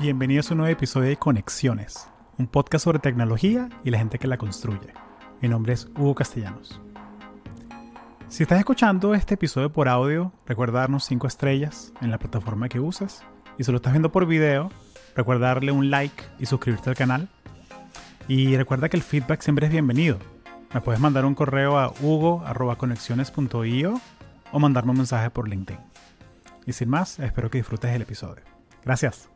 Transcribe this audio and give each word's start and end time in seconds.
Bienvenidos 0.00 0.50
a 0.50 0.54
un 0.54 0.58
nuevo 0.58 0.72
episodio 0.72 1.08
de 1.10 1.18
Conexiones, 1.18 2.08
un 2.38 2.46
podcast 2.46 2.84
sobre 2.84 3.00
tecnología 3.00 3.68
y 3.84 3.90
la 3.90 3.98
gente 3.98 4.18
que 4.18 4.28
la 4.28 4.38
construye. 4.38 4.94
Mi 5.42 5.48
nombre 5.50 5.74
es 5.74 5.90
Hugo 5.94 6.14
Castellanos. 6.14 6.80
Si 8.28 8.42
estás 8.42 8.58
escuchando 8.58 9.14
este 9.14 9.34
episodio 9.34 9.70
por 9.70 9.90
audio, 9.90 10.32
recuerda 10.46 10.80
darnos 10.80 11.04
5 11.04 11.26
estrellas 11.26 11.92
en 12.00 12.10
la 12.10 12.18
plataforma 12.18 12.70
que 12.70 12.80
uses. 12.80 13.22
Y 13.58 13.64
si 13.64 13.72
lo 13.72 13.76
estás 13.76 13.92
viendo 13.92 14.10
por 14.10 14.24
video, 14.24 14.70
recuerda 15.14 15.48
darle 15.48 15.70
un 15.70 15.90
like 15.90 16.24
y 16.38 16.46
suscribirte 16.46 16.88
al 16.88 16.96
canal. 16.96 17.28
Y 18.26 18.56
recuerda 18.56 18.88
que 18.88 18.96
el 18.96 19.02
feedback 19.02 19.42
siempre 19.42 19.66
es 19.66 19.72
bienvenido. 19.72 20.16
Me 20.72 20.80
puedes 20.80 21.02
mandar 21.02 21.26
un 21.26 21.34
correo 21.34 21.78
a 21.78 21.92
hugo.conexiones.io 22.00 24.00
o 24.50 24.58
mandarme 24.58 24.92
un 24.92 24.96
mensaje 24.96 25.28
por 25.28 25.46
LinkedIn. 25.46 25.84
Y 26.64 26.72
sin 26.72 26.88
más, 26.88 27.18
espero 27.18 27.50
que 27.50 27.58
disfrutes 27.58 27.94
el 27.94 28.00
episodio. 28.00 28.44
Gracias. 28.82 29.29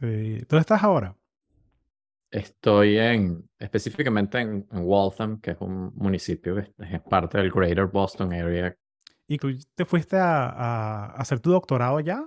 Sí. 0.00 0.38
¿Dónde 0.48 0.60
estás 0.60 0.82
ahora? 0.82 1.14
Estoy 2.30 2.96
en, 2.96 3.50
específicamente 3.58 4.38
en, 4.38 4.66
Waltham, 4.70 5.40
que 5.40 5.50
es 5.50 5.60
un 5.60 5.92
municipio 5.94 6.54
que 6.54 6.72
es 6.78 7.00
parte 7.02 7.38
del 7.38 7.50
Greater 7.50 7.86
Boston 7.86 8.32
Area. 8.32 8.74
¿Y 9.26 9.36
tú 9.36 9.56
te 9.74 9.84
fuiste 9.84 10.16
a, 10.16 11.06
hacer 11.16 11.40
tu 11.40 11.50
doctorado 11.50 12.00
ya? 12.00 12.26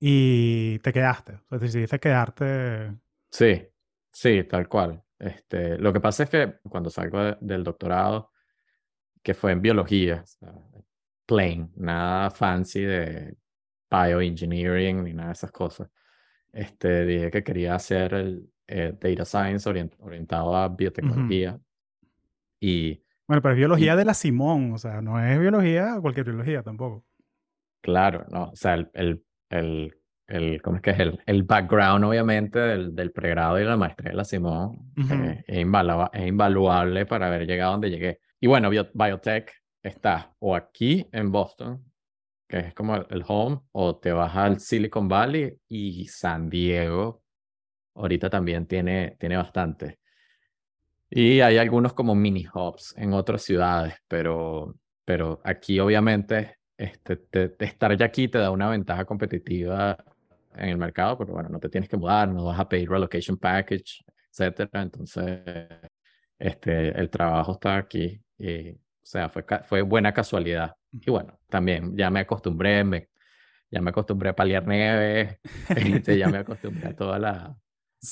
Y 0.00 0.78
te 0.80 0.92
quedaste. 0.92 1.34
O 1.34 1.48
sea, 1.48 1.58
decidiste 1.58 1.98
quedarte. 1.98 2.94
Sí, 3.30 3.66
sí, 4.10 4.44
tal 4.44 4.68
cual. 4.68 5.02
Este, 5.18 5.78
lo 5.78 5.92
que 5.92 6.00
pasa 6.00 6.24
es 6.24 6.30
que 6.30 6.58
cuando 6.68 6.90
salgo 6.90 7.36
del 7.40 7.62
doctorado, 7.62 8.32
que 9.22 9.34
fue 9.34 9.52
en 9.52 9.62
biología, 9.62 10.24
plain, 11.24 11.72
nada 11.76 12.30
fancy 12.30 12.82
de 12.82 13.36
bioengineering 13.90 15.04
ni 15.04 15.12
nada 15.12 15.28
de 15.28 15.32
esas 15.34 15.52
cosas. 15.52 15.88
Este, 16.56 17.04
dije 17.04 17.30
que 17.30 17.44
quería 17.44 17.74
hacer 17.74 18.14
el 18.14 18.50
eh, 18.66 18.94
data 18.98 19.26
science 19.26 19.68
orientado 19.68 20.56
a 20.56 20.68
biotecnología. 20.68 21.60
Y. 22.58 23.02
Bueno, 23.28 23.42
pero 23.42 23.52
es 23.52 23.58
biología 23.58 23.94
de 23.94 24.06
la 24.06 24.14
Simón, 24.14 24.72
o 24.72 24.78
sea, 24.78 25.02
no 25.02 25.20
es 25.22 25.38
biología, 25.38 25.98
cualquier 26.00 26.24
biología 26.24 26.62
tampoco. 26.62 27.04
Claro, 27.82 28.24
no, 28.30 28.44
o 28.44 28.56
sea, 28.56 28.74
el, 28.74 28.90
el, 28.94 29.22
el, 29.50 29.94
el 30.28 30.62
¿cómo 30.62 30.76
es 30.76 30.82
que 30.82 30.90
es? 30.92 31.00
El, 31.00 31.20
el 31.26 31.42
background, 31.42 32.04
obviamente, 32.04 32.58
del, 32.58 32.94
del 32.94 33.12
pregrado 33.12 33.60
y 33.60 33.64
la 33.64 33.76
maestría 33.76 34.12
de 34.12 34.16
la 34.16 34.24
Simón 34.24 34.92
eh, 34.96 35.44
es, 35.46 35.58
es, 35.58 36.26
invaluable 36.26 37.04
para 37.04 37.26
haber 37.26 37.46
llegado 37.46 37.72
donde 37.72 37.90
llegué. 37.90 38.20
Y 38.40 38.46
bueno, 38.46 38.70
biotech 38.70 39.52
está 39.82 40.34
o 40.38 40.56
aquí 40.56 41.06
en 41.12 41.30
Boston, 41.30 41.84
que 42.48 42.58
es 42.58 42.74
como 42.74 42.96
el 42.96 43.24
home, 43.26 43.60
o 43.72 43.96
te 43.96 44.12
vas 44.12 44.34
al 44.36 44.60
Silicon 44.60 45.08
Valley 45.08 45.58
y 45.68 46.06
San 46.06 46.48
Diego. 46.48 47.22
Ahorita 47.94 48.30
también 48.30 48.66
tiene, 48.66 49.16
tiene 49.18 49.36
bastante. 49.36 49.98
Y 51.10 51.40
hay 51.40 51.58
algunos 51.58 51.92
como 51.92 52.14
mini 52.14 52.46
hubs 52.52 52.94
en 52.96 53.12
otras 53.12 53.42
ciudades, 53.42 53.94
pero, 54.08 54.76
pero 55.04 55.40
aquí 55.44 55.78
obviamente 55.80 56.58
este, 56.76 57.20
estar 57.60 57.96
ya 57.96 58.06
aquí 58.06 58.28
te 58.28 58.38
da 58.38 58.50
una 58.50 58.68
ventaja 58.68 59.04
competitiva 59.04 59.96
en 60.54 60.70
el 60.70 60.76
mercado, 60.76 61.16
pero 61.18 61.32
bueno, 61.34 61.48
no 61.48 61.58
te 61.60 61.68
tienes 61.68 61.88
que 61.88 61.96
mudar, 61.96 62.28
no 62.28 62.46
vas 62.46 62.58
a 62.58 62.68
pedir 62.68 62.90
relocation 62.90 63.36
package, 63.36 64.04
etcétera. 64.30 64.82
Entonces, 64.82 65.40
este, 66.38 66.88
el 66.98 67.08
trabajo 67.10 67.52
está 67.52 67.76
aquí 67.76 68.20
y 68.38 68.70
o 69.06 69.08
sea, 69.08 69.28
fue, 69.28 69.44
fue 69.64 69.82
buena 69.82 70.12
casualidad. 70.12 70.74
Y 70.92 71.10
bueno, 71.10 71.38
también 71.48 71.96
ya 71.96 72.10
me 72.10 72.20
acostumbré, 72.20 72.84
me, 72.84 73.08
ya 73.70 73.80
me 73.80 73.90
acostumbré 73.90 74.30
a 74.30 74.36
paliar 74.36 74.66
nieve, 74.66 75.40
este, 75.76 76.18
ya 76.18 76.28
me 76.28 76.38
acostumbré 76.38 76.88
a 76.88 76.96
toda 76.96 77.18
la, 77.18 77.58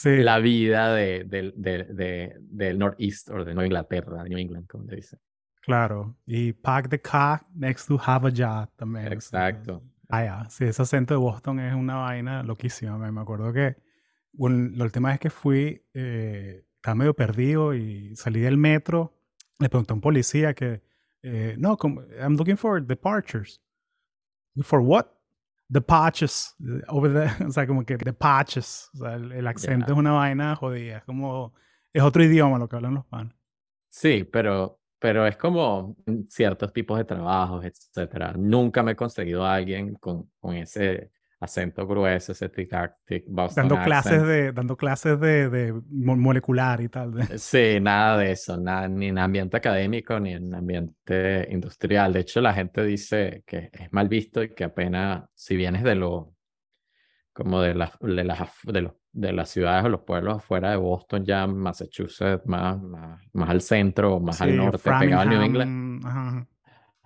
la 0.04 0.38
vida 0.38 0.94
de, 0.94 1.24
de, 1.24 1.52
de, 1.56 2.36
del 2.40 2.78
Northeast 2.78 3.30
o 3.30 3.44
de 3.44 3.54
Nueva 3.54 3.66
Inglaterra, 3.66 4.24
New 4.24 4.38
England, 4.38 4.66
como 4.66 4.84
le 4.84 4.96
dicen. 4.96 5.18
Claro, 5.60 6.16
y 6.26 6.52
pack 6.52 6.90
the 6.90 7.00
car 7.00 7.46
next 7.54 7.88
to 7.88 7.98
have 8.04 8.28
a 8.28 8.30
job 8.30 8.70
también. 8.76 9.12
Exacto. 9.12 9.82
Ah, 10.10 10.24
ya, 10.24 10.50
sí, 10.50 10.64
ese 10.64 10.82
acento 10.82 11.14
de 11.14 11.18
Boston 11.18 11.60
es 11.60 11.74
una 11.74 11.96
vaina 11.96 12.42
loquísima. 12.42 12.98
Me 12.98 13.20
acuerdo 13.20 13.50
que 13.52 13.76
bueno, 14.36 14.70
la 14.74 14.84
última 14.84 15.08
vez 15.08 15.20
que 15.20 15.30
fui, 15.30 15.82
eh, 15.94 16.66
estaba 16.76 16.94
medio 16.96 17.14
perdido 17.14 17.74
y 17.74 18.14
salí 18.16 18.40
del 18.40 18.58
metro 18.58 19.14
le 19.58 19.68
pregunté 19.68 19.92
a 19.92 19.94
un 19.94 20.00
policía 20.00 20.54
que, 20.54 20.82
eh, 21.24 21.54
no, 21.56 21.76
I'm 22.20 22.36
looking 22.36 22.56
for 22.56 22.80
departures. 22.80 23.58
For 24.62 24.80
what? 24.82 25.10
The 25.70 25.80
patches. 25.80 26.54
Over 26.88 27.12
there. 27.12 27.34
O 27.46 27.50
sea, 27.50 27.66
como 27.66 27.84
que 27.84 27.96
the 27.96 28.12
patches. 28.12 28.90
O 28.94 28.98
sea, 28.98 29.14
el, 29.14 29.46
acento 29.46 29.92
es 29.92 29.98
una 29.98 30.12
vaina 30.12 30.54
jodida. 30.54 30.98
Es 30.98 31.04
como, 31.04 31.54
es 31.92 32.02
otro 32.02 32.22
idioma 32.22 32.58
lo 32.58 32.68
que 32.68 32.76
hablan 32.76 32.94
los 32.94 33.06
panes. 33.06 33.34
Sí, 33.88 34.24
pero, 34.24 34.78
pero 34.98 35.26
es 35.26 35.36
como 35.38 35.96
ciertos 36.28 36.72
tipos 36.72 36.98
de 36.98 37.04
trabajos, 37.04 37.64
etcétera. 37.64 38.34
Nunca 38.36 38.82
me 38.82 38.92
he 38.92 38.96
conseguido 38.96 39.44
a 39.46 39.54
alguien 39.54 39.94
con, 39.94 40.30
con 40.38 40.56
ese 40.56 41.10
acento 41.44 41.86
grueso, 41.86 42.32
ese 42.32 42.48
tic 42.48 42.70
dando 43.30 43.80
clases 43.82 44.22
de 44.26 44.52
Dando 44.52 44.76
clases 44.76 45.20
de, 45.20 45.48
de 45.48 45.80
molecular 45.90 46.80
y 46.80 46.88
tal. 46.88 47.20
Eh, 47.20 47.38
sí, 47.38 47.78
nada 47.80 48.18
de 48.18 48.32
eso, 48.32 48.56
nada, 48.56 48.88
ni 48.88 49.08
en 49.08 49.18
ambiente 49.18 49.56
académico 49.56 50.18
ni 50.18 50.32
en 50.32 50.54
ambiente 50.54 51.48
industrial. 51.50 52.12
De 52.12 52.20
hecho, 52.20 52.40
la 52.40 52.52
gente 52.52 52.84
dice 52.84 53.44
que 53.46 53.70
es 53.72 53.92
mal 53.92 54.08
visto 54.08 54.42
y 54.42 54.54
que 54.54 54.64
apenas, 54.64 55.24
si 55.34 55.56
vienes 55.56 55.82
de 55.82 55.94
lo, 55.94 56.34
como 57.32 57.60
de, 57.60 57.74
las 57.74 57.98
de, 58.00 58.24
las, 58.24 58.38
de, 58.64 58.82
los, 58.82 58.92
de 59.12 59.32
las 59.32 59.50
ciudades 59.50 59.84
o 59.84 59.88
los 59.88 60.02
pueblos 60.02 60.38
afuera 60.38 60.70
de 60.70 60.76
Boston, 60.76 61.24
ya 61.24 61.46
Massachusetts, 61.46 62.46
más, 62.46 62.80
más, 62.82 63.20
más 63.32 63.50
al 63.50 63.60
centro, 63.60 64.20
más 64.20 64.40
al 64.40 64.56
norte, 64.56 64.78
pegado 64.78 65.20
a 65.20 65.24
New 65.24 65.42
England. 65.42 66.46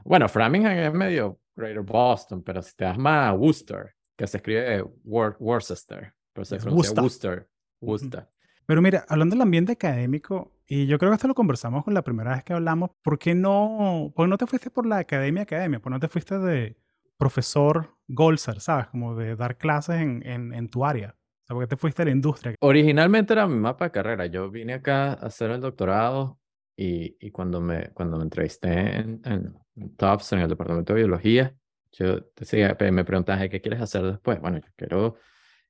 Bueno, 0.05 0.29
Framingham 0.29 0.73
es 0.73 0.95
medio 0.95 1.41
Greater 1.55 1.83
Boston, 1.83 2.43
pero 2.43 2.63
si 2.63 2.75
te 2.77 2.85
das 2.85 2.97
más 2.97 3.29
a 3.29 3.33
Worcester, 3.35 3.95
que 4.19 4.27
se 4.27 4.39
escribe 4.39 4.83
Worcester, 5.05 6.13
pero 6.33 6.45
se 6.45 6.57
pronuncia 6.57 7.01
Worcester. 7.01 7.49
Worcester. 7.81 8.29
Pero 8.67 8.83
mira, 8.83 9.07
hablando 9.09 9.35
del 9.35 9.43
ambiente 9.43 9.73
académico, 9.73 10.53
y 10.67 10.87
yo 10.87 10.99
creo 10.99 11.13
que 11.13 11.15
esto 11.15 11.29
lo 11.29 11.35
conversamos 11.35 11.85
con 11.85 11.95
la 11.95 12.03
primera 12.03 12.35
vez 12.35 12.43
que 12.43 12.53
hablamos, 12.53 12.91
¿por 13.03 13.19
qué 13.19 13.35
no, 13.37 14.13
por 14.15 14.29
no 14.29 14.37
te 14.37 14.47
fuiste 14.47 14.71
por 14.71 14.85
la 14.87 14.99
academia 14.99 15.45
academia? 15.45 15.81
¿Por 15.81 15.93
no 15.93 16.01
te 16.01 16.09
fuiste 16.09 16.37
de 16.39 16.77
profesor 17.17 17.97
Golser, 18.09 18.61
sabes? 18.61 18.89
Como 18.89 19.15
de 19.15 19.37
dar 19.37 19.57
clases 19.57 20.01
en, 20.01 20.27
en, 20.27 20.53
en 20.53 20.69
tu 20.69 20.85
área. 20.85 21.17
O 21.45 21.47
sea, 21.47 21.55
¿por 21.55 21.63
qué 21.63 21.69
te 21.69 21.77
fuiste 21.77 22.03
a 22.03 22.05
la 22.07 22.11
industria? 22.11 22.55
Originalmente 22.61 23.33
era 23.33 23.47
mi 23.47 23.57
mapa 23.57 23.85
de 23.87 23.91
carrera. 23.93 24.27
Yo 24.27 24.51
vine 24.51 24.75
acá 24.75 25.13
a 25.13 25.27
hacer 25.27 25.53
el 25.53 25.61
doctorado 25.61 26.41
y, 26.77 27.17
y 27.21 27.31
cuando, 27.31 27.61
me, 27.61 27.91
cuando 27.91 28.17
me 28.17 28.25
entrevisté 28.25 28.97
en, 28.97 29.23
en, 29.25 29.55
en 29.77 29.97
TOPS, 29.97 30.33
en 30.33 30.41
el 30.41 30.49
departamento 30.49 30.93
de 30.93 31.01
biología, 31.03 31.55
yo 31.93 32.21
decía, 32.37 32.77
me 32.93 33.05
preguntas, 33.05 33.49
¿qué 33.49 33.61
quieres 33.61 33.81
hacer 33.81 34.03
después? 34.03 34.41
Bueno, 34.41 34.59
yo 34.59 34.69
quiero 34.77 35.17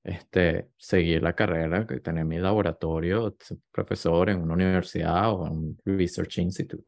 este, 0.03 0.71
seguir 0.77 1.23
la 1.23 1.35
carrera, 1.35 1.87
tener 1.87 2.25
mi 2.25 2.39
laboratorio, 2.39 3.37
profesor 3.71 4.31
en 4.31 4.43
una 4.43 4.55
universidad 4.55 5.33
o 5.33 5.47
en 5.47 5.53
un 5.53 5.79
research 5.85 6.39
institute. 6.39 6.85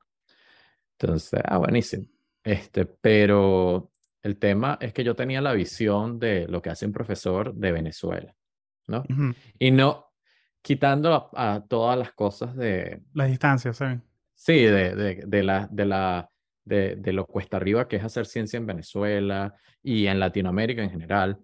Entonces, 0.98 1.40
ah, 1.44 1.58
buenísimo. 1.58 2.06
Este, 2.42 2.86
pero 2.86 3.90
el 4.22 4.38
tema 4.38 4.78
es 4.80 4.92
que 4.92 5.04
yo 5.04 5.14
tenía 5.14 5.40
la 5.40 5.52
visión 5.52 6.18
de 6.18 6.46
lo 6.48 6.60
que 6.62 6.70
hace 6.70 6.86
un 6.86 6.92
profesor 6.92 7.54
de 7.54 7.72
Venezuela, 7.72 8.34
¿no? 8.86 9.04
Y 9.58 9.70
no 9.70 10.06
quitando 10.62 11.30
a, 11.34 11.64
todas 11.68 11.98
las 11.98 12.12
cosas 12.12 12.54
de... 12.54 13.02
Las 13.14 13.28
distancias, 13.28 13.78
¿sí? 13.78 13.84
Sí, 14.34 14.54
de, 14.54 14.94
de, 14.94 15.22
de, 15.26 15.42
la, 15.42 15.68
de 15.70 15.84
la 15.86 16.30
de, 16.70 17.12
lo 17.12 17.26
cuesta 17.26 17.56
arriba 17.56 17.88
que 17.88 17.96
es 17.96 18.04
hacer 18.04 18.26
ciencia 18.26 18.56
en 18.56 18.66
Venezuela 18.66 19.54
y 19.82 20.06
en 20.06 20.20
Latinoamérica 20.20 20.82
en 20.82 20.90
general, 20.90 21.38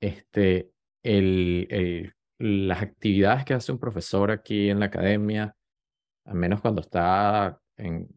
este, 0.00 0.70
el, 1.02 2.12
las 2.38 2.82
actividades 2.82 3.44
que 3.44 3.54
hace 3.54 3.72
un 3.72 3.78
profesor 3.78 4.30
aquí 4.30 4.70
en 4.70 4.80
la 4.80 4.86
academia, 4.86 5.54
al 6.24 6.34
menos 6.34 6.60
cuando 6.60 6.80
está 6.80 7.58
en, 7.76 8.08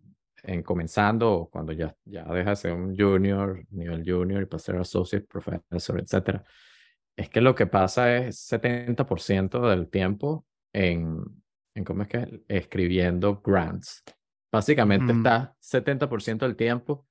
en 0.43 0.63
comenzando 0.63 1.31
o 1.31 1.49
cuando 1.49 1.73
ya, 1.73 1.95
ya 2.05 2.23
deja 2.25 2.51
de 2.51 2.55
ser 2.55 2.73
un 2.73 2.95
junior, 2.95 3.63
nivel 3.71 4.03
junior 4.05 4.41
y 4.41 4.45
pasar 4.45 4.77
a 4.77 4.81
associate 4.81 5.27
professor, 5.27 5.99
etc., 5.99 6.41
es 7.17 7.29
que 7.29 7.39
lo 7.39 7.55
que 7.55 7.67
pasa 7.67 8.17
es 8.17 8.51
70% 8.51 9.69
del 9.69 9.89
tiempo 9.89 10.45
en, 10.73 11.23
en, 11.73 11.83
¿cómo 11.85 12.03
es 12.03 12.09
que? 12.09 12.43
Escribiendo 12.47 13.41
grants. 13.41 14.03
Básicamente 14.55 15.11
está 15.11 15.53
70% 15.59 16.45
del 16.45 16.55
tiempo 16.55 17.05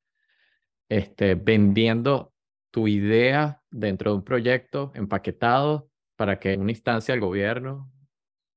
este, 0.89 1.35
vendiendo 1.35 2.33
tu 2.71 2.89
idea 2.89 3.63
dentro 3.71 4.13
de 4.13 4.17
un 4.17 4.25
proyecto 4.25 4.93
empaquetado 4.95 5.91
para 6.17 6.41
que 6.41 6.55
en 6.55 6.63
una 6.63 6.71
instancia 6.71 7.13
del 7.13 7.21
gobierno 7.21 7.93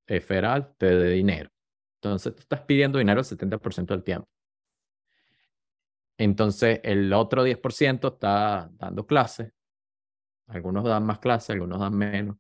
eh, 0.06 0.22
federal 0.22 0.74
te 0.78 0.86
dé 0.86 1.10
dinero. 1.10 1.50
Entonces, 1.96 2.34
tú 2.34 2.40
estás 2.40 2.62
pidiendo 2.62 2.98
dinero 2.98 3.20
el 3.20 3.26
70% 3.26 3.88
del 3.88 4.06
tiempo. 4.06 4.30
Entonces, 6.18 6.80
el 6.82 7.12
otro 7.12 7.46
10% 7.46 8.14
está 8.14 8.70
dando 8.72 9.06
clases. 9.06 9.52
Algunos 10.48 10.86
dan 10.86 11.06
más 11.06 11.20
clases, 11.20 11.50
algunos 11.50 11.82
dan 11.82 11.94
menos. 11.94 12.38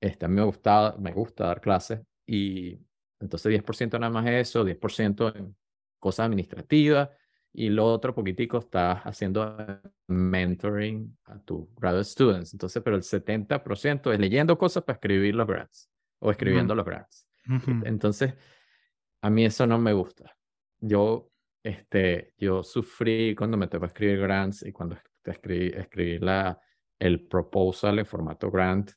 Este, 0.00 0.24
a 0.24 0.28
mí 0.28 0.36
me 0.36 0.44
gusta, 0.44 0.96
me 0.98 1.12
gusta 1.12 1.44
dar 1.48 1.60
clases 1.60 2.00
y 2.26 2.80
entonces 3.20 3.52
10% 3.52 3.98
nada 3.98 4.10
más 4.10 4.26
eso, 4.26 4.64
10% 4.64 5.36
en 5.36 5.56
cosas 5.98 6.26
administrativas 6.26 7.10
y 7.52 7.68
lo 7.68 7.86
otro 7.86 8.14
poquitico 8.14 8.58
estás 8.58 9.00
haciendo 9.02 9.56
mentoring 10.06 11.18
a 11.24 11.38
tus 11.40 11.68
graduate 11.74 12.04
students. 12.04 12.52
Entonces, 12.54 12.82
pero 12.82 12.96
el 12.96 13.02
70% 13.02 14.12
es 14.12 14.18
leyendo 14.20 14.56
cosas 14.56 14.84
para 14.84 14.94
escribir 14.96 15.34
los 15.34 15.46
grants 15.46 15.90
o 16.20 16.30
escribiendo 16.30 16.74
los 16.74 16.84
grants. 16.84 17.26
Entonces, 17.84 18.34
a 19.22 19.30
mí 19.30 19.44
eso 19.44 19.66
no 19.66 19.78
me 19.78 19.92
gusta. 19.92 20.36
Yo, 20.78 21.30
este, 21.62 22.34
yo 22.38 22.62
sufrí 22.62 23.34
cuando 23.34 23.56
me 23.56 23.66
tocó 23.66 23.86
escribir 23.86 24.20
grants 24.20 24.62
y 24.62 24.72
cuando 24.72 24.96
escribí, 25.24 25.72
escribí 25.74 26.18
la, 26.18 26.60
el 26.98 27.26
proposal 27.26 27.98
en 27.98 28.06
formato 28.06 28.50
grant, 28.50 28.92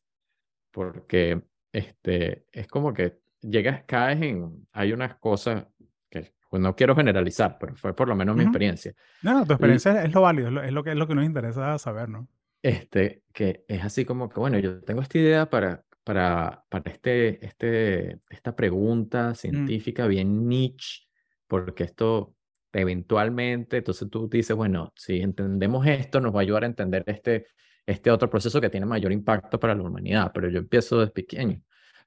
porque 0.72 1.42
este, 1.72 2.46
es 2.52 2.68
como 2.68 2.94
que 2.94 3.23
llegas, 3.44 3.84
caes 3.86 4.22
en, 4.22 4.68
hay 4.72 4.94
unas 4.94 5.16
cosas 5.16 5.66
que 6.10 6.34
pues 6.50 6.62
no 6.62 6.76
quiero 6.76 6.96
generalizar, 6.96 7.58
pero 7.60 7.76
fue 7.76 7.96
por 7.96 8.08
lo 8.08 8.16
menos 8.16 8.36
mi 8.36 8.44
experiencia. 8.44 8.94
No, 9.22 9.34
no, 9.34 9.46
tu 9.46 9.54
experiencia 9.54 10.04
es 10.04 10.14
lo 10.14 10.22
válido, 10.22 10.48
es 10.62 10.72
lo, 10.72 10.84
que, 10.84 10.92
es 10.92 10.96
lo 10.96 11.08
que 11.08 11.16
nos 11.16 11.26
interesa 11.26 11.78
saber, 11.78 12.10
¿no? 12.10 12.28
Este, 12.62 13.24
que 13.34 13.66
es 13.68 13.84
así 13.84 14.06
como 14.06 14.30
que, 14.30 14.40
bueno, 14.40 14.58
yo 14.60 14.82
tengo 14.84 15.02
esta 15.02 15.18
idea 15.18 15.50
para, 15.50 15.84
para, 16.04 16.64
para 16.70 16.92
este, 16.92 17.46
este, 17.46 18.20
esta 18.30 18.56
pregunta 18.56 19.32
mm. 19.32 19.36
científica 19.36 20.08
bien 20.08 20.48
niche, 20.48 21.08
porque 21.48 21.84
esto 21.84 22.36
eventualmente, 22.72 23.78
entonces 23.78 24.10
tú 24.10 24.28
dices, 24.28 24.56
bueno, 24.56 24.94
si 24.96 25.20
entendemos 25.22 25.86
esto, 25.86 26.20
nos 26.20 26.34
va 26.34 26.40
a 26.40 26.42
ayudar 26.42 26.64
a 26.64 26.68
entender 26.68 27.04
este, 27.06 27.48
este 27.86 28.10
otro 28.12 28.30
proceso 28.30 28.60
que 28.60 28.70
tiene 28.70 28.86
mayor 28.86 29.12
impacto 29.12 29.60
para 29.60 29.76
la 29.76 29.84
humanidad, 29.84 30.32
pero 30.34 30.50
yo 30.50 30.60
empiezo 30.60 31.00
desde 31.00 31.12
pequeño. 31.12 31.62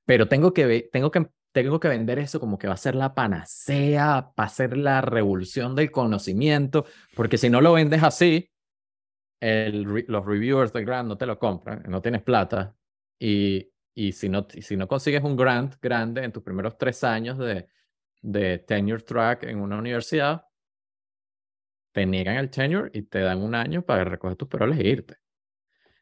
Pero 0.06 0.28
tengo 0.28 0.54
que, 0.54 0.88
tengo 0.90 1.10
que 1.10 1.26
tengo 1.52 1.80
que 1.80 1.88
vender 1.88 2.18
eso 2.18 2.38
como 2.38 2.58
que 2.58 2.68
va 2.68 2.74
a 2.74 2.76
ser 2.76 2.94
la 2.94 3.14
panacea, 3.14 4.30
va 4.38 4.44
a 4.44 4.48
ser 4.50 4.76
la 4.76 5.00
revolución 5.00 5.74
del 5.74 5.90
conocimiento, 5.90 6.84
porque 7.14 7.38
si 7.38 7.48
no 7.48 7.62
lo 7.62 7.72
vendes 7.72 8.02
así, 8.02 8.50
los 9.40 10.26
reviewers 10.26 10.74
del 10.74 10.84
grant 10.84 11.08
no 11.08 11.16
te 11.16 11.24
lo 11.24 11.38
compran, 11.38 11.82
no 11.88 12.02
tienes 12.02 12.20
plata, 12.20 12.76
y, 13.18 13.72
y 13.94 14.12
si, 14.12 14.28
no, 14.28 14.46
si 14.50 14.76
no 14.76 14.86
consigues 14.86 15.22
un 15.24 15.34
grant 15.34 15.76
grande 15.80 16.24
en 16.24 16.32
tus 16.32 16.42
primeros 16.42 16.76
tres 16.76 17.02
años 17.04 17.38
de, 17.38 17.68
de 18.20 18.58
tenure 18.58 19.02
track 19.02 19.44
en 19.44 19.58
una 19.58 19.78
universidad, 19.78 20.44
te 21.92 22.04
niegan 22.04 22.36
el 22.36 22.50
tenure 22.50 22.90
y 22.92 23.00
te 23.00 23.20
dan 23.20 23.40
un 23.40 23.54
año 23.54 23.80
para 23.80 24.04
recoger 24.04 24.36
tus 24.36 24.48
paroles 24.48 24.78
e 24.78 24.88
irte. 24.88 25.16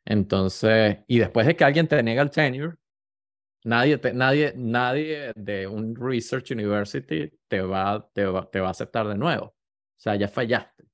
Entonces, 0.05 0.99
y 1.07 1.21
después 1.21 1.47
de 1.47 1.55
que 1.55 1.63
alguien 1.63 1.87
te 1.87 2.03
niega 2.03 2.23
el 2.23 2.33
tenure, 2.33 2.75
Nadie, 3.65 3.99
nadie, 4.13 4.53
nadie 4.57 5.33
de 5.35 5.67
un 5.67 5.97
research 5.97 6.51
university 6.51 7.33
te 7.49 7.63
va, 7.63 8.07
te, 8.13 8.27
va, 8.27 8.49
te 8.51 8.61
va 8.61 8.69
a 8.69 8.71
aceptar 8.71 9.09
de 9.09 9.17
nuevo. 9.17 9.47
O 9.47 9.55
sea, 9.97 10.17
ya 10.17 10.29
fallaste, 10.29 10.85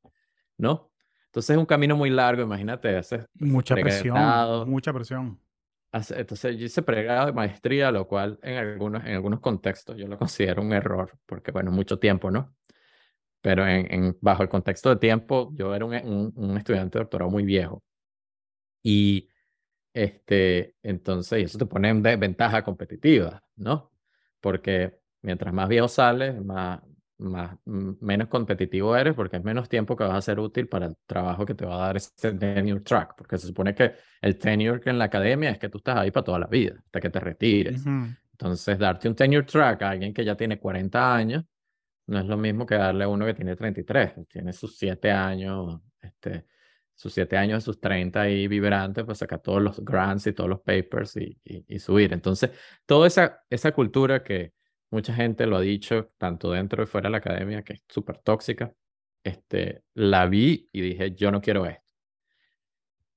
¿no? 0.57 0.93
Entonces 1.27 1.51
es 1.51 1.57
un 1.57 1.67
camino 1.67 1.97
muy 1.97 2.11
largo, 2.11 2.43
imagínate. 2.43 2.97
Haces 2.97 3.27
mucha 3.35 3.75
presión, 3.75 4.71
mucha 4.71 4.93
presión. 4.93 5.41
Entonces 5.93 6.57
yo 6.57 6.67
hice 6.67 6.83
pregrado 6.83 7.27
de 7.27 7.33
maestría, 7.33 7.91
lo 7.91 8.07
cual 8.07 8.39
en 8.43 8.57
algunos, 8.57 9.05
en 9.05 9.15
algunos 9.15 9.41
contextos 9.41 9.97
yo 9.97 10.07
lo 10.07 10.17
considero 10.17 10.63
un 10.63 10.73
error, 10.73 11.19
porque 11.27 11.51
bueno, 11.51 11.73
mucho 11.73 11.99
tiempo, 11.99 12.31
¿no? 12.31 12.55
Pero 13.41 13.67
en, 13.67 13.93
en 13.93 14.19
bajo 14.21 14.45
el 14.45 14.49
contexto 14.49 14.91
de 14.91 14.97
tiempo, 14.97 15.53
yo 15.57 15.75
era 15.75 15.85
un, 15.85 15.95
un, 15.95 16.33
un 16.37 16.57
estudiante 16.57 16.99
de 16.99 17.05
doctorado 17.05 17.31
muy 17.31 17.45
viejo. 17.45 17.83
Y 18.83 19.29
este, 19.93 20.77
entonces, 20.83 21.45
eso 21.45 21.59
te 21.59 21.67
pone 21.67 21.89
en 21.89 22.03
ventaja 22.03 22.63
competitiva, 22.63 23.43
¿no? 23.57 23.93
Porque 24.41 25.01
mientras 25.23 25.53
más 25.53 25.69
viejo 25.69 25.89
sales, 25.89 26.43
más, 26.45 26.81
más, 27.19 27.57
menos 27.65 28.29
competitivo 28.29 28.97
eres 28.97 29.15
porque 29.15 29.37
es 29.37 29.45
menos 29.45 29.69
tiempo 29.69 29.97
que 29.97 30.05
vas 30.05 30.15
a 30.15 30.23
ser 30.23 30.41
útil 30.41 30.69
para 30.69 30.87
el 30.87 30.97
trabajo 31.07 31.45
que 31.45 31.55
te 31.55 31.67
va 31.67 31.77
a 31.77 31.87
dar 31.87 31.97
ese 31.97 32.33
tenure 32.33 32.81
track, 32.81 33.15
porque 33.17 33.39
se 33.39 33.47
supone 33.47 33.75
que 33.75 33.93
el 34.23 34.39
tenure 34.39 34.81
en 34.87 34.99
la 34.99 35.05
academia 35.05 35.51
es 35.51 35.59
que 35.59 35.69
tú 35.69 35.79
estás 35.79 35.99
ahí 35.99 36.11
para 36.11 36.25
toda 36.25 36.39
la 36.39 36.47
vida, 36.47 36.77
hasta 36.79 37.01
que 37.01 37.11
te 37.11 37.21
retires. 37.21 37.85
Entonces, 38.33 38.79
darte 38.79 39.09
un 39.09 39.15
tenure 39.15 39.45
track 39.45 39.83
a 39.83 39.91
alguien 39.91 40.15
que 40.15 40.25
ya 40.25 40.37
tiene 40.37 40.59
40 40.59 41.15
años 41.15 41.45
no 42.11 42.19
es 42.19 42.27
lo 42.27 42.37
mismo 42.37 42.67
que 42.67 42.75
darle 42.75 43.05
a 43.05 43.09
uno 43.09 43.25
que 43.25 43.35
tiene 43.35 43.55
33, 43.55 44.27
tiene 44.29 44.53
sus 44.53 44.77
7 44.77 45.13
años, 45.13 45.81
este, 46.03 46.47
sus 47.01 47.15
siete 47.15 47.39
años 47.39 47.65
sus 47.65 47.81
30 47.81 48.21
ahí 48.21 48.47
vibrantes, 48.47 49.05
pues 49.07 49.17
sacar 49.17 49.41
todos 49.41 49.63
los 49.63 49.83
grants 49.83 50.27
y 50.27 50.35
todos 50.35 50.51
los 50.51 50.61
papers 50.61 51.17
y, 51.17 51.41
y, 51.43 51.79
subir. 51.79 52.13
Entonces, 52.13 52.51
toda 52.85 53.07
esa, 53.07 53.43
esa 53.49 53.73
cultura 53.73 54.23
que 54.23 54.53
mucha 54.91 55.15
gente 55.15 55.47
lo 55.47 55.57
ha 55.57 55.61
dicho, 55.63 56.11
tanto 56.19 56.53
dentro 56.53 56.83
y 56.83 56.87
fuera 56.87 57.09
de 57.09 57.13
la 57.13 57.19
academia, 57.19 57.63
que 57.63 57.73
es 57.73 57.83
súper 57.89 58.19
tóxica, 58.19 58.75
este, 59.25 59.83
la 59.95 60.27
vi 60.27 60.69
y 60.73 60.83
dije, 60.83 61.15
yo 61.15 61.31
no 61.31 61.41
quiero 61.41 61.65
esto. 61.65 61.91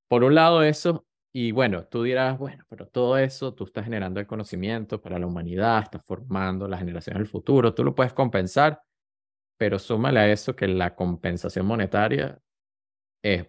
Por 0.08 0.24
un 0.24 0.34
lado 0.34 0.62
eso, 0.62 1.06
y 1.30 1.52
bueno, 1.52 1.84
tú 1.84 2.04
dirás, 2.04 2.38
bueno, 2.38 2.64
pero 2.70 2.86
todo 2.88 3.18
eso, 3.18 3.52
tú 3.52 3.64
estás 3.64 3.84
generando 3.84 4.18
el 4.18 4.26
conocimiento 4.26 5.02
para 5.02 5.18
la 5.18 5.26
humanidad, 5.26 5.82
estás 5.82 6.02
formando 6.06 6.66
las 6.68 6.80
generaciones 6.80 7.18
del 7.20 7.28
futuro, 7.28 7.74
tú 7.74 7.84
lo 7.84 7.94
puedes 7.94 8.14
compensar, 8.14 8.80
pero 9.58 9.78
súmale 9.78 10.20
a 10.20 10.32
eso 10.32 10.56
que 10.56 10.68
la 10.68 10.94
compensación 10.94 11.66
monetaria 11.66 12.40
es 13.22 13.46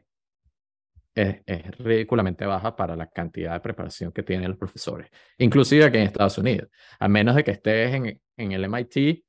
es, 1.16 1.78
ridículamente 1.78 2.46
baja 2.46 2.76
para 2.76 2.96
la 2.96 3.08
cantidad 3.08 3.54
de 3.54 3.60
preparación 3.62 4.12
que 4.12 4.24
tienen 4.24 4.50
los 4.50 4.58
profesores, 4.58 5.10
inclusive 5.38 5.86
aquí 5.86 5.98
en 5.98 6.04
Estados 6.04 6.38
Unidos, 6.38 6.70
a 7.00 7.08
menos 7.08 7.36
de 7.36 7.44
que 7.44 7.52
estés 7.52 7.94
en, 7.96 8.22
en 8.38 8.52
el 8.52 8.66
MIT 8.66 9.24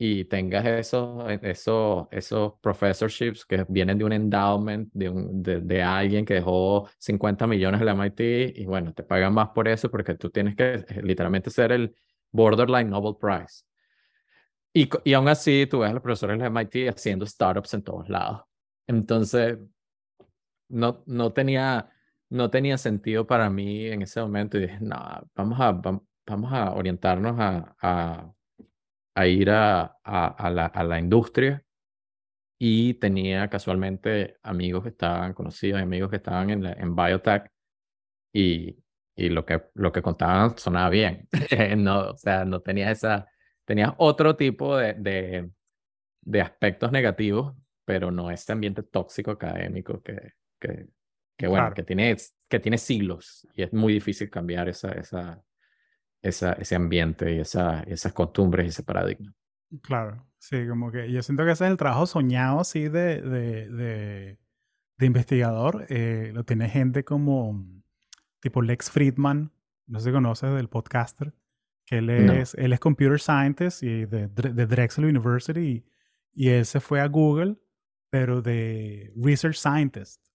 y 0.00 0.24
tengas 0.26 0.64
esos, 0.64 1.24
esos, 1.42 2.06
esos 2.12 2.52
professorships 2.60 3.44
que 3.44 3.64
vienen 3.68 3.98
de 3.98 4.04
un 4.04 4.12
endowment, 4.12 4.90
de, 4.92 5.08
un, 5.08 5.42
de, 5.42 5.82
alguien 5.82 6.24
que 6.24 6.34
dejó 6.34 6.88
50 6.98 7.46
millones 7.48 7.80
en 7.80 7.88
el 7.88 7.94
MIT 7.94 8.58
y 8.58 8.64
bueno, 8.64 8.92
te 8.94 9.02
pagan 9.02 9.34
más 9.34 9.48
por 9.48 9.66
eso 9.66 9.90
porque 9.90 10.14
tú 10.14 10.30
tienes 10.30 10.54
que 10.54 10.74
eh, 10.74 11.02
literalmente 11.02 11.50
ser 11.50 11.72
el 11.72 11.94
borderline 12.30 12.88
Nobel 12.88 13.16
Prize. 13.20 13.64
Y, 14.72 14.88
y 15.04 15.14
aún 15.14 15.28
así, 15.28 15.66
tú 15.68 15.80
ves 15.80 15.90
a 15.90 15.94
los 15.94 16.02
profesores 16.02 16.38
del 16.38 16.46
MIT 16.52 16.88
haciendo 16.88 17.26
startups 17.26 17.74
en 17.74 17.82
todos 17.82 18.08
lados. 18.08 18.42
Entonces, 18.86 19.58
no, 20.68 21.02
no, 21.06 21.32
tenía, 21.32 21.90
no 22.30 22.50
tenía 22.50 22.78
sentido 22.78 23.26
para 23.26 23.50
mí 23.50 23.86
en 23.86 24.02
ese 24.02 24.20
momento 24.20 24.58
y 24.58 24.62
dije, 24.62 24.78
no, 24.80 24.96
vamos 25.34 25.60
a, 25.60 25.72
vamos 26.26 26.52
a 26.52 26.72
orientarnos 26.72 27.36
a, 27.38 28.34
a, 29.14 29.26
ir 29.26 29.50
a, 29.50 29.96
a, 30.04 30.50
la, 30.50 30.66
a 30.66 30.84
la 30.84 30.98
industria 30.98 31.64
y 32.58 32.94
tenía 32.94 33.48
casualmente 33.48 34.36
amigos 34.42 34.82
que 34.82 34.90
estaban 34.90 35.32
conocidos, 35.34 35.80
amigos 35.80 36.10
que 36.10 36.16
estaban 36.16 36.50
en, 36.50 36.66
en 36.66 36.96
biotech 36.96 37.50
y, 38.32 38.76
y 39.16 39.28
lo, 39.30 39.44
que, 39.44 39.62
lo 39.74 39.92
que 39.92 40.02
contaban 40.02 40.56
sonaba 40.58 40.90
bien. 40.90 41.28
no, 41.78 42.10
o 42.10 42.16
sea, 42.16 42.44
no 42.44 42.60
tenía 42.60 42.90
esa, 42.90 43.26
tenía 43.64 43.94
otro 43.98 44.36
tipo 44.36 44.76
de, 44.76 44.94
de, 44.94 45.50
de 46.22 46.40
aspectos 46.40 46.92
negativos, 46.92 47.54
pero 47.84 48.10
no 48.10 48.30
ese 48.30 48.52
ambiente 48.52 48.82
tóxico 48.82 49.30
académico 49.32 50.02
que, 50.02 50.34
que, 50.58 50.88
que 51.36 51.46
bueno, 51.46 51.72
que, 51.74 51.82
tiene, 51.82 52.16
que 52.48 52.60
tiene 52.60 52.78
siglos 52.78 53.46
y 53.54 53.62
es 53.62 53.72
muy 53.72 53.92
difícil 53.92 54.30
cambiar 54.30 54.68
esa, 54.68 54.92
esa, 54.92 55.42
esa, 56.22 56.52
ese 56.54 56.74
ambiente 56.74 57.34
y 57.34 57.40
esa, 57.40 57.82
esas 57.84 58.12
costumbres 58.12 58.66
y 58.66 58.68
ese 58.70 58.82
paradigma. 58.82 59.32
Claro, 59.82 60.26
sí, 60.38 60.66
como 60.66 60.90
que 60.90 61.12
yo 61.12 61.22
siento 61.22 61.44
que 61.44 61.52
ese 61.52 61.66
es 61.66 61.70
el 61.70 61.76
trabajo 61.76 62.06
soñado, 62.06 62.64
sí, 62.64 62.88
de, 62.88 63.20
de, 63.20 63.68
de, 63.68 64.38
de 64.96 65.06
investigador. 65.06 65.86
Eh, 65.90 66.32
lo 66.34 66.44
tiene 66.44 66.68
gente 66.68 67.04
como 67.04 67.64
tipo 68.40 68.62
Lex 68.62 68.90
Friedman, 68.90 69.52
no 69.86 70.00
sé 70.00 70.06
si 70.06 70.12
conoces 70.12 70.54
del 70.54 70.68
podcaster, 70.68 71.34
que 71.84 71.98
él 71.98 72.10
es, 72.10 72.54
él 72.54 72.72
es 72.72 72.80
computer 72.80 73.18
scientist 73.18 73.82
y 73.82 74.06
de, 74.06 74.28
de 74.28 74.66
Drexel 74.66 75.06
University 75.06 75.60
y, 75.60 75.86
y 76.34 76.48
él 76.50 76.66
se 76.66 76.80
fue 76.80 77.00
a 77.00 77.06
Google, 77.08 77.56
pero 78.10 78.42
de 78.42 79.12
research 79.16 79.56
scientist. 79.56 80.27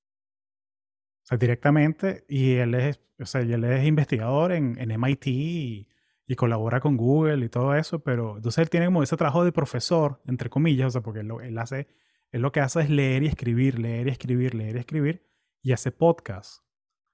O 1.24 1.26
sea, 1.26 1.38
directamente. 1.38 2.26
Y 2.28 2.56
él 2.56 2.76
es, 2.76 3.00
o 3.20 3.26
sea, 3.26 3.42
él 3.42 3.64
es 3.64 3.86
investigador 3.86 4.52
en, 4.52 4.78
en 4.80 4.92
MIT 4.92 5.28
y, 5.28 5.88
colabora 6.36 6.80
con 6.80 6.98
Google 6.98 7.46
y 7.46 7.50
todo 7.50 7.76
eso, 7.76 8.00
pero 8.04 8.38
entonces 8.38 8.64
él 8.64 8.70
tiene 8.72 8.88
como 8.88 9.04
ese 9.04 9.16
trabajo 9.16 9.46
de 9.46 9.52
profesor, 9.52 10.20
entre 10.26 10.50
comillas, 10.50 10.88
o 10.88 10.90
sea, 10.90 11.02
porque 11.02 11.20
él, 11.20 11.32
él 11.44 11.56
hace, 11.60 11.88
él 12.32 12.42
lo 12.42 12.52
que 12.52 12.60
hace 12.60 12.82
es 12.82 12.90
leer 12.90 13.22
y 13.22 13.28
escribir, 13.28 13.78
leer 13.78 14.08
y 14.08 14.10
escribir, 14.10 14.56
leer 14.56 14.76
y 14.76 14.80
escribir, 14.80 15.30
y 15.62 15.74
hace 15.74 15.92
podcast, 15.92 16.64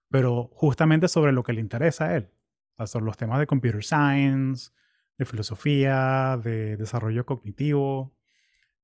pero 0.10 0.50
justamente 0.54 1.10
sobre 1.10 1.34
lo 1.34 1.44
que 1.44 1.52
le 1.52 1.60
interesa 1.60 2.06
a 2.06 2.16
él, 2.16 2.32
o 2.76 2.78
sea, 2.78 2.88
sobre 2.88 3.08
los 3.08 3.18
temas 3.18 3.40
de 3.40 3.48
computer 3.48 3.84
science, 3.84 4.72
de 5.18 5.26
filosofía, 5.26 6.40
de 6.42 6.78
desarrollo 6.78 7.26
cognitivo, 7.26 8.16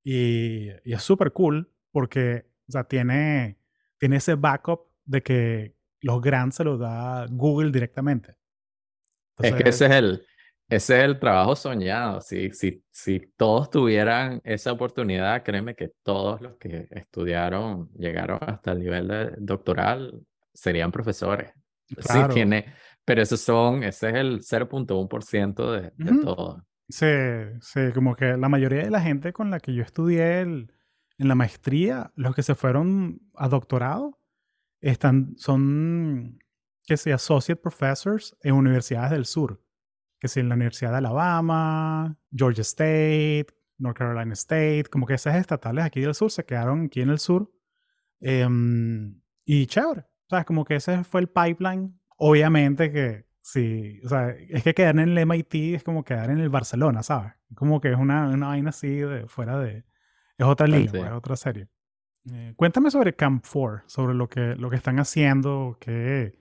y, 0.03 0.67
es 0.83 1.01
súper 1.01 1.31
cool 1.31 1.71
porque, 1.91 2.45
o 2.73 2.83
tiene, 2.83 3.57
tiene 3.97 4.17
ese 4.17 4.35
backup 4.35 4.94
de 5.05 5.21
que 5.21 5.75
los 6.01 6.21
grants 6.21 6.57
se 6.57 6.63
los 6.63 6.79
da 6.79 7.25
Google 7.29 7.71
directamente. 7.71 8.35
es 9.39 9.53
que 9.55 9.69
ese 9.69 9.85
es 9.85 9.91
el, 9.91 10.25
ese 10.67 10.97
es 10.97 11.03
el 11.03 11.19
trabajo 11.19 11.55
soñado. 11.55 12.21
Si, 12.21 12.51
si, 12.51 12.83
si 12.91 13.31
todos 13.37 13.69
tuvieran 13.69 14.41
esa 14.43 14.71
oportunidad, 14.71 15.43
créeme 15.43 15.75
que 15.75 15.91
todos 16.03 16.41
los 16.41 16.57
que 16.57 16.87
estudiaron, 16.91 17.89
llegaron 17.93 18.39
hasta 18.41 18.71
el 18.71 18.79
nivel 18.79 19.07
de 19.07 19.33
doctoral, 19.37 20.21
serían 20.53 20.91
profesores. 20.91 21.51
Sí, 21.87 22.19
tiene, 22.33 22.73
pero 23.03 23.21
esos 23.21 23.41
son, 23.41 23.83
ese 23.83 24.09
es 24.09 24.15
el 24.15 24.41
0.1% 24.41 25.71
de, 25.71 25.91
de 25.95 26.23
todo. 26.23 26.65
Sí, 26.89 27.05
sí, 27.61 27.79
como 27.93 28.15
que 28.15 28.37
la 28.37 28.49
mayoría 28.49 28.83
de 28.83 28.89
la 28.89 29.01
gente 29.01 29.33
con 29.33 29.51
la 29.51 29.59
que 29.59 29.73
yo 29.73 29.83
estudié 29.83 30.41
en 30.41 30.69
la 31.17 31.35
maestría, 31.35 32.11
los 32.15 32.35
que 32.35 32.43
se 32.43 32.55
fueron 32.55 33.21
a 33.35 33.47
doctorado, 33.49 34.19
están, 34.91 35.35
son, 35.37 36.39
que 36.83 36.97
sea, 36.97 37.15
associate 37.15 37.61
professors 37.61 38.35
en 38.41 38.53
universidades 38.53 39.11
del 39.11 39.25
sur 39.25 39.65
que 40.19 40.27
si 40.27 40.39
en 40.39 40.49
la 40.49 40.55
Universidad 40.55 40.91
de 40.91 40.97
Alabama, 40.97 42.17
Georgia 42.31 42.61
State, 42.61 43.47
North 43.77 43.97
Carolina 43.97 44.33
State, 44.33 44.85
como 44.91 45.05
que 45.05 45.15
esas 45.15 45.35
estatales 45.35 45.85
aquí 45.85 46.01
del 46.01 46.15
sur 46.15 46.31
se 46.31 46.45
quedaron 46.45 46.85
aquí 46.85 47.01
en 47.01 47.09
el 47.09 47.19
sur. 47.19 47.51
Em, 48.21 49.21
y 49.43 49.67
chévere. 49.67 50.01
O 50.01 50.29
sea, 50.29 50.45
como 50.45 50.65
que 50.65 50.75
ese 50.75 51.03
fue 51.03 51.21
el 51.21 51.27
pipeline. 51.27 51.99
Obviamente 52.17 52.91
que 52.91 53.27
sí, 53.41 53.99
o 54.03 54.09
sea, 54.09 54.29
es 54.29 54.63
que 54.63 54.73
quedar 54.73 54.97
en 54.97 55.09
el 55.09 55.25
MIT 55.25 55.75
es 55.75 55.83
como 55.83 56.03
quedar 56.03 56.29
en 56.29 56.39
el 56.39 56.49
Barcelona, 56.49 57.03
¿sabes? 57.03 57.33
Como 57.53 57.81
que 57.81 57.91
es 57.91 57.97
una, 57.97 58.29
una 58.29 58.47
vaina 58.47 58.69
así 58.69 58.89
de 58.89 59.27
fuera 59.27 59.59
de... 59.59 59.85
Es 60.37 60.45
otra 60.45 60.67
línea, 60.67 60.89
pues, 60.89 61.03
es 61.03 61.11
otra 61.11 61.35
serie. 61.35 61.67
Eh, 62.31 62.53
cuéntame 62.55 62.89
sobre 62.89 63.15
Camp 63.15 63.45
4, 63.51 63.83
sobre 63.87 64.15
lo 64.15 64.27
que, 64.27 64.55
lo 64.55 64.69
que 64.69 64.75
están 64.75 64.99
haciendo, 64.99 65.77
que 65.79 66.37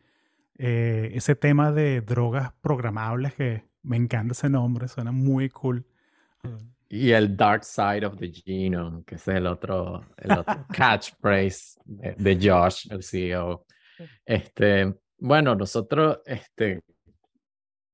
eh, 0.57 1.11
ese 1.15 1.35
tema 1.35 1.73
de 1.73 2.01
drogas 2.01 2.53
programables 2.61 3.35
que 3.35 3.65
me 3.83 3.97
encanta 3.97 4.33
ese 4.33 4.49
nombre, 4.49 4.89
suena 4.89 5.13
muy 5.13 5.51
cool. 5.51 5.85
Y 6.89 7.11
el 7.11 7.37
Dark 7.37 7.65
Side 7.65 8.07
of 8.07 8.17
the 8.19 8.31
Genome, 8.31 9.05
que 9.05 9.17
es 9.17 9.29
el 9.29 9.47
otro, 9.47 10.07
el 10.17 10.33
otro 10.33 10.67
catchphrase 10.73 11.79
de, 11.85 12.39
Josh, 12.41 12.87
el 12.91 13.03
CEO. 13.03 13.67
Este, 14.25 14.95
bueno, 15.19 15.55
nosotros 15.55 16.21
este, 16.25 16.83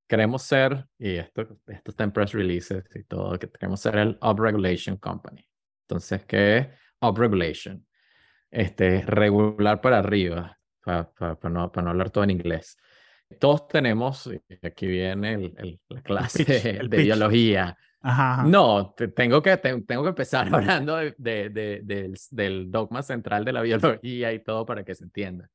queremos 0.06 0.42
ser, 0.42 0.86
y 0.98 1.16
esto, 1.16 1.58
esto 1.66 1.90
está 1.90 2.04
en 2.04 2.12
press 2.12 2.32
releases 2.32 2.84
y 2.94 3.02
todo, 3.04 3.38
que 3.38 3.48
queremos 3.48 3.80
ser 3.80 3.96
el 3.96 4.18
Upregulation 4.22 4.96
Company. 4.96 5.44
Entonces, 5.88 6.24
¿qué 6.24 6.58
es 6.58 6.68
Upregulation? 7.00 7.86
Este, 8.50 9.02
regular 9.02 9.80
para 9.80 9.98
arriba, 9.98 10.58
para, 10.84 11.10
para, 11.10 11.50
no, 11.50 11.70
para 11.70 11.84
no 11.84 11.90
hablar 11.90 12.10
todo 12.10 12.24
en 12.24 12.30
inglés. 12.30 12.76
Todos 13.38 13.68
tenemos, 13.68 14.28
aquí 14.62 14.86
viene 14.86 15.34
el, 15.56 15.80
la 15.88 16.02
clase 16.02 16.44
de 16.88 16.96
biología. 17.02 17.76
No, 18.46 18.94
tengo, 19.14 19.42
que, 19.42 19.56
tengo 19.58 20.02
que 20.02 20.08
empezar 20.08 20.48
hablando 20.54 20.96
de, 20.96 21.14
de, 21.18 21.80
del, 21.84 22.18
del, 22.30 22.70
dogma 22.70 23.02
central 23.02 23.44
de 23.44 23.52
la 23.52 23.62
biología 23.62 24.32
y 24.32 24.42
todo 24.42 24.66
para 24.66 24.84
que 24.84 24.94
se 24.94 25.04
entienda. 25.04 25.48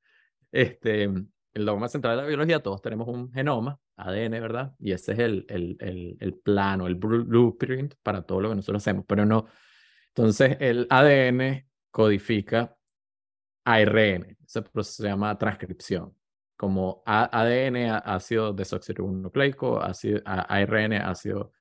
Este, 0.51 1.03
el 1.03 1.65
dogma 1.65 1.87
central 1.87 2.17
de 2.17 2.21
la 2.21 2.27
biología, 2.27 2.61
todos 2.61 2.81
tenemos 2.81 3.07
un 3.07 3.31
genoma, 3.31 3.79
ADN, 3.97 4.31
¿verdad? 4.31 4.75
Y 4.79 4.91
ese 4.91 5.13
es 5.13 5.19
el, 5.19 5.45
el, 5.49 5.77
el, 5.79 6.17
el 6.19 6.33
plano, 6.35 6.85
el 6.87 6.95
blueprint 6.95 7.95
para 8.03 8.21
todo 8.21 8.41
lo 8.41 8.49
que 8.49 8.55
nosotros 8.55 8.83
hacemos, 8.83 9.05
pero 9.07 9.25
no. 9.25 9.47
Entonces, 10.15 10.57
el 10.59 10.87
ADN 10.89 11.67
codifica 11.91 12.75
ARN, 13.65 14.37
ese 14.45 14.61
proceso 14.61 15.03
se 15.03 15.09
llama 15.09 15.37
transcripción 15.37 16.15
como 16.55 17.03
ADN, 17.05 18.01
ácido 18.03 18.53
desoxirribonucleico, 18.53 19.81
ARN, 20.25 20.93
ácido 20.93 21.53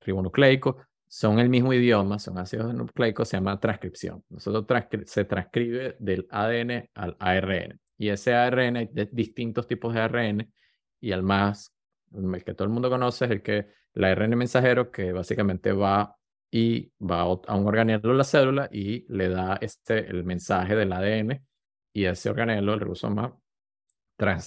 ribonucleico, 0.00 0.78
son 1.06 1.38
el 1.38 1.48
mismo 1.48 1.72
idioma, 1.72 2.18
son 2.18 2.38
ácidos 2.38 2.74
nucleicos, 2.74 3.28
se 3.28 3.36
llama 3.36 3.58
transcripción. 3.60 4.24
Nosotros 4.28 4.66
se 5.06 5.24
transcribe 5.24 5.96
del 5.98 6.26
ADN 6.30 6.90
al 6.94 7.16
ARN. 7.18 7.80
Y 7.96 8.08
ese 8.08 8.34
ARN 8.34 8.76
hay 8.76 8.90
distintos 9.12 9.66
tipos 9.66 9.94
de 9.94 10.00
ARN 10.00 10.52
y 11.00 11.12
el 11.12 11.22
más, 11.22 11.74
el 12.12 12.44
que 12.44 12.54
todo 12.54 12.64
el 12.64 12.72
mundo 12.72 12.90
conoce 12.90 13.24
es 13.26 13.30
el 13.30 13.42
que, 13.42 13.66
el 13.94 14.04
ARN 14.04 14.36
mensajero, 14.36 14.90
que 14.90 15.12
básicamente 15.12 15.72
va 15.72 16.17
y 16.50 16.90
va 17.00 17.20
a 17.20 17.56
un 17.56 17.66
organelo 17.66 18.08
de 18.08 18.14
la 18.14 18.24
célula 18.24 18.68
y 18.72 19.04
le 19.12 19.28
da 19.28 19.58
este, 19.60 20.08
el 20.08 20.24
mensaje 20.24 20.74
del 20.74 20.92
ADN 20.92 21.46
y 21.92 22.04
ese 22.04 22.30
organelo, 22.30 22.74
el 22.74 22.80
ribosoma, 22.80 23.36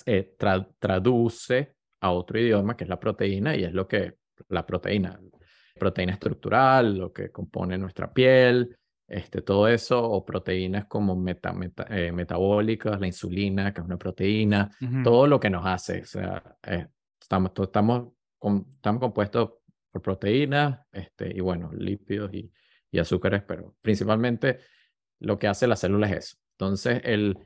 eh, 0.06 0.36
traduce 0.80 1.76
a 2.02 2.12
otro 2.12 2.40
idioma, 2.40 2.76
que 2.76 2.84
es 2.84 2.90
la 2.90 3.00
proteína, 3.00 3.56
y 3.56 3.64
es 3.64 3.74
lo 3.74 3.88
que 3.88 4.18
la 4.50 4.66
proteína, 4.66 5.20
proteína 5.78 6.14
estructural, 6.14 6.98
lo 6.98 7.14
que 7.14 7.32
compone 7.32 7.78
nuestra 7.78 8.12
piel, 8.12 8.78
este, 9.08 9.42
todo 9.42 9.68
eso, 9.68 10.02
o 10.02 10.26
proteínas 10.26 10.86
como 10.86 11.16
meta, 11.16 11.54
eh, 11.90 12.12
metabólicas, 12.12 13.00
la 13.00 13.08
insulina, 13.08 13.74
que 13.74 13.82
es 13.82 13.86
una 13.86 13.98
proteína, 13.98 14.72
todo 15.04 15.28
lo 15.28 15.40
que 15.40 15.50
nos 15.50 15.66
hace. 15.66 16.02
O 16.02 16.06
sea, 16.06 16.58
eh, 16.64 16.88
estamos, 17.20 17.52
estamos, 17.62 18.14
estamos 18.76 19.00
compuestos 19.00 19.50
por 19.92 20.02
proteínas, 20.02 20.80
este, 20.92 21.32
y 21.36 21.40
bueno, 21.42 21.72
lípidos 21.74 22.34
y, 22.34 22.52
y 22.90 23.00
azúcares, 23.00 23.44
pero 23.48 23.76
principalmente 23.82 24.60
lo 25.20 25.38
que 25.38 25.48
hace 25.48 25.68
la 25.68 25.76
célula 25.76 26.08
es 26.08 26.18
eso. 26.18 26.38
Entonces, 26.54 27.02
el, 27.04 27.38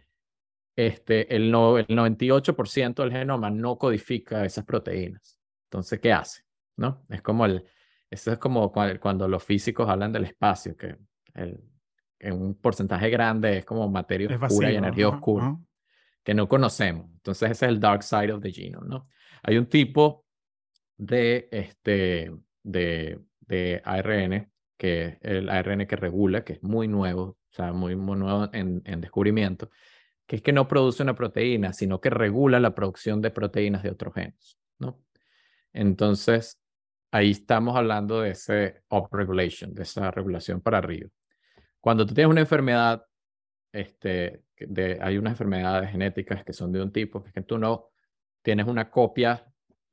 este, 0.75 1.35
el, 1.35 1.51
no, 1.51 1.77
el 1.77 1.87
98% 1.87 2.95
del 2.95 3.11
genoma 3.11 3.49
no 3.49 3.77
codifica 3.77 4.45
esas 4.45 4.65
proteínas. 4.65 5.39
Entonces, 5.65 5.99
¿qué 5.99 6.13
hace? 6.13 6.43
¿No? 6.77 7.05
Es 7.09 7.21
como 7.21 7.45
el, 7.45 7.65
eso 8.09 8.31
es 8.31 8.37
como 8.37 8.71
cuando 8.71 9.27
los 9.27 9.43
físicos 9.43 9.89
hablan 9.89 10.11
del 10.11 10.25
espacio, 10.25 10.75
que 10.75 10.97
el, 11.33 11.59
en 12.19 12.33
un 12.33 12.55
porcentaje 12.55 13.09
grande 13.09 13.59
es 13.59 13.65
como 13.65 13.89
materia 13.89 14.27
oscura 14.37 14.71
y 14.71 14.75
energía 14.75 15.09
oscura, 15.09 15.57
que 16.23 16.33
no 16.33 16.47
conocemos. 16.47 17.09
Entonces, 17.11 17.51
ese 17.51 17.65
es 17.65 17.69
el 17.69 17.79
dark 17.79 18.03
side 18.03 18.31
of 18.31 18.41
the 18.41 18.51
genome, 18.51 18.87
¿no? 18.87 19.07
Hay 19.43 19.57
un 19.57 19.67
tipo 19.67 20.24
de, 20.97 21.47
este, 21.51 22.31
de, 22.63 23.19
de 23.41 23.81
ARN, 23.83 24.51
que 24.77 25.05
es 25.05 25.17
el 25.21 25.49
ARN 25.49 25.87
que 25.87 25.95
regula, 25.95 26.43
que 26.43 26.53
es 26.53 26.63
muy 26.63 26.87
nuevo, 26.87 27.23
o 27.23 27.37
sea, 27.51 27.73
muy, 27.73 27.95
nuevo 27.95 28.49
en, 28.53 28.81
en 28.85 29.01
descubrimiento, 29.01 29.69
que 30.27 30.37
es 30.37 30.41
que 30.41 30.53
no 30.53 30.67
produce 30.67 31.03
una 31.03 31.15
proteína, 31.15 31.73
sino 31.73 32.01
que 32.01 32.09
regula 32.09 32.59
la 32.59 32.75
producción 32.75 33.21
de 33.21 33.31
proteínas 33.31 33.83
de 33.83 33.91
otros 33.91 34.13
genes, 34.13 34.57
¿no? 34.79 34.99
Entonces, 35.73 36.61
ahí 37.11 37.31
estamos 37.31 37.75
hablando 37.75 38.21
de 38.21 38.31
ese 38.31 38.83
upregulation, 38.89 39.73
de 39.73 39.83
esa 39.83 40.11
regulación 40.11 40.61
para 40.61 40.79
arriba. 40.79 41.09
Cuando 41.79 42.05
tú 42.05 42.13
tienes 42.13 42.31
una 42.31 42.41
enfermedad, 42.41 43.05
este, 43.71 44.43
de, 44.57 44.99
hay 45.01 45.17
unas 45.17 45.33
enfermedades 45.33 45.91
genéticas 45.91 46.43
que 46.43 46.53
son 46.53 46.71
de 46.71 46.81
un 46.81 46.91
tipo, 46.91 47.21
que 47.21 47.29
es 47.29 47.33
que 47.33 47.41
tú 47.41 47.57
no 47.57 47.89
tienes 48.41 48.67
una 48.67 48.89
copia, 48.89 49.45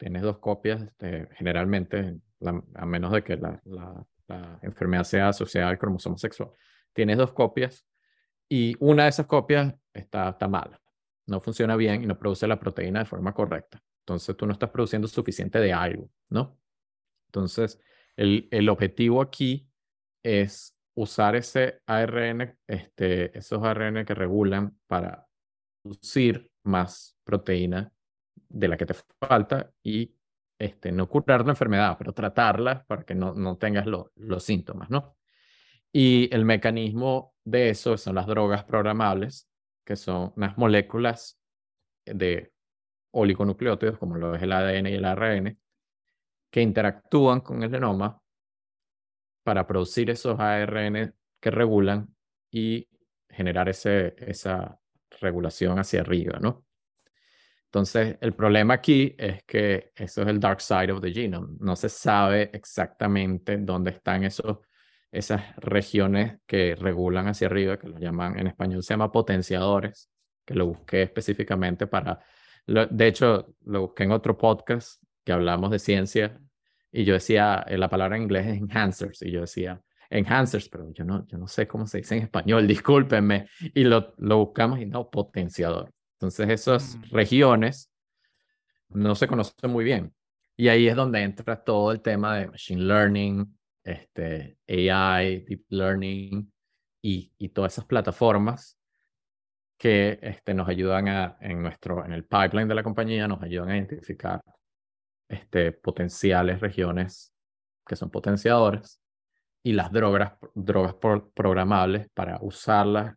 tienes 0.02 0.22
dos 0.22 0.38
copias, 0.38 0.82
este, 0.82 1.28
generalmente, 1.36 2.18
a 2.74 2.84
menos 2.86 3.12
de 3.12 3.22
que 3.22 3.36
la, 3.36 3.62
enfermedad 4.62 5.04
sea 5.04 5.28
asociada 5.28 5.68
al 5.68 5.78
cromosoma 5.78 6.18
sexual, 6.18 6.50
tienes 6.92 7.18
dos 7.18 7.32
copias 7.32 7.86
y 8.48 8.74
una 8.80 9.04
de 9.04 9.10
esas 9.10 9.26
copias 9.26 9.72
está, 9.92 10.30
está 10.30 10.48
mala, 10.48 10.80
no 11.26 11.38
funciona 11.40 11.76
bien 11.76 12.02
y 12.02 12.06
no 12.06 12.18
produce 12.18 12.48
la 12.48 12.58
proteína 12.58 13.00
de 13.00 13.04
forma 13.04 13.32
correcta. 13.32 13.80
Entonces 14.00 14.36
tú 14.36 14.44
no 14.44 14.54
estás 14.54 14.70
produciendo 14.70 15.06
suficiente 15.06 15.60
de 15.60 15.72
algo, 15.72 16.10
¿no? 16.30 16.58
Entonces, 17.28 17.78
el, 18.16 18.48
el 18.50 18.68
objetivo 18.70 19.22
aquí 19.22 19.68
es 20.24 20.76
usar 20.94 21.36
ese 21.36 21.80
ARN, 21.86 22.58
este, 22.66 23.38
esos 23.38 23.62
ARN 23.62 24.04
que 24.04 24.14
regulan 24.14 24.76
para 24.88 25.28
producir 25.82 26.50
más 26.64 27.16
proteína 27.22 27.92
de 28.52 28.68
la 28.68 28.76
que 28.76 28.86
te 28.86 28.94
falta 29.20 29.70
y 29.82 30.14
este, 30.58 30.92
no 30.92 31.08
curar 31.08 31.44
la 31.44 31.52
enfermedad, 31.52 31.96
pero 31.98 32.12
tratarla 32.12 32.84
para 32.84 33.02
que 33.04 33.14
no, 33.14 33.34
no 33.34 33.56
tengas 33.56 33.86
los 33.86 34.44
síntomas, 34.44 34.90
¿no? 34.90 35.16
Y 35.92 36.32
el 36.34 36.44
mecanismo 36.44 37.34
de 37.44 37.70
eso 37.70 37.96
son 37.96 38.14
las 38.14 38.26
drogas 38.26 38.64
programables, 38.64 39.48
que 39.84 39.96
son 39.96 40.32
unas 40.36 40.56
moléculas 40.56 41.38
de 42.06 42.52
oligonucleótidos, 43.12 43.98
como 43.98 44.16
lo 44.16 44.34
es 44.34 44.42
el 44.42 44.52
ADN 44.52 44.86
y 44.86 44.94
el 44.94 45.04
ARN, 45.04 45.58
que 46.50 46.62
interactúan 46.62 47.40
con 47.40 47.62
el 47.62 47.70
genoma 47.70 48.20
para 49.42 49.66
producir 49.66 50.10
esos 50.10 50.38
ARN 50.38 51.14
que 51.40 51.50
regulan 51.50 52.14
y 52.50 52.88
generar 53.28 53.68
ese, 53.68 54.14
esa 54.18 54.78
regulación 55.20 55.78
hacia 55.78 56.00
arriba, 56.02 56.38
¿no? 56.40 56.64
Entonces, 57.72 58.18
el 58.20 58.34
problema 58.34 58.74
aquí 58.74 59.14
es 59.16 59.44
que 59.44 59.92
eso 59.94 60.20
es 60.20 60.28
el 60.28 60.38
dark 60.38 60.60
side 60.60 60.92
of 60.92 61.00
the 61.00 61.10
genome. 61.10 61.56
No 61.58 61.74
se 61.74 61.88
sabe 61.88 62.50
exactamente 62.52 63.56
dónde 63.56 63.92
están 63.92 64.24
esos 64.24 64.58
esas 65.10 65.56
regiones 65.56 66.38
que 66.46 66.74
regulan 66.74 67.28
hacia 67.28 67.46
arriba, 67.46 67.78
que 67.78 67.88
lo 67.88 67.98
llaman 67.98 68.38
en 68.38 68.46
español, 68.46 68.82
se 68.82 68.92
llama 68.92 69.10
potenciadores, 69.10 70.10
que 70.44 70.54
lo 70.54 70.66
busqué 70.66 71.02
específicamente 71.02 71.86
para, 71.86 72.20
de 72.66 73.06
hecho, 73.06 73.54
lo 73.64 73.82
busqué 73.82 74.04
en 74.04 74.12
otro 74.12 74.36
podcast 74.36 75.02
que 75.24 75.32
hablamos 75.32 75.70
de 75.70 75.78
ciencia 75.78 76.38
y 76.90 77.04
yo 77.04 77.14
decía, 77.14 77.64
eh, 77.68 77.78
la 77.78 77.88
palabra 77.88 78.16
en 78.16 78.24
inglés 78.24 78.48
es 78.48 78.58
enhancers, 78.58 79.22
y 79.22 79.30
yo 79.30 79.42
decía, 79.42 79.80
enhancers, 80.10 80.68
pero 80.68 80.92
yo 80.92 81.04
no, 81.04 81.26
yo 81.26 81.38
no 81.38 81.46
sé 81.46 81.66
cómo 81.66 81.86
se 81.86 81.98
dice 81.98 82.16
en 82.16 82.24
español, 82.24 82.66
discúlpenme, 82.68 83.48
y 83.74 83.84
lo, 83.84 84.14
lo 84.18 84.38
buscamos 84.38 84.78
y 84.78 84.84
no, 84.84 85.08
potenciador. 85.08 85.90
Entonces 86.22 86.48
esas 86.50 86.96
mm. 86.96 87.02
regiones 87.10 87.90
no 88.90 89.14
se 89.14 89.26
conocen 89.26 89.70
muy 89.70 89.84
bien. 89.84 90.14
Y 90.56 90.68
ahí 90.68 90.86
es 90.86 90.94
donde 90.94 91.22
entra 91.22 91.64
todo 91.64 91.90
el 91.90 92.00
tema 92.00 92.36
de 92.36 92.48
machine 92.48 92.82
learning, 92.82 93.58
este, 93.82 94.58
AI, 94.68 95.40
deep 95.40 95.64
learning 95.70 96.52
y, 97.02 97.32
y 97.38 97.48
todas 97.48 97.72
esas 97.72 97.86
plataformas 97.86 98.78
que 99.76 100.20
este, 100.22 100.54
nos 100.54 100.68
ayudan 100.68 101.08
a, 101.08 101.36
en, 101.40 101.60
nuestro, 101.60 102.04
en 102.04 102.12
el 102.12 102.24
pipeline 102.24 102.68
de 102.68 102.74
la 102.76 102.84
compañía, 102.84 103.26
nos 103.26 103.42
ayudan 103.42 103.70
a 103.70 103.76
identificar 103.76 104.40
este, 105.28 105.72
potenciales 105.72 106.60
regiones 106.60 107.34
que 107.84 107.96
son 107.96 108.08
potenciadores 108.10 109.00
y 109.64 109.72
las 109.72 109.90
drogas, 109.90 110.34
drogas 110.54 110.94
programables 111.34 112.08
para 112.14 112.38
usarlas, 112.42 113.16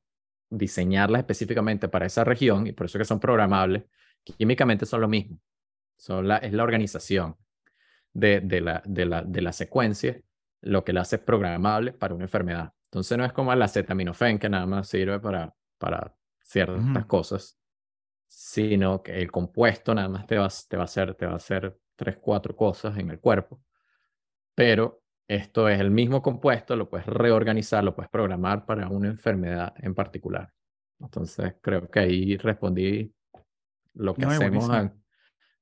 diseñarlas 0.57 1.19
específicamente 1.19 1.87
para 1.87 2.05
esa 2.05 2.23
región 2.23 2.67
y 2.67 2.71
por 2.71 2.85
eso 2.85 2.97
que 2.97 3.05
son 3.05 3.19
programables, 3.19 3.83
químicamente 4.23 4.85
son 4.85 5.01
lo 5.01 5.07
mismo. 5.07 5.39
Son 5.97 6.27
la, 6.27 6.37
es 6.37 6.53
la 6.53 6.63
organización 6.63 7.37
de, 8.13 8.41
de, 8.41 8.61
la, 8.61 8.81
de, 8.85 9.05
la, 9.05 9.21
de 9.21 9.41
la 9.41 9.51
secuencia 9.51 10.19
lo 10.61 10.83
que 10.83 10.93
la 10.93 11.01
hace 11.01 11.19
programable 11.19 11.93
para 11.93 12.15
una 12.15 12.25
enfermedad. 12.25 12.73
Entonces 12.85 13.17
no 13.17 13.25
es 13.25 13.33
como 13.33 13.53
el 13.53 13.61
acetaminofén 13.61 14.39
que 14.39 14.49
nada 14.49 14.65
más 14.65 14.87
sirve 14.87 15.19
para, 15.19 15.53
para 15.77 16.15
ciertas 16.41 17.05
cosas, 17.05 17.59
sino 18.27 19.03
que 19.03 19.19
el 19.21 19.31
compuesto 19.31 19.93
nada 19.93 20.09
más 20.09 20.25
te 20.25 20.37
va, 20.37 20.47
te 20.67 20.77
va 20.77 20.83
a 20.83 20.85
hacer, 20.85 21.13
te 21.15 21.25
va 21.25 21.33
a 21.33 21.37
hacer 21.37 21.77
tres, 21.95 22.17
cuatro 22.17 22.55
cosas 22.55 22.97
en 22.97 23.09
el 23.09 23.19
cuerpo, 23.19 23.61
pero 24.55 25.03
esto 25.27 25.67
es 25.69 25.79
el 25.79 25.91
mismo 25.91 26.21
compuesto, 26.21 26.75
lo 26.75 26.89
puedes 26.89 27.07
reorganizar, 27.07 27.83
lo 27.83 27.95
puedes 27.95 28.09
programar 28.09 28.65
para 28.65 28.89
una 28.89 29.07
enfermedad 29.07 29.73
en 29.77 29.95
particular. 29.95 30.53
Entonces, 30.99 31.55
creo 31.61 31.89
que 31.89 31.99
ahí 31.99 32.37
respondí 32.37 33.13
lo 33.93 34.13
que 34.13 34.25
hacemos 34.25 34.69
a, 34.69 34.93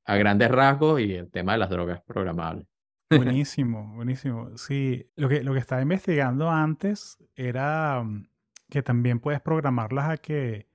a, 0.06 0.16
grandes 0.18 0.50
rasgos 0.52 1.00
y 1.02 1.14
el 1.14 1.32
tema 1.32 1.54
de 1.54 1.60
las 1.60 1.70
drogas 1.70 2.02
programables. 2.02 2.68
Buenísimo, 3.10 3.94
buenísimo. 3.96 4.58
Sí, 4.58 5.08
lo 5.16 5.30
que, 5.30 5.44
lo 5.44 5.54
que 5.54 5.60
estaba 5.60 5.82
investigando 5.82 6.50
antes 6.50 7.18
era 7.36 8.04
mm, 8.04 8.28
que 8.70 8.82
también 8.82 9.20
puedes 9.20 9.40
programarlas 9.40 10.10
a 10.10 10.18
que 10.18 10.68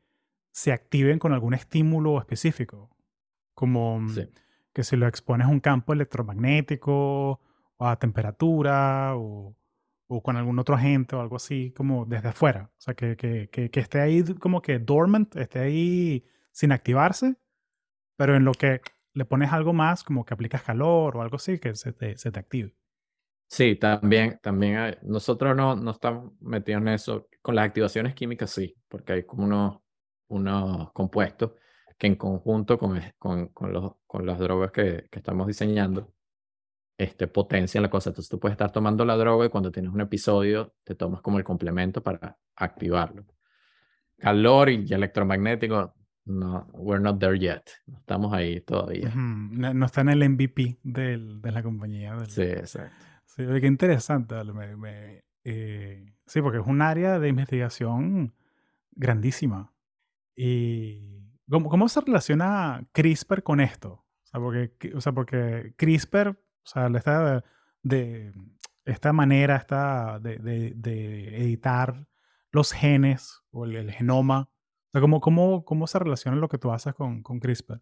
se 0.52 0.72
activen 0.72 1.18
con 1.18 1.32
algún 1.32 1.54
estímulo 1.54 2.18
específico, 2.18 2.90
como 3.54 4.00
mm, 4.00 4.14
que 4.72 4.84
si 4.84 4.96
lo 4.96 5.06
expones 5.06 5.46
a 5.46 5.50
un 5.50 5.60
campo 5.60 5.92
electromagnético 5.92 7.40
a 7.78 7.96
temperatura 7.98 9.16
o, 9.16 9.56
o, 10.08 10.22
con 10.22 10.36
algún 10.36 10.58
otro 10.58 10.74
agente 10.74 11.16
o 11.16 11.20
algo 11.20 11.36
así, 11.36 11.72
como 11.76 12.06
desde 12.06 12.28
afuera. 12.28 12.70
O 12.76 12.80
sea, 12.80 12.94
que, 12.94 13.16
que, 13.16 13.48
que, 13.50 13.80
esté 13.80 14.00
ahí 14.00 14.22
como 14.34 14.62
que 14.62 14.78
dormant, 14.78 15.36
esté 15.36 15.60
ahí 15.60 16.24
sin 16.52 16.72
activarse, 16.72 17.36
pero 18.16 18.36
en 18.36 18.44
lo 18.44 18.52
que 18.52 18.80
le 19.12 19.24
pones 19.24 19.52
algo 19.52 19.72
más, 19.72 20.04
como 20.04 20.24
que 20.24 20.34
aplicas 20.34 20.62
calor 20.62 21.16
o 21.16 21.22
algo 21.22 21.36
así, 21.36 21.58
que 21.58 21.74
se 21.74 21.92
te, 21.92 22.16
se 22.16 22.30
te 22.30 22.38
active. 22.38 22.74
Sí, 23.48 23.76
también, 23.76 24.38
también 24.42 24.98
nosotros 25.02 25.56
no, 25.56 25.74
no 25.74 25.92
estamos 25.92 26.32
metidos 26.40 26.82
en 26.82 26.88
eso. 26.88 27.28
Con 27.40 27.54
las 27.54 27.66
activaciones 27.66 28.14
químicas 28.14 28.50
sí, 28.50 28.74
porque 28.88 29.14
hay 29.14 29.22
como 29.24 29.44
unos, 29.44 29.78
unos 30.28 30.92
compuestos 30.92 31.52
que 31.96 32.06
en 32.06 32.16
conjunto 32.16 32.78
con, 32.78 33.00
con, 33.18 33.48
con, 33.48 33.72
los, 33.72 33.92
con 34.06 34.26
las 34.26 34.38
drogas 34.38 34.70
que, 34.70 35.08
que 35.10 35.18
estamos 35.18 35.46
diseñando, 35.46 36.12
este, 36.98 37.28
potencian 37.28 37.82
la 37.82 37.90
cosa. 37.90 38.10
Entonces 38.10 38.28
tú 38.28 38.38
puedes 38.38 38.54
estar 38.54 38.72
tomando 38.72 39.04
la 39.04 39.16
droga 39.16 39.46
y 39.46 39.48
cuando 39.48 39.70
tienes 39.70 39.92
un 39.92 40.00
episodio 40.00 40.74
te 40.84 40.94
tomas 40.94 41.22
como 41.22 41.38
el 41.38 41.44
complemento 41.44 42.02
para 42.02 42.36
activarlo. 42.56 43.24
Calor 44.18 44.68
y 44.68 44.92
electromagnético, 44.92 45.94
no, 46.24 46.66
we're 46.74 47.02
not 47.02 47.20
there 47.20 47.38
yet. 47.38 47.62
No 47.86 47.98
estamos 47.98 48.32
ahí 48.32 48.60
todavía. 48.60 49.12
no, 49.14 49.86
está 49.86 50.00
en 50.00 50.08
el 50.08 50.28
MVP 50.28 50.80
del, 50.82 51.40
de 51.40 51.52
la 51.52 51.62
compañía. 51.62 52.18
Sí, 52.26 52.42
exacto. 52.42 52.96
Sí, 53.24 53.44
qué 53.46 53.66
interesante. 53.68 54.34
Me, 54.44 55.22
eh, 55.44 56.14
sí, 56.26 56.42
porque 56.42 56.58
es 56.58 56.66
un 56.66 56.82
área 56.82 57.20
de 57.20 57.28
investigación 57.28 58.34
grandísima. 58.90 59.72
Y 60.34 61.18
¿Cómo, 61.48 61.70
¿Cómo, 61.70 61.88
se 61.88 62.00
relaciona 62.00 62.86
CRISPR 62.92 63.42
con 63.42 63.60
esto? 63.60 63.92
O 63.92 64.26
sea, 64.30 64.40
porque, 64.40 64.92
o 64.94 65.00
sea, 65.00 65.12
porque 65.12 65.72
CRISPR, 65.76 66.36
o 66.68 66.80
sea, 66.80 66.90
esta, 66.94 67.44
de, 67.82 68.32
esta 68.84 69.12
manera 69.12 69.56
esta 69.56 70.18
de, 70.20 70.38
de, 70.38 70.72
de 70.76 71.36
editar 71.38 72.06
los 72.50 72.72
genes 72.72 73.42
o 73.50 73.64
el, 73.64 73.90
genoma, 73.92 74.48
¿cómo, 74.92 75.20
cómo, 75.20 75.64
¿cómo 75.64 75.86
se 75.86 75.98
relaciona 75.98 76.36
lo 76.36 76.48
que 76.48 76.58
tú 76.58 76.70
haces 76.72 76.94
con, 76.94 77.22
con 77.22 77.40
CRISPR? 77.40 77.80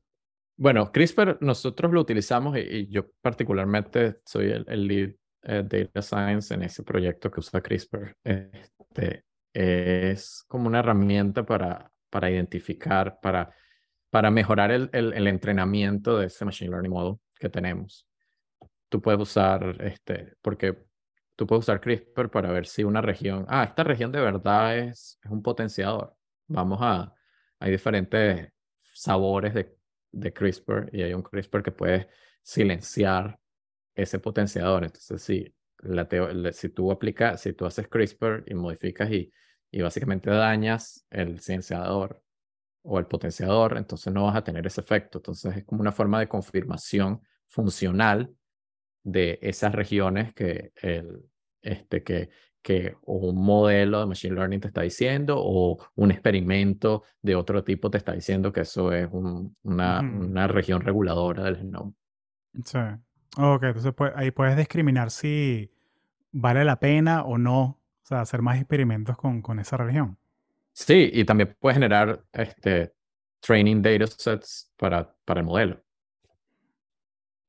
Bueno, 0.59 0.91
CRISPR 0.91 1.39
nosotros 1.41 1.93
lo 1.93 2.01
utilizamos 2.01 2.57
y, 2.57 2.89
yo 2.89 3.11
particularmente 3.21 4.21
soy 4.25 4.51
el, 4.51 4.65
el 4.69 4.87
lead 4.87 5.11
eh, 5.43 5.63
data 5.65 6.03
science 6.03 6.55
en 6.55 6.63
ese 6.63 6.83
proyecto 6.83 7.31
que 7.31 7.41
usa 7.41 7.61
CRISPR. 7.61 8.17
Este, 8.25 9.25
es 9.53 10.45
como 10.49 10.67
una 10.67 10.81
herramienta 10.81 11.45
para 11.45 11.91
para 12.11 12.31
identificar, 12.31 13.19
para, 13.21 13.55
para 14.11 14.31
mejorar 14.31 14.71
el, 14.71 14.89
el, 14.93 15.27
entrenamiento 15.27 16.19
de 16.19 16.27
ese 16.27 16.45
machine 16.47 16.71
learning 16.71 16.93
model 16.93 17.17
que 17.39 17.49
tenemos. 17.49 18.06
Tú 18.89 19.01
puedes 19.01 19.21
usar, 19.21 19.77
este, 19.81 20.35
porque 20.43 20.77
tú 21.35 21.47
puedes 21.47 21.65
usar 21.65 21.81
CRISPR 21.81 22.31
para 22.31 22.51
ver 22.51 22.67
si 22.67 22.85
una 22.85 23.01
región, 23.01 23.45
ah, 23.49 23.65
esta 23.65 23.85
región 23.85 24.13
de 24.13 24.21
verdad 24.21 24.79
es, 24.79 25.19
es 25.23 25.31
un 25.31 25.43
potenciador. 25.43 26.17
Vamos 26.47 26.79
a, 26.83 27.13
hay 27.59 27.73
diferentes 27.73 28.53
sabores 28.95 29.55
de, 29.55 29.77
de 30.13 30.33
CRISPR 30.33 30.91
y 30.93 31.03
hay 31.03 31.15
un 31.15 31.23
CRISPR 31.23 31.63
que 31.63 31.73
puede 31.73 32.09
silenciar 32.43 33.39
ese 33.95 34.19
potenciador. 34.19 34.85
Entonces, 34.85 35.23
si, 35.23 35.55
la 35.79 36.09
si 36.53 36.69
tú 36.71 36.91
aplicas, 36.93 37.41
si 37.41 37.53
tú 37.53 37.67
haces 37.67 37.89
CRISPR 37.89 38.45
y 38.47 38.55
modificas 38.55 39.11
y 39.11 39.33
y 39.71 39.83
básicamente 39.83 40.31
dañas 40.31 41.07
el 41.11 41.41
silenciador 41.41 42.23
o 42.83 42.99
el 42.99 43.07
potenciador, 43.07 43.77
entonces 43.77 44.13
no 44.13 44.25
vas 44.25 44.37
a 44.37 44.45
tener 44.45 44.67
ese 44.67 44.81
efecto. 44.81 45.19
Entonces 45.19 45.57
es 45.57 45.65
como 45.65 45.81
una 45.81 45.93
forma 45.93 46.21
de 46.21 46.29
confirmación 46.29 47.21
funcional 47.49 48.35
de 49.07 49.39
esas 49.41 49.73
regiones 49.73 50.35
que, 50.35 50.73
el, 50.83 51.25
este, 51.63 52.03
que, 52.03 52.29
que 52.61 52.97
un 53.03 53.37
modelo 53.37 54.01
de 54.01 54.07
Machine 54.07 54.35
Learning 54.35 54.61
te 54.61 54.67
está 54.67 54.83
diciendo 54.83 55.37
o 55.39 55.79
un 55.95 56.11
experimento 56.11 57.05
de 57.23 57.37
otro 57.37 57.63
tipo 57.63 57.89
te 57.89 57.99
está 57.99 58.13
diciendo 58.13 58.53
que 58.53 58.63
eso 58.63 58.93
es 58.93 59.09
una, 59.13 60.01
una 60.01 60.49
región 60.49 60.81
reguladora 60.81 61.45
del 61.45 61.57
genoma. 61.57 61.93
Sí. 62.65 62.79
Ok, 63.39 63.63
entonces 63.63 63.93
pues, 63.95 64.13
ahí 64.17 64.33
puedes 64.33 64.57
discriminar 64.57 65.13
si 65.13 65.71
vale 66.33 66.65
la 66.65 66.81
pena 66.81 67.23
o 67.23 67.39
no 67.39 67.63
o 67.63 68.09
sea, 68.09 68.23
hacer 68.23 68.43
más 68.43 68.59
experimentos 68.59 69.17
con, 69.17 69.41
con 69.41 69.61
esa 69.61 69.77
región. 69.77 70.19
Sí, 70.73 71.11
y 71.13 71.25
también 71.25 71.57
puedes 71.61 71.77
generar 71.77 72.25
este, 72.33 72.93
training 73.41 73.83
datasets 73.83 74.73
para, 74.77 75.15
para 75.25 75.41
el 75.41 75.47
modelo. 75.47 75.86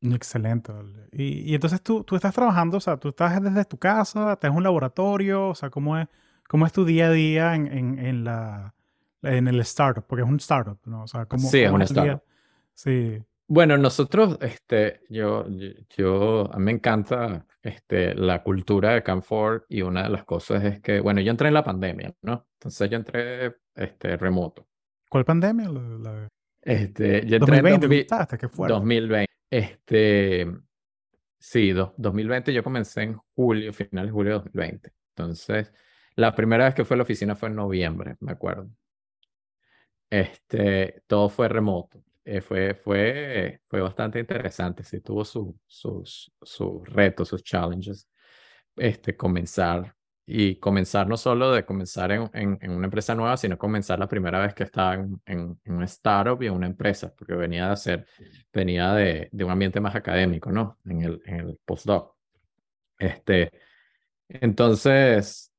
Excelente. 0.01 0.71
Y, 1.11 1.51
y, 1.51 1.55
entonces 1.55 1.81
tú, 1.81 2.03
tú 2.03 2.15
estás 2.15 2.33
trabajando, 2.33 2.77
o 2.77 2.79
sea, 2.79 2.97
tú 2.97 3.09
estás 3.09 3.41
desde 3.41 3.65
tu 3.65 3.77
casa, 3.77 4.35
tienes 4.35 4.55
un 4.55 4.63
laboratorio, 4.63 5.49
o 5.49 5.55
sea, 5.55 5.69
¿cómo 5.69 5.97
es, 5.97 6.07
cómo 6.47 6.65
es 6.65 6.73
tu 6.73 6.85
día 6.85 7.07
a 7.07 7.11
día 7.11 7.55
en, 7.55 7.67
en, 7.67 7.99
en, 7.99 8.23
la, 8.23 8.75
en 9.23 9.47
el 9.47 9.59
startup? 9.61 10.05
Porque 10.05 10.23
es 10.23 10.29
un 10.29 10.37
startup, 10.37 10.79
¿no? 10.85 11.03
O 11.03 11.07
sea, 11.07 11.25
¿cómo, 11.25 11.49
sí, 11.49 11.61
es 11.61 11.71
un 11.71 11.81
startup. 11.81 12.21
Sí. 12.73 13.23
Bueno, 13.47 13.77
nosotros, 13.77 14.37
este, 14.41 15.01
yo, 15.09 15.47
yo, 15.95 16.53
a 16.53 16.57
mí 16.57 16.65
me 16.65 16.71
encanta 16.71 17.45
este, 17.63 18.13
la 18.13 18.43
cultura 18.43 18.93
de 18.93 19.03
Canfor 19.03 19.65
y 19.69 19.81
una 19.81 20.03
de 20.03 20.09
las 20.09 20.25
cosas 20.25 20.63
es 20.65 20.81
que, 20.81 20.99
bueno, 20.99 21.21
yo 21.21 21.31
entré 21.31 21.47
en 21.47 21.53
la 21.53 21.63
pandemia, 21.63 22.13
¿no? 22.21 22.45
Entonces 22.53 22.89
yo 22.89 22.97
entré 22.97 23.55
este, 23.73 24.17
remoto. 24.17 24.67
¿Cuál 25.09 25.23
pandemia? 25.23 25.69
Este, 26.61 27.25
yo 27.25 27.37
entré 27.37 27.61
2020, 27.61 28.07
en 28.09 28.37
¿qué 28.37 28.49
fue? 28.49 28.67
2020. 28.67 29.36
Este, 29.49 30.47
sí, 31.39 31.71
2020 31.71 32.53
yo 32.53 32.63
comencé 32.63 33.03
en 33.03 33.17
julio, 33.35 33.73
final 33.73 34.07
de 34.07 34.11
julio 34.11 34.31
de 34.33 34.37
2020. 34.39 34.93
Entonces, 35.15 35.73
la 36.15 36.35
primera 36.35 36.65
vez 36.65 36.75
que 36.75 36.85
fue 36.85 36.95
a 36.95 36.99
la 36.99 37.03
oficina 37.03 37.35
fue 37.35 37.49
en 37.49 37.55
noviembre, 37.55 38.17
me 38.21 38.33
acuerdo. 38.33 38.69
Este, 40.09 41.03
todo 41.07 41.29
fue 41.29 41.49
remoto. 41.49 42.03
Eh, 42.23 42.41
fue, 42.41 42.75
fue, 42.75 43.61
fue 43.67 43.81
bastante 43.81 44.19
interesante, 44.19 44.83
sí, 44.83 44.99
tuvo 44.99 45.23
su, 45.23 45.57
sus, 45.65 46.31
sus 46.41 46.87
retos, 46.89 47.29
sus 47.29 47.41
challenges, 47.43 48.09
este, 48.77 49.15
comenzar 49.17 49.95
y 50.29 50.57
comenzar 50.57 51.07
no 51.07 51.15
solo 51.15 51.53
de 51.53 51.65
comenzar 51.65 52.11
en, 52.11 52.29
en, 52.33 52.71
una 52.71 52.87
empresa 52.87 53.15
nueva, 53.15 53.37
sino 53.37 53.57
comenzar 53.57 53.97
la 53.97 54.09
primera 54.09 54.39
vez 54.41 54.53
que 54.53 54.63
estaba 54.63 54.95
en, 54.95 55.21
en, 55.25 55.57
una 55.65 55.85
startup 55.85 56.43
y 56.43 56.47
en 56.47 56.53
una 56.53 56.67
empresa, 56.67 57.13
porque 57.17 57.33
venía 57.33 57.67
de 57.67 57.71
hacer, 57.71 58.05
venía 58.51 58.93
de, 58.93 59.29
de 59.31 59.43
un 59.45 59.51
ambiente 59.51 59.79
más 59.79 59.95
académico, 59.95 60.51
¿no? 60.51 60.79
En 60.85 61.01
el, 61.01 61.21
en 61.25 61.35
el 61.35 61.59
postdoc. 61.63 62.17
Este, 62.99 63.51
entonces, 64.27 65.53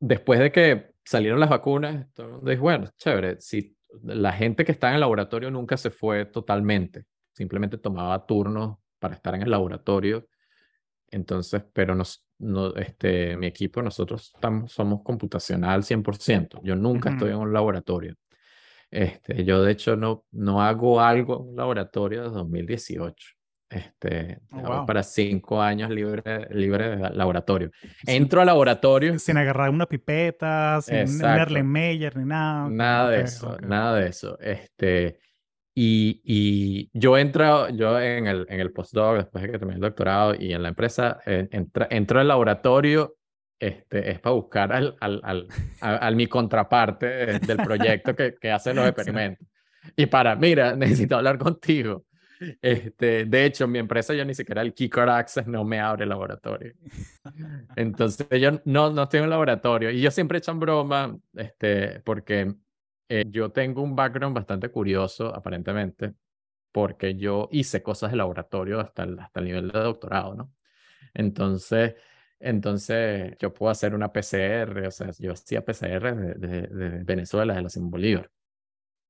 después 0.00 0.40
de 0.40 0.50
que 0.50 0.94
salieron 1.04 1.38
las 1.38 1.50
vacunas, 1.50 2.12
todo 2.12 2.26
el 2.26 2.32
mundo 2.32 2.50
dijo, 2.50 2.62
bueno, 2.62 2.90
chévere, 2.96 3.40
si 3.40 3.76
la 4.02 4.32
gente 4.32 4.64
que 4.64 4.72
está 4.72 4.88
en 4.88 4.94
el 4.94 5.00
laboratorio 5.00 5.48
nunca 5.52 5.76
se 5.76 5.90
fue 5.90 6.26
totalmente, 6.26 7.04
simplemente 7.32 7.78
tomaba 7.78 8.26
turnos 8.26 8.78
para 8.98 9.14
estar 9.14 9.36
en 9.36 9.42
el 9.42 9.50
laboratorio. 9.50 10.26
Entonces, 11.08 11.62
pero 11.72 11.94
nos, 11.94 12.24
no, 12.42 12.74
este, 12.74 13.36
mi 13.36 13.46
equipo, 13.46 13.82
nosotros 13.82 14.32
estamos, 14.34 14.72
somos 14.72 15.02
computacional 15.02 15.82
100%. 15.82 16.60
Yo 16.62 16.76
nunca 16.76 17.10
estoy 17.10 17.30
en 17.30 17.36
un 17.36 17.52
laboratorio. 17.52 18.16
Este, 18.90 19.44
yo, 19.44 19.62
de 19.62 19.72
hecho, 19.72 19.96
no, 19.96 20.26
no 20.32 20.60
hago 20.60 21.00
algo 21.00 21.40
en 21.40 21.50
un 21.50 21.56
laboratorio 21.56 22.22
desde 22.24 22.34
2018. 22.34 23.26
Este, 23.70 24.38
oh, 24.50 24.84
para 24.84 25.02
cinco 25.02 25.62
años 25.62 25.88
libre, 25.88 26.46
libre 26.50 26.90
de 26.90 27.10
laboratorio. 27.10 27.70
Entro 28.06 28.42
al 28.42 28.46
laboratorio. 28.46 29.18
Sin 29.18 29.38
agarrar 29.38 29.70
una 29.70 29.86
pipeta, 29.86 30.80
sin 30.82 31.06
Meyer 31.64 32.16
ni 32.18 32.26
nada. 32.26 32.68
Nada 32.68 33.10
de 33.10 33.22
eso, 33.22 33.56
nada 33.62 33.96
de 33.96 34.08
eso. 34.08 34.38
Este, 34.40 35.20
y, 35.74 36.20
y 36.24 36.90
yo 36.92 37.16
entro, 37.16 37.70
yo 37.70 37.98
en 37.98 38.26
el, 38.26 38.46
en 38.48 38.60
el 38.60 38.72
postdoc, 38.72 39.16
después 39.16 39.42
de 39.42 39.52
que 39.52 39.58
terminé 39.58 39.76
el 39.76 39.80
doctorado 39.80 40.34
y 40.34 40.52
en 40.52 40.62
la 40.62 40.68
empresa, 40.68 41.18
eh, 41.24 41.48
entro 41.90 42.20
al 42.20 42.28
laboratorio, 42.28 43.16
este, 43.58 44.10
es 44.10 44.20
para 44.20 44.34
buscar 44.34 44.72
al, 44.72 44.96
al, 45.00 45.46
al, 45.80 46.16
mi 46.16 46.26
contraparte 46.26 47.06
del 47.38 47.56
proyecto 47.58 48.14
que, 48.14 48.34
que 48.34 48.50
hace 48.50 48.74
los 48.74 48.86
experimentos. 48.86 49.46
Y 49.96 50.06
para, 50.06 50.36
mira, 50.36 50.76
necesito 50.76 51.16
hablar 51.16 51.38
contigo. 51.38 52.04
Este, 52.60 53.24
de 53.24 53.44
hecho, 53.44 53.68
mi 53.68 53.78
empresa 53.78 54.14
yo 54.14 54.24
ni 54.24 54.34
siquiera 54.34 54.62
el 54.62 54.74
Keycard 54.74 55.10
Access 55.10 55.46
no 55.46 55.64
me 55.64 55.78
abre 55.78 56.02
el 56.02 56.08
laboratorio. 56.08 56.74
Entonces 57.76 58.26
yo 58.40 58.60
no, 58.64 58.90
no 58.90 59.08
tengo 59.08 59.24
un 59.24 59.30
laboratorio. 59.30 59.90
Y 59.90 60.00
yo 60.00 60.10
siempre 60.10 60.38
echan 60.38 60.58
broma, 60.58 61.16
este, 61.34 62.00
porque 62.00 62.52
eh, 63.12 63.24
yo 63.28 63.50
tengo 63.52 63.82
un 63.82 63.94
background 63.94 64.34
bastante 64.34 64.70
curioso, 64.70 65.34
aparentemente, 65.34 66.14
porque 66.72 67.16
yo 67.16 67.48
hice 67.52 67.82
cosas 67.82 68.10
de 68.12 68.16
laboratorio 68.16 68.80
hasta 68.80 69.04
el, 69.04 69.18
hasta 69.18 69.40
el 69.40 69.46
nivel 69.46 69.70
de 69.70 69.80
doctorado, 69.80 70.34
¿no? 70.34 70.52
Entonces, 71.14 71.96
entonces 72.40 73.36
yo 73.38 73.52
puedo 73.54 73.70
hacer 73.70 73.94
una 73.94 74.12
PCR, 74.12 74.88
o 74.88 74.90
sea, 74.90 75.10
yo 75.18 75.32
hacía 75.32 75.64
PCR 75.64 76.14
de, 76.38 76.62
de, 76.68 77.04
Venezuela, 77.04 77.54
de 77.54 77.62
la 77.62 77.68
Simón 77.68 77.90
Bolívar, 77.90 78.30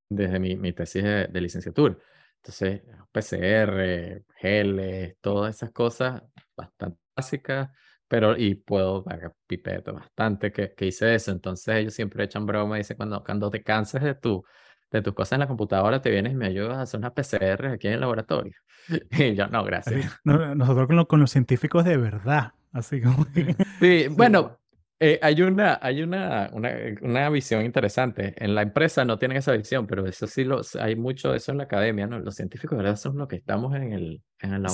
desde 0.09 0.39
mi, 0.39 0.57
mi 0.57 0.73
tesis 0.73 1.03
de, 1.03 1.27
de 1.27 1.41
licenciatura. 1.41 1.97
Entonces, 2.37 2.81
PCR, 3.11 4.25
geles, 4.37 5.17
todas 5.21 5.55
esas 5.55 5.71
cosas 5.71 6.23
bastante 6.57 6.99
básicas, 7.15 7.69
pero 8.07 8.37
y 8.37 8.55
puedo 8.55 9.03
pagar 9.03 9.33
pipeta 9.47 9.91
bastante 9.91 10.51
que, 10.51 10.73
que, 10.73 10.87
hice 10.87 11.15
eso. 11.15 11.31
Entonces 11.31 11.75
ellos 11.75 11.93
siempre 11.93 12.23
echan 12.23 12.45
broma 12.45 12.77
y 12.77 12.79
dicen, 12.79 12.97
cuando, 12.97 13.23
cuando 13.23 13.49
te 13.49 13.63
canses 13.63 14.03
de, 14.03 14.15
tu, 14.15 14.43
de 14.91 15.01
tus 15.01 15.13
cosas 15.13 15.33
en 15.33 15.39
la 15.41 15.47
computadora, 15.47 16.01
te 16.01 16.09
vienes 16.09 16.33
y 16.33 16.35
me 16.35 16.47
ayudas 16.47 16.77
a 16.77 16.81
hacer 16.81 16.99
una 16.99 17.13
PCR 17.13 17.67
aquí 17.67 17.87
en 17.87 17.93
el 17.93 18.01
laboratorio. 18.01 18.53
Y 19.11 19.33
yo, 19.33 19.47
no, 19.47 19.63
gracias. 19.63 20.19
nosotros 20.25 20.87
con, 20.87 21.05
con, 21.05 21.19
los 21.21 21.31
científicos 21.31 21.85
de 21.85 21.97
verdad, 21.97 22.51
así 22.73 23.01
como... 23.01 23.25
Sí, 23.79 24.07
bueno, 24.09 24.59
eh, 24.99 25.19
hay 25.21 25.41
una, 25.41 25.79
hay 25.81 26.01
una, 26.01 26.49
una, 26.53 26.71
una, 27.01 27.29
visión 27.29 27.65
interesante. 27.65 28.33
En 28.37 28.55
la 28.55 28.61
empresa 28.61 29.03
no 29.03 29.17
tienen 29.17 29.37
esa 29.37 29.51
visión, 29.51 29.87
pero 29.87 30.05
eso 30.05 30.27
sí 30.27 30.43
lo, 30.43 30.61
hay 30.79 30.95
mucho 30.95 31.31
de 31.31 31.37
eso 31.37 31.51
en 31.51 31.57
la 31.57 31.65
academia, 31.65 32.07
¿no? 32.07 32.19
Los 32.19 32.35
científicos 32.35 32.77
de 32.77 32.83
verdad 32.83 32.97
son 32.97 33.17
los 33.17 33.27
que 33.27 33.35
estamos 33.35 33.75
en 33.75 33.91
el, 33.91 34.21
en 34.39 34.53
el 34.53 34.65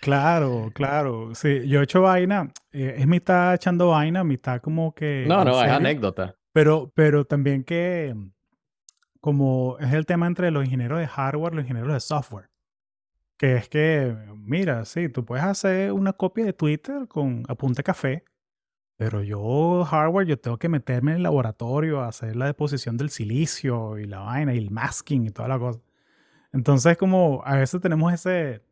Claro, 0.00 0.70
claro. 0.74 1.34
Sí, 1.34 1.68
yo 1.68 1.80
he 1.80 1.84
hecho 1.84 2.02
vaina, 2.02 2.52
eh, 2.72 2.96
es 2.98 3.06
mitad 3.06 3.54
echando 3.54 3.88
vaina, 3.88 4.24
mitad 4.24 4.60
como 4.60 4.94
que... 4.94 5.24
No, 5.26 5.44
no, 5.44 5.62
es 5.62 5.70
anécdota. 5.70 6.36
Pero, 6.52 6.90
pero 6.94 7.24
también 7.24 7.64
que 7.64 8.14
como 9.20 9.76
es 9.80 9.92
el 9.92 10.06
tema 10.06 10.26
entre 10.26 10.50
los 10.50 10.64
ingenieros 10.64 11.00
de 11.00 11.06
hardware 11.06 11.52
y 11.52 11.56
los 11.56 11.64
ingenieros 11.64 11.92
de 11.92 12.00
software. 12.00 12.50
Que 13.36 13.56
es 13.56 13.68
que, 13.68 14.16
mira, 14.34 14.84
sí, 14.84 15.08
tú 15.08 15.24
puedes 15.24 15.44
hacer 15.44 15.92
una 15.92 16.12
copia 16.12 16.44
de 16.44 16.52
Twitter 16.52 17.06
con 17.06 17.44
apunte 17.48 17.82
café, 17.82 18.24
pero 18.96 19.22
yo, 19.22 19.84
hardware, 19.84 20.26
yo 20.26 20.40
tengo 20.40 20.58
que 20.58 20.68
meterme 20.68 21.12
en 21.12 21.18
el 21.18 21.22
laboratorio 21.22 22.00
a 22.00 22.08
hacer 22.08 22.34
la 22.34 22.46
deposición 22.46 22.96
del 22.96 23.10
silicio 23.10 23.98
y 23.98 24.06
la 24.06 24.20
vaina 24.20 24.54
y 24.54 24.58
el 24.58 24.70
masking 24.70 25.26
y 25.26 25.30
toda 25.30 25.48
la 25.48 25.58
cosa. 25.58 25.80
Entonces, 26.52 26.96
como 26.96 27.42
a 27.44 27.56
veces 27.56 27.80
tenemos 27.80 28.12
ese, 28.12 28.62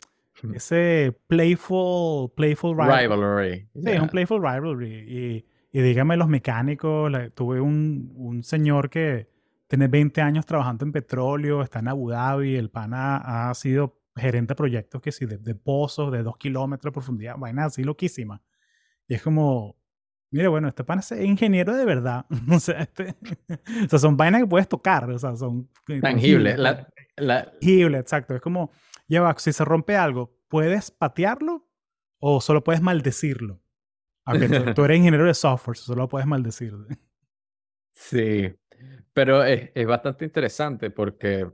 ese 0.55 1.16
playful, 1.27 2.31
playful 2.35 2.77
rivalry. 2.77 3.68
Sí, 3.75 3.90
es 3.90 4.01
un 4.01 4.09
playful 4.09 4.42
rivalry. 4.42 4.94
Y, 5.09 5.46
y 5.72 5.83
dígame 5.83 6.16
los 6.16 6.29
mecánicos, 6.29 7.12
tuve 7.35 7.61
un, 7.61 8.12
un, 8.16 8.42
señor 8.42 8.90
que 8.90 9.29
tiene 9.66 9.88
20 9.88 10.20
años 10.20 10.46
trabajando 10.46 10.85
en 10.85 10.92
petróleo, 10.92 11.62
está 11.62 11.81
en 11.81 11.88
Abu 11.88 12.11
Dhabi, 12.11 12.57
el 12.57 12.70
pana 12.70 13.49
ha 13.49 13.55
sido 13.55 14.01
gerente 14.14 14.53
de 14.53 14.57
proyectos 14.57 15.03
que 15.03 15.12
sí, 15.12 15.27
de, 15.27 15.38
de 15.38 15.55
pozos 15.55 16.11
de 16.12 16.22
2 16.22 16.37
kilómetros 16.38 16.90
de 16.90 16.94
profundidad, 16.94 17.37
vaina 17.37 17.66
así 17.66 17.85
loquísima. 17.85 18.42
Y 19.09 19.14
es 19.14 19.22
como, 19.22 19.77
Mira, 20.31 20.49
bueno, 20.49 20.68
este 20.68 20.85
pan 20.85 20.99
es 20.99 21.12
ingeniero 21.12 21.75
de 21.75 21.85
verdad. 21.85 22.27
o, 22.53 22.61
sea, 22.61 22.81
este, 22.81 23.14
o 23.85 23.88
sea, 23.88 23.99
son 23.99 24.16
vainas 24.16 24.42
que 24.42 24.46
puedes 24.46 24.68
tocar, 24.68 25.09
o 25.11 25.18
sea, 25.18 25.37
son 25.37 25.68
tangibles. 26.01 26.59
La, 26.59 26.87
Tangible, 27.16 27.99
exacto. 27.99 28.35
Es 28.35 28.42
como, 28.42 28.70
lleva, 29.07 29.35
si 29.38 29.53
se 29.53 29.64
rompe 29.64 29.97
algo, 29.97 30.37
¿puedes 30.49 30.90
patearlo 30.90 31.69
o 32.19 32.40
solo 32.40 32.64
puedes 32.64 32.83
maldecirlo? 32.83 33.61
Aunque 34.25 34.49
tú, 34.75 34.85
eres 34.85 34.99
ingeniero 34.99 35.27
de 35.27 35.35
software, 35.35 35.77
solo 35.77 36.09
puedes 36.09 36.27
maldecir. 36.27 36.75
Sí, 37.92 38.53
pero 39.12 39.42
es, 39.42 39.71
es 39.75 39.87
bastante 39.87 40.27
interesante 40.27 40.90
porque 40.90 41.49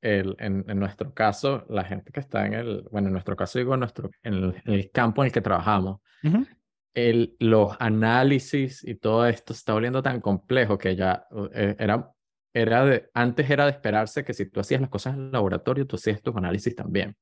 el, 0.00 0.36
en, 0.38 0.64
en, 0.68 0.78
nuestro 0.78 1.14
caso, 1.14 1.64
la 1.68 1.84
gente 1.84 2.12
que 2.12 2.20
está 2.20 2.46
en 2.46 2.54
el, 2.54 2.82
bueno, 2.90 3.08
en 3.08 3.12
nuestro 3.12 3.36
caso 3.36 3.58
digo, 3.58 3.74
en, 3.74 3.80
nuestro, 3.80 4.10
en, 4.22 4.54
el, 4.64 4.90
campo 4.90 5.22
en 5.22 5.26
el 5.26 5.32
que 5.32 5.40
trabajamos, 5.40 6.00
el, 6.94 7.36
los 7.38 7.76
análisis 7.78 8.84
y 8.84 8.96
todo 8.96 9.26
esto 9.26 9.54
se 9.54 9.58
está 9.58 9.72
volviendo 9.72 10.02
tan 10.02 10.20
complejo 10.20 10.78
que 10.78 10.96
ya 10.96 11.26
eh, 11.52 11.76
era, 11.78 12.12
era 12.52 12.84
de, 12.84 13.10
antes 13.14 13.48
era 13.50 13.64
de 13.64 13.72
esperarse 13.72 14.24
que 14.24 14.34
si 14.34 14.46
tú 14.46 14.60
hacías 14.60 14.80
las 14.80 14.90
cosas 14.90 15.14
en 15.14 15.26
el 15.26 15.32
laboratorio, 15.32 15.86
tú 15.86 15.96
hacías 15.96 16.22
tus 16.22 16.36
análisis 16.36 16.74
también. 16.74 17.16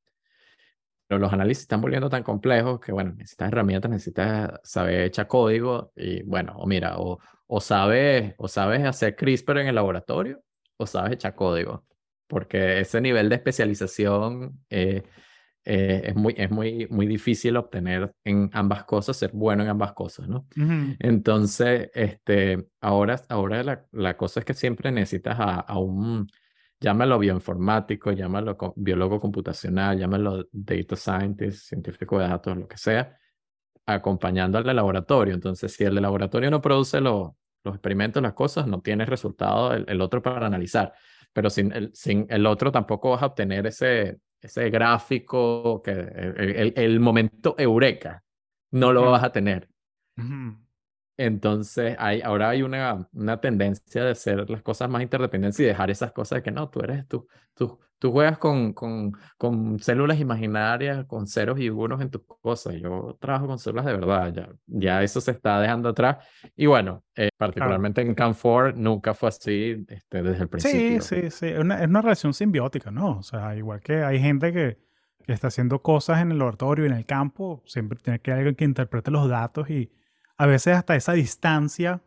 Pero 1.09 1.21
los 1.21 1.33
análisis 1.33 1.63
están 1.63 1.81
volviendo 1.81 2.11
tan 2.11 2.23
complejos 2.23 2.81
que, 2.81 2.93
bueno, 2.93 3.13
necesitas 3.13 3.49
herramientas, 3.49 3.91
necesitas 3.91 4.61
saber 4.65 5.03
echar 5.03 5.29
código 5.29 5.93
y, 5.95 6.23
bueno, 6.23 6.55
o 6.57 6.67
mira, 6.67 6.99
o, 6.99 7.19
o, 7.47 7.61
sabes, 7.61 8.35
o 8.39 8.49
sabes 8.49 8.85
hacer 8.85 9.15
CRISPR 9.15 9.59
en 9.59 9.69
el 9.69 9.77
laboratorio 9.77 10.43
o 10.77 10.87
sabes 10.87 11.13
echar 11.13 11.35
código. 11.35 11.85
Porque 12.27 12.81
ese 12.81 13.01
nivel 13.01 13.29
de 13.29 13.37
especialización 13.37 14.65
eh, 14.69 15.05
eh, 15.69 16.11
es, 16.11 16.15
muy, 16.15 16.33
es 16.39 16.49
muy, 16.49 16.87
muy 16.91 17.07
difícil 17.07 17.57
obtener 17.57 18.15
en 18.23 18.49
ambas 18.53 18.85
cosas, 18.85 19.17
ser 19.17 19.33
bueno 19.33 19.65
en 19.65 19.69
ambas 19.69 19.95
cosas, 19.95 20.29
¿no? 20.29 20.47
Entonces, 21.01 21.91
este, 21.93 22.69
ahora, 22.81 23.21
ahora 23.29 23.65
la, 23.65 23.85
la, 23.91 24.17
cosa 24.17 24.39
es 24.39 24.47
que 24.47 24.55
siempre 24.55 24.93
necesitas 24.93 25.41
a, 25.41 25.57
a, 25.57 25.79
un, 25.81 26.29
llámalo 26.79 27.19
bioinformático, 27.19 28.13
llámalo 28.13 28.57
biólogo 28.77 29.19
computacional, 29.19 29.99
llámalo 29.99 30.47
data 30.53 30.95
scientist, 30.95 31.69
científico 31.69 32.21
de 32.21 32.29
datos, 32.29 32.57
lo 32.57 32.69
que 32.69 32.79
sea, 32.79 33.19
acompañando 33.87 34.59
al 34.59 34.77
laboratorio. 34.77 35.35
Entonces, 35.35 35.73
si 35.73 35.83
el 35.83 35.97
laboratorio 35.97 36.49
no 36.49 36.63
produce 36.63 37.01
los 37.01 37.33
experimentos, 37.65 38.23
las 38.23 38.35
cosas, 38.35 38.69
no 38.69 38.83
tienes 38.83 39.09
resultado 39.09 39.75
el, 39.75 39.85
el 39.89 40.01
otro 40.01 40.23
para 40.23 40.47
analizar. 40.47 40.93
Pero 41.33 41.51
sin 41.51 41.73
el, 41.73 41.91
sin 41.93 42.27
el 42.31 42.47
otro 42.47 42.71
tampoco 42.71 43.11
vas 43.11 43.23
a 43.25 43.27
obtener 43.27 43.67
ese, 43.67 44.21
ese 44.41 44.71
gráfico, 44.71 45.83
que 45.83 45.91
el, 45.91 46.73
el, 46.77 47.01
momento 47.01 47.55
eureka, 47.59 48.25
no 48.71 48.93
lo 48.93 49.11
vas 49.11 49.25
a 49.25 49.33
tener. 49.33 49.69
Entonces, 51.19 51.97
hay, 51.99 52.21
ahora 52.21 52.51
hay 52.51 52.63
una, 52.63 53.09
una 53.13 53.41
tendencia 53.41 54.05
de 54.05 54.11
hacer 54.11 54.49
las 54.51 54.63
cosas 54.63 54.91
más 54.91 55.03
interdependientes 55.03 55.61
y 55.61 55.65
dejar 55.65 55.91
esas 55.91 56.13
cosas 56.13 56.39
de 56.39 56.43
que 56.43 56.51
no, 56.51 56.69
tú 56.69 56.81
eres 56.81 57.09
tú, 57.09 57.27
tú, 57.55 57.81
tú 57.99 58.13
juegas 58.13 58.39
con, 58.39 58.73
con, 58.73 59.13
con 59.39 59.79
células 59.79 60.21
imaginarias, 60.21 61.05
con 61.07 61.27
ceros 61.27 61.59
y 61.59 61.71
unos 61.71 62.01
en 62.01 62.11
tus 62.11 62.23
cosas. 62.25 62.75
Yo 62.75 63.17
trabajo 63.21 63.47
con 63.47 63.59
células 63.59 63.87
de 63.87 63.93
verdad, 63.93 64.33
ya, 64.33 64.49
ya 64.67 65.03
eso 65.03 65.21
se 65.21 65.31
está 65.31 65.61
dejando 65.61 65.91
atrás. 65.91 66.19
Y 66.57 66.67
bueno, 66.67 67.05
eh, 67.15 67.31
particularmente 67.37 68.03
en 68.03 68.15
Canfor 68.15 68.77
nunca 68.77 69.15
fue 69.15 69.29
así 69.31 69.85
este, 69.89 70.23
desde 70.23 70.43
el 70.43 70.49
principio. 70.49 71.01
Sí, 71.01 71.23
sí, 71.23 71.31
sí, 71.31 71.47
es 71.47 71.59
una, 71.59 71.81
es 71.81 71.89
una 71.89 72.03
relación 72.03 72.35
simbiótica, 72.35 72.91
¿no? 72.91 73.19
O 73.19 73.23
sea, 73.23 73.57
igual 73.57 73.81
que 73.81 74.03
hay 74.03 74.21
gente 74.21 74.53
que, 74.53 74.79
que 75.25 75.33
está 75.33 75.49
haciendo 75.49 75.83
cosas 75.83 76.21
en 76.21 76.33
el 76.33 76.39
laboratorio, 76.39 76.85
en 76.85 76.93
el 76.93 77.07
campo, 77.07 77.63
siempre 77.67 77.99
tiene 77.99 78.21
que 78.21 78.31
haber 78.31 78.41
alguien 78.41 78.57
que 78.57 78.65
interprete 78.65 79.11
los 79.11 79.29
datos 79.29 79.71
y 79.71 79.91
a 80.37 80.47
veces 80.47 80.77
hasta 80.77 80.95
esa 80.97 81.15
distancia, 81.15 82.03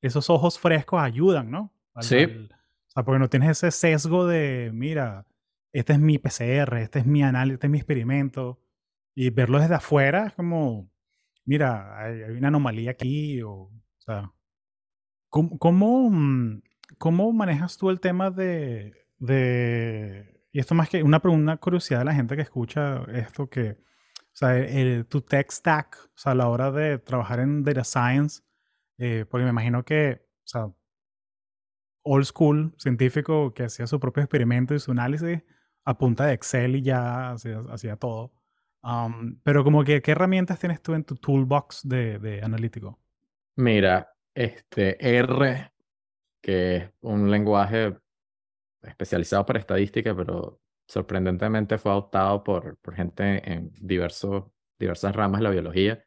esos 0.00 0.30
ojos 0.30 0.58
frescos 0.58 1.02
ayudan, 1.02 1.50
¿no? 1.50 1.72
sí. 2.00 2.24
o 2.24 2.54
sea, 2.94 3.04
porque 3.04 3.18
no 3.18 3.28
tienes 3.28 3.50
ese 3.50 3.70
sesgo 3.70 4.26
de, 4.26 4.70
mira, 4.72 5.26
este 5.72 5.94
es 5.94 5.98
mi 5.98 6.18
PCR, 6.18 6.78
este 6.78 7.00
es 7.00 7.06
mi 7.06 7.22
análisis, 7.22 7.54
este 7.54 7.66
es 7.66 7.70
mi 7.70 7.78
experimento. 7.78 8.60
Y 9.14 9.30
verlo 9.30 9.60
desde 9.60 9.74
afuera 9.74 10.26
es 10.26 10.34
como, 10.34 10.90
mira, 11.44 11.98
hay, 12.00 12.22
una 12.36 12.48
anomalía 12.48 12.92
aquí, 12.92 13.42
o, 13.42 13.52
o 13.52 13.72
sea, 13.98 14.32
¿cómo, 15.28 15.58
cómo, 15.58 16.10
mm, 16.10 16.62
cómo 16.98 17.32
manejas 17.32 17.76
tú 17.78 17.90
el 17.90 18.00
tema 18.00 18.30
de, 18.30 18.94
de, 19.18 20.46
y 20.52 20.60
esto 20.60 20.74
más 20.74 20.88
que 20.88 21.02
una, 21.02 21.20
una 21.24 21.56
curiosidad 21.58 22.00
de 22.00 22.04
la 22.06 22.14
gente 22.14 22.36
que 22.36 22.42
escucha 22.42 23.04
esto, 23.12 23.48
que, 23.48 23.70
o 23.70 24.36
sea, 24.36 24.56
el, 24.58 25.06
tu 25.06 25.20
tech 25.22 25.50
stack, 25.50 25.96
o 26.14 26.18
sea, 26.18 26.32
a 26.32 26.34
la 26.36 26.48
hora 26.48 26.70
de 26.70 26.98
trabajar 26.98 27.40
en 27.40 27.64
data 27.64 27.84
science, 27.84 28.42
eh, 28.98 29.26
porque 29.28 29.44
me 29.44 29.50
imagino 29.50 29.84
que, 29.84 30.22
o 30.44 30.46
sea, 30.46 30.66
old 32.04 32.24
school 32.24 32.72
científico 32.78 33.52
que 33.52 33.64
hacía 33.64 33.86
su 33.86 33.98
propio 33.98 34.22
experimento 34.22 34.74
y 34.74 34.78
su 34.78 34.92
análisis 34.92 35.42
a 35.84 35.98
punta 35.98 36.26
de 36.26 36.34
Excel 36.34 36.76
y 36.76 36.82
ya 36.82 37.32
hacía, 37.32 37.96
todo. 37.96 38.32
Um, 38.82 39.38
pero 39.42 39.64
como 39.64 39.82
que, 39.82 40.00
¿qué 40.02 40.12
herramientas 40.12 40.58
tienes 40.58 40.80
tú 40.82 40.94
en 40.94 41.04
tu 41.04 41.16
toolbox 41.16 41.88
de, 41.88 42.18
de 42.18 42.42
analítico? 42.42 42.98
Mira, 43.56 44.14
este 44.34 45.18
R, 45.18 45.72
que 46.40 46.76
es 46.76 46.90
un 47.00 47.30
lenguaje 47.30 47.96
especializado 48.82 49.46
para 49.46 49.58
estadística, 49.58 50.14
pero 50.14 50.60
sorprendentemente 50.86 51.78
fue 51.78 51.92
adoptado 51.92 52.44
por, 52.44 52.76
por 52.78 52.94
gente 52.94 53.50
en 53.50 53.70
diversos, 53.80 54.44
diversas 54.78 55.14
ramas 55.14 55.40
de 55.40 55.44
la 55.44 55.50
biología. 55.50 56.04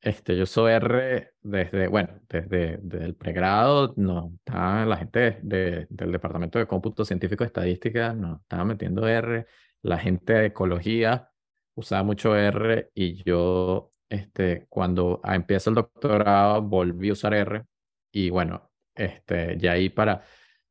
Este, 0.00 0.36
yo 0.36 0.46
soy 0.46 0.72
R 0.72 1.32
desde, 1.42 1.88
bueno, 1.88 2.20
desde, 2.28 2.74
el 3.04 3.16
pregrado, 3.16 3.94
no, 3.96 4.32
estaba 4.36 4.84
la 4.86 4.96
gente 4.96 5.40
de, 5.42 5.86
del 5.90 6.12
Departamento 6.12 6.58
de 6.58 6.66
Cómputo 6.68 7.04
Científico 7.04 7.42
y 7.42 7.48
Estadística, 7.48 8.12
no, 8.14 8.38
estaba 8.42 8.64
metiendo 8.64 9.08
R, 9.08 9.46
la 9.82 9.98
gente 9.98 10.34
de 10.34 10.46
Ecología 10.46 11.30
usaba 11.74 12.02
mucho 12.04 12.36
R 12.36 12.90
y 12.94 13.22
yo, 13.24 13.92
este, 14.08 14.66
cuando 14.68 15.20
empiezo 15.24 15.70
el 15.70 15.76
doctorado, 15.76 16.62
volví 16.62 17.10
a 17.10 17.12
usar 17.12 17.34
R 17.34 17.64
y 18.12 18.30
bueno, 18.30 18.70
este, 18.94 19.56
ya 19.58 19.72
ahí 19.72 19.88
para, 19.90 20.22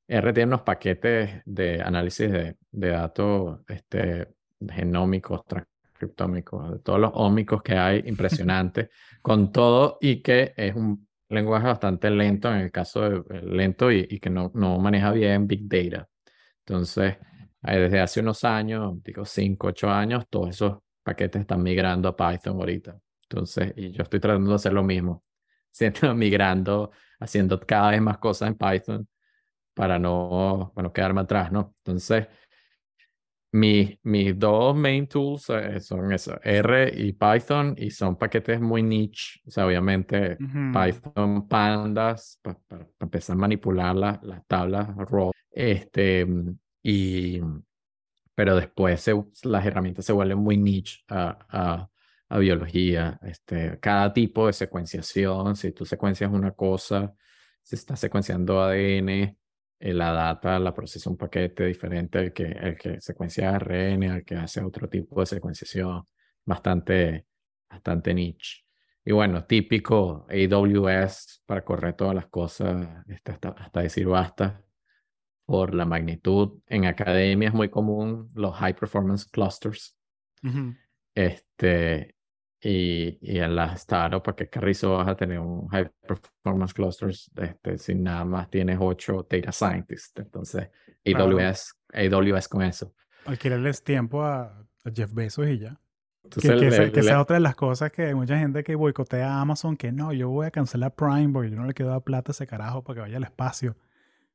R 0.07 0.33
tiene 0.33 0.47
unos 0.49 0.61
paquetes 0.63 1.41
de 1.45 1.81
análisis 1.81 2.31
de, 2.31 2.57
de 2.71 2.89
datos 2.89 3.59
este, 3.67 4.29
genómicos, 4.69 5.41
transcriptómicos, 5.97 6.71
de 6.71 6.79
todos 6.79 6.99
los 6.99 7.11
ómicos 7.13 7.61
que 7.61 7.75
hay, 7.75 8.03
impresionante, 8.05 8.89
con 9.21 9.51
todo 9.51 9.97
y 10.01 10.21
que 10.21 10.53
es 10.55 10.75
un 10.75 11.07
lenguaje 11.29 11.67
bastante 11.67 12.09
lento 12.09 12.49
en 12.49 12.61
el 12.61 12.71
caso 12.71 13.01
de 13.01 13.17
eh, 13.17 13.41
lento 13.43 13.91
y, 13.91 14.07
y 14.09 14.19
que 14.19 14.29
no, 14.29 14.51
no 14.53 14.77
maneja 14.79 15.11
bien 15.11 15.47
Big 15.47 15.67
Data. 15.67 16.07
Entonces, 16.65 17.17
desde 17.61 17.99
hace 17.99 18.19
unos 18.19 18.43
años, 18.43 19.01
digo 19.03 19.25
5, 19.25 19.67
8 19.67 19.89
años, 19.89 20.25
todos 20.29 20.49
esos 20.49 20.77
paquetes 21.03 21.41
están 21.41 21.63
migrando 21.63 22.07
a 22.07 22.15
Python 22.15 22.57
ahorita. 22.57 22.97
Entonces, 23.23 23.73
y 23.75 23.91
yo 23.91 24.03
estoy 24.03 24.19
tratando 24.19 24.49
de 24.49 24.55
hacer 24.55 24.73
lo 24.73 24.83
mismo, 24.83 25.23
siento 25.71 26.13
migrando, 26.15 26.91
haciendo 27.19 27.59
cada 27.59 27.91
vez 27.91 28.01
más 28.01 28.17
cosas 28.19 28.49
en 28.49 28.55
Python 28.55 29.07
para 29.73 29.99
no, 29.99 30.71
bueno, 30.73 30.91
quedarme 30.91 31.21
atrás, 31.21 31.51
¿no? 31.51 31.75
Entonces, 31.79 32.27
mis, 33.51 33.97
mis 34.03 34.37
dos 34.37 34.75
main 34.75 35.07
tools 35.07 35.49
eh, 35.49 35.79
son 35.79 36.11
eso, 36.11 36.39
R 36.43 36.91
y 36.95 37.13
Python, 37.13 37.75
y 37.77 37.91
son 37.91 38.17
paquetes 38.17 38.59
muy 38.59 38.83
niche. 38.83 39.41
O 39.45 39.51
sea, 39.51 39.65
obviamente 39.65 40.37
Python 40.37 41.47
Pandas 41.47 42.39
para 42.41 42.59
empezar 42.99 43.35
a 43.35 43.39
manipular 43.39 43.95
las 43.95 44.45
tablas 44.47 44.89
raw. 44.95 45.31
Este, 45.49 46.27
y, 46.83 47.41
pero 48.35 48.55
después 48.55 49.09
las 49.43 49.65
herramientas 49.65 50.05
se 50.05 50.13
vuelven 50.13 50.37
muy 50.37 50.57
niche 50.57 50.99
a, 51.07 51.37
a, 51.49 51.89
a, 52.29 52.37
biología. 52.37 53.19
Este, 53.23 53.79
cada 53.79 54.13
tipo 54.13 54.47
de 54.47 54.53
secuenciación, 54.53 55.55
si 55.55 55.71
tú 55.71 55.85
secuencias 55.85 56.31
una 56.31 56.51
cosa, 56.51 57.13
si 57.63 57.75
estás 57.75 57.99
secuenciando 57.99 58.61
ADN, 58.61 59.35
la 59.79 60.11
data 60.11 60.59
la 60.59 60.73
procesa 60.73 61.09
un 61.09 61.17
paquete 61.17 61.65
diferente 61.65 62.17
al 62.17 62.33
que, 62.33 62.43
el 62.43 62.77
que 62.77 62.99
secuencia 62.99 63.55
ARN, 63.55 64.03
al 64.05 64.25
que 64.25 64.35
hace 64.35 64.61
otro 64.61 64.89
tipo 64.89 65.19
de 65.19 65.25
secuenciación, 65.25 66.03
bastante, 66.45 67.27
bastante 67.69 68.13
niche. 68.13 68.63
Y 69.05 69.13
bueno, 69.13 69.45
típico 69.45 70.27
AWS 70.29 71.43
para 71.45 71.63
correr 71.63 71.93
todas 71.93 72.15
las 72.15 72.27
cosas, 72.27 73.05
hasta, 73.25 73.49
hasta 73.49 73.81
decir 73.81 74.07
basta, 74.07 74.61
por 75.45 75.73
la 75.73 75.85
magnitud. 75.85 76.59
En 76.67 76.85
academia 76.85 77.47
es 77.47 77.53
muy 77.53 77.69
común 77.69 78.29
los 78.35 78.53
high 78.57 78.75
performance 78.75 79.25
clusters. 79.25 79.97
Este, 81.15 82.16
y, 82.59 83.17
y 83.21 83.39
en 83.39 83.55
las 83.55 83.81
startups, 83.81 84.23
¿para 84.23 84.35
qué 84.35 84.49
carrizo 84.49 84.97
vas 84.97 85.07
a 85.07 85.15
tener 85.15 85.39
un 85.39 85.67
high 85.67 85.89
performance 86.07 86.73
clusters 86.73 87.29
este, 87.35 87.77
si 87.77 87.93
nada 87.93 88.25
más 88.25 88.49
tienes 88.49 88.77
ocho 88.79 89.27
data 89.29 89.51
scientists? 89.51 90.13
Entonces, 90.15 90.69
AWS, 91.05 91.75
AWS 91.93 92.47
con 92.47 92.63
eso. 92.63 92.93
Alquilarles 93.25 93.83
tiempo 93.83 94.23
a, 94.23 94.63
Jeff 94.93 95.13
Bezos 95.13 95.49
y 95.49 95.59
ya. 95.59 95.77
que, 96.41 96.91
que, 96.93 97.03
sea 97.03 97.21
otra 97.21 97.35
de 97.35 97.41
las 97.41 97.55
cosas 97.55 97.91
que 97.91 98.03
hay 98.03 98.15
mucha 98.15 98.39
gente 98.39 98.63
que 98.63 98.73
boicotea 98.75 99.33
a 99.33 99.41
Amazon, 99.41 99.75
que 99.75 99.91
no, 99.91 100.13
yo 100.13 100.29
voy 100.29 100.47
a 100.47 100.51
cancelar 100.51 100.95
Prime 100.95 101.29
porque 101.33 101.51
yo 101.51 101.57
no 101.57 101.65
le 101.65 101.73
quiero 101.73 101.91
dar 101.91 102.01
plata 102.03 102.31
a 102.31 102.33
ese 102.33 102.47
carajo 102.47 102.83
para 102.83 102.95
que 102.95 103.01
vaya 103.01 103.17
al 103.17 103.23
espacio. 103.23 103.75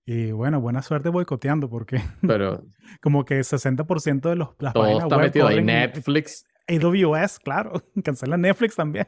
Y 0.05 0.33
bueno, 0.33 0.61
buena 0.61 0.83
suerte 0.83 1.09
boicoteando 1.09 1.71
porque 1.71 2.03
Pero, 2.27 2.65
como 3.01 3.25
que 3.25 3.41
60% 3.41 4.29
de 4.29 4.37
los, 4.37 4.51
las 4.59 4.75
todo 4.75 5.01
está 5.01 5.17
metido 5.17 5.47
ahí. 5.47 5.63
Netflix, 5.63 6.45
AWS, 6.69 7.39
claro. 7.39 7.73
Cancela 8.05 8.37
Netflix 8.37 8.77
también. 8.77 9.07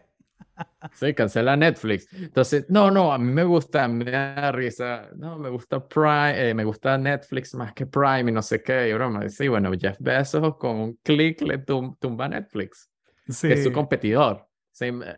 Sí, 0.93 1.15
cancela 1.15 1.57
Netflix. 1.57 2.07
Entonces, 2.13 2.67
no, 2.69 2.91
no, 2.91 3.13
a 3.13 3.19
mí 3.19 3.33
me 3.33 3.45
gusta, 3.45 3.89
me 3.89 4.05
da 4.05 4.53
risa. 4.53 5.09
No, 5.17 5.39
me 5.39 5.49
gusta 5.49 5.87
Prime, 5.87 6.51
eh, 6.51 6.55
me 6.55 6.65
gusta 6.65 6.97
Netflix 6.97 7.55
más 7.55 7.73
que 7.73 7.87
Prime 7.87 8.31
y 8.31 8.33
no 8.33 8.43
sé 8.43 8.63
qué. 8.63 8.89
Y 8.89 8.93
broma, 8.93 9.29
sí, 9.29 9.49
bueno, 9.49 9.73
Jeff 9.79 9.97
Bezos 9.99 10.57
con 10.57 10.77
un 10.77 10.95
clic 11.03 11.41
le 11.43 11.59
tumba 11.59 12.29
Netflix, 12.29 12.91
sí. 13.29 13.49
que 13.49 13.55
es 13.55 13.65
su 13.65 13.73
competidor. 13.73 14.47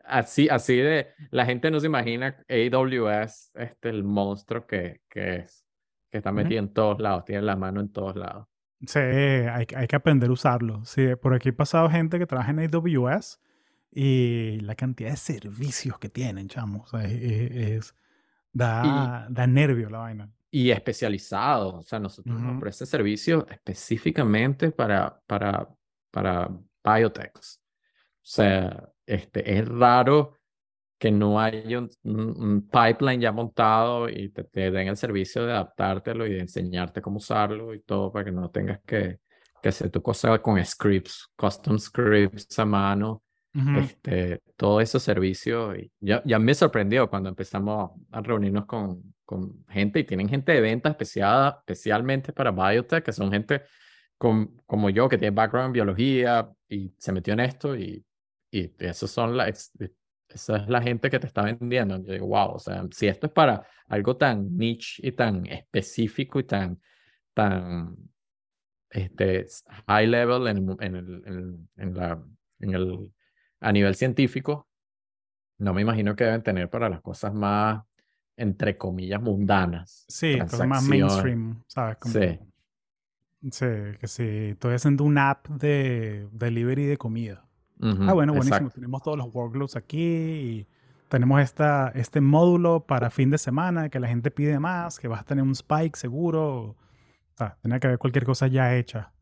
así, 0.04 0.48
así 0.48 0.76
de, 0.76 1.08
la 1.30 1.44
gente 1.44 1.70
no 1.70 1.80
se 1.80 1.86
imagina 1.86 2.36
AWS, 2.48 3.50
este, 3.54 3.88
el 3.88 4.04
monstruo 4.04 4.66
que, 4.66 5.02
que 5.08 5.36
es, 5.36 5.66
que 6.10 6.18
está 6.18 6.32
metido 6.32 6.60
en 6.60 6.72
todos 6.72 7.00
lados, 7.00 7.24
tiene 7.24 7.42
la 7.42 7.56
mano 7.56 7.80
en 7.80 7.92
todos 7.92 8.16
lados. 8.16 8.46
Sí, 8.86 8.98
hay, 8.98 9.66
hay 9.74 9.86
que 9.86 9.96
aprender 9.96 10.28
a 10.28 10.32
usarlo. 10.32 10.84
Sí, 10.84 11.14
por 11.16 11.34
aquí 11.34 11.48
he 11.48 11.52
pasado 11.52 11.88
gente 11.88 12.18
que 12.18 12.26
trabaja 12.26 12.50
en 12.50 12.60
AWS 12.60 13.40
y 13.90 14.60
la 14.60 14.74
cantidad 14.74 15.10
de 15.10 15.16
servicios 15.16 15.98
que 15.98 16.08
tienen, 16.10 16.48
chamo. 16.48 16.82
O 16.82 16.86
sea, 16.86 17.04
es, 17.04 17.94
da, 18.52 19.26
da 19.30 19.46
nervio 19.46 19.88
la 19.88 19.98
vaina. 19.98 20.30
Y 20.50 20.70
especializado. 20.70 21.76
O 21.78 21.82
sea, 21.82 21.98
nosotros 21.98 22.36
uh 22.36 22.44
-huh. 22.44 22.68
ese 22.68 22.84
servicio 22.84 23.46
específicamente 23.48 24.70
para, 24.70 25.22
para, 25.26 25.68
para 26.10 26.50
biotechs. 26.84 27.62
O 28.16 28.28
sea, 28.28 28.92
este, 29.06 29.58
es 29.58 29.68
raro 29.68 30.35
que 30.98 31.10
no 31.10 31.38
haya 31.40 31.78
un, 32.04 32.68
pipeline 32.70 33.20
ya 33.20 33.32
montado 33.32 34.08
y 34.08 34.30
te, 34.30 34.70
den 34.70 34.88
el 34.88 34.96
servicio 34.96 35.44
de 35.44 35.52
adaptártelo 35.52 36.26
y 36.26 36.34
de 36.34 36.40
enseñarte 36.40 37.02
cómo 37.02 37.18
usarlo 37.18 37.74
y 37.74 37.80
todo 37.82 38.10
para 38.10 38.24
que 38.24 38.32
no 38.32 38.50
tengas 38.50 38.80
que, 38.86 39.18
que 39.62 39.68
hacer 39.68 39.90
tu 39.90 40.02
cosa 40.02 40.38
con 40.40 40.62
scripts, 40.64 41.28
custom 41.36 41.78
scripts 41.78 42.58
a 42.58 42.64
mano, 42.64 43.22
este, 43.78 44.42
todo 44.56 44.80
ese 44.80 44.98
servicio. 44.98 45.76
Y 45.76 45.90
ya, 46.00 46.22
ya 46.24 46.38
me 46.38 46.54
sorprendió 46.54 47.08
cuando 47.10 47.28
empezamos 47.28 47.90
a 48.10 48.20
reunirnos 48.20 48.66
con, 48.66 49.14
con 49.24 49.64
gente 49.68 50.00
y 50.00 50.04
tienen 50.04 50.28
gente 50.28 50.52
de 50.52 50.60
venta 50.60 50.90
especial, 50.90 51.56
especialmente 51.58 52.32
para 52.32 52.50
biotech, 52.50 53.04
que 53.04 53.12
son 53.12 53.30
gente 53.30 53.62
con, 54.16 54.62
como 54.66 54.88
yo 54.88 55.08
que 55.08 55.18
tiene 55.18 55.34
background 55.34 55.66
en 55.66 55.72
biología 55.72 56.50
y 56.68 56.94
se 56.96 57.12
metió 57.12 57.34
en 57.34 57.40
esto 57.40 57.76
y, 57.76 58.04
y 58.50 58.72
esos 58.78 59.10
son 59.10 59.36
las 59.36 59.72
esa 60.36 60.58
es 60.58 60.68
la 60.68 60.80
gente 60.80 61.10
que 61.10 61.18
te 61.18 61.26
está 61.26 61.42
vendiendo. 61.42 61.96
Yo 61.98 62.12
digo, 62.12 62.26
wow, 62.26 62.52
o 62.52 62.58
sea, 62.58 62.84
si 62.92 63.08
esto 63.08 63.26
es 63.26 63.32
para 63.32 63.66
algo 63.88 64.16
tan 64.16 64.56
niche 64.56 65.06
y 65.06 65.12
tan 65.12 65.46
específico 65.46 66.38
y 66.38 66.44
tan, 66.44 66.80
tan 67.34 67.96
este, 68.90 69.46
high 69.86 70.06
level 70.06 70.46
en, 70.46 70.76
en, 70.80 70.96
el, 70.96 71.68
en, 71.76 71.94
la, 71.94 72.22
en 72.60 72.74
el, 72.74 73.12
a 73.60 73.72
nivel 73.72 73.94
científico, 73.94 74.68
no 75.58 75.72
me 75.72 75.82
imagino 75.82 76.14
que 76.14 76.24
deben 76.24 76.42
tener 76.42 76.68
para 76.68 76.88
las 76.88 77.00
cosas 77.00 77.32
más, 77.32 77.82
entre 78.36 78.76
comillas, 78.76 79.22
mundanas. 79.22 80.04
Sí, 80.08 80.38
cosas 80.38 80.68
más 80.68 80.84
mainstream, 80.84 81.62
¿sabes? 81.66 81.98
sí. 82.04 82.38
Sí, 83.50 83.66
que 84.00 84.08
sí, 84.08 84.48
estoy 84.52 84.74
haciendo 84.74 85.04
una 85.04 85.30
app 85.30 85.46
de 85.48 86.26
delivery 86.32 86.86
de 86.86 86.96
comida 86.96 87.45
ah, 87.80 88.12
bueno, 88.12 88.32
buenísimo. 88.34 88.70
Tenemos 88.70 89.02
todos 89.02 89.18
los 89.18 89.34
workloads 89.34 89.76
aquí 89.76 90.00
y 90.00 90.66
tenemos 91.08 91.40
esta, 91.40 91.92
este 91.94 92.20
módulo 92.20 92.86
para 92.86 93.10
fin 93.10 93.30
de 93.30 93.38
semana 93.38 93.88
que 93.88 94.00
la 94.00 94.08
gente 94.08 94.30
pide 94.30 94.58
más, 94.58 94.98
que 94.98 95.08
vas 95.08 95.20
a 95.20 95.24
tener 95.24 95.44
un 95.44 95.52
spike 95.52 95.96
seguro. 95.96 96.76
O 97.38 97.50
tiene 97.62 97.80
que 97.80 97.86
haber 97.86 97.98
cualquier 97.98 98.24
cosa 98.24 98.46
ya 98.46 98.74
hecha. 98.76 99.12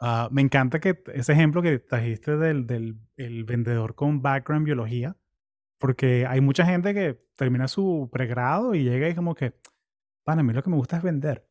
Ah, 0.00 0.28
me 0.32 0.42
encanta 0.42 0.80
que 0.80 1.02
ese 1.14 1.32
ejemplo 1.32 1.62
que 1.62 1.78
trajiste 1.78 2.36
del, 2.36 2.66
del 2.66 2.98
el 3.16 3.44
vendedor 3.44 3.94
con 3.94 4.20
background 4.20 4.66
biología, 4.66 5.16
porque 5.78 6.26
hay 6.26 6.40
mucha 6.40 6.66
gente 6.66 6.92
que 6.92 7.20
termina 7.36 7.68
su 7.68 8.08
pregrado 8.12 8.74
y 8.74 8.82
llega 8.82 9.08
y 9.08 9.14
como 9.14 9.34
que, 9.34 9.54
para 10.24 10.42
mí 10.42 10.52
lo 10.52 10.62
que 10.62 10.70
me 10.70 10.76
gusta 10.76 10.96
es 10.96 11.02
vender. 11.02 11.48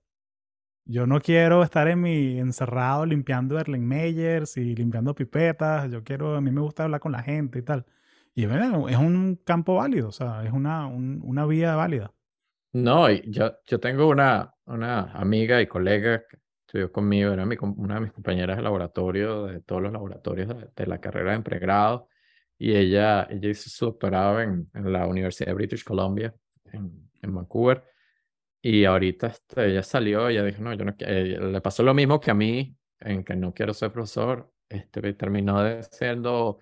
Yo 0.86 1.06
no 1.06 1.20
quiero 1.22 1.63
estar 1.63 1.88
en 1.88 2.02
mi 2.02 2.39
encerrado 2.39 3.06
limpiando 3.06 3.60
Erlenmeyers 3.60 4.58
y 4.58 4.76
limpiando 4.76 5.13
pipetas. 5.15 5.89
Yo 5.91 6.04
quiero, 6.04 6.36
a 6.36 6.41
mí 6.41 6.52
me 6.52 6.62
gusta 6.62 6.84
hablar 6.84 7.00
con 7.00 7.12
la 7.12 7.24
gente 7.24 7.60
y 7.60 7.62
tal. 7.62 7.86
Y 8.34 8.46
bueno, 8.46 8.89
es 8.89 8.98
un 8.98 9.39
campo 9.44 9.76
válido, 9.76 10.10
o 10.10 10.12
sea, 10.12 10.44
es 10.46 10.52
una, 10.52 10.88
una 10.88 11.46
vía 11.46 11.76
válida. 11.76 12.13
No, 12.74 13.10
yo, 13.10 13.52
yo 13.65 13.80
tengo 13.80 14.08
una, 14.08 14.54
una 14.65 15.12
amiga 15.12 15.62
y 15.62 15.67
colega 15.67 16.24
que 16.30 16.38
estudió 16.65 16.91
conmigo, 16.91 17.34
era 17.34 17.46
mi, 17.46 17.58
una 17.60 17.96
de 17.96 18.02
mis 18.02 18.12
compañeras 18.13 18.56
de 18.56 18.63
laboratorio, 18.63 19.48
de 19.48 19.60
todos 19.62 19.82
los 19.82 19.91
laboratorios 19.91 20.48
de, 20.74 20.88
la 20.88 21.02
carrera 21.02 21.34
de 21.34 21.41
pregrado, 21.41 22.08
y 22.58 22.74
ella, 22.74 23.28
ella 23.30 23.50
hizo 23.50 23.70
su 23.70 23.86
doctorado 23.88 24.39
en, 24.39 24.70
en 24.74 24.94
la 24.94 25.06
Universidad 25.06 25.48
de 25.48 25.56
British 25.56 25.84
Columbia, 25.84 26.34
en, 26.72 27.10
en 27.22 27.36
Vancouver, 27.36 27.84
y 28.62 28.86
ahorita 28.86 29.28
este, 29.28 29.67
ella 29.67 29.84
salió, 29.84 30.28
ella 30.28 30.43
dijo, 30.43 30.62
no, 30.62 30.74
yo 30.74 30.86
no 30.86 30.95
eh, 31.00 31.38
le 31.39 31.62
pasó 31.62 31.84
lo 31.84 31.93
mismo 31.93 32.19
que 32.19 32.32
a 32.32 32.36
mí, 32.36 32.76
en 33.00 33.24
que 33.24 33.36
no 33.36 33.54
quiero 33.54 33.74
ser 33.74 33.91
profesor, 33.91 34.52
este, 34.69 35.13
terminó 35.13 35.62
de 35.63 35.84
siendo 35.84 36.60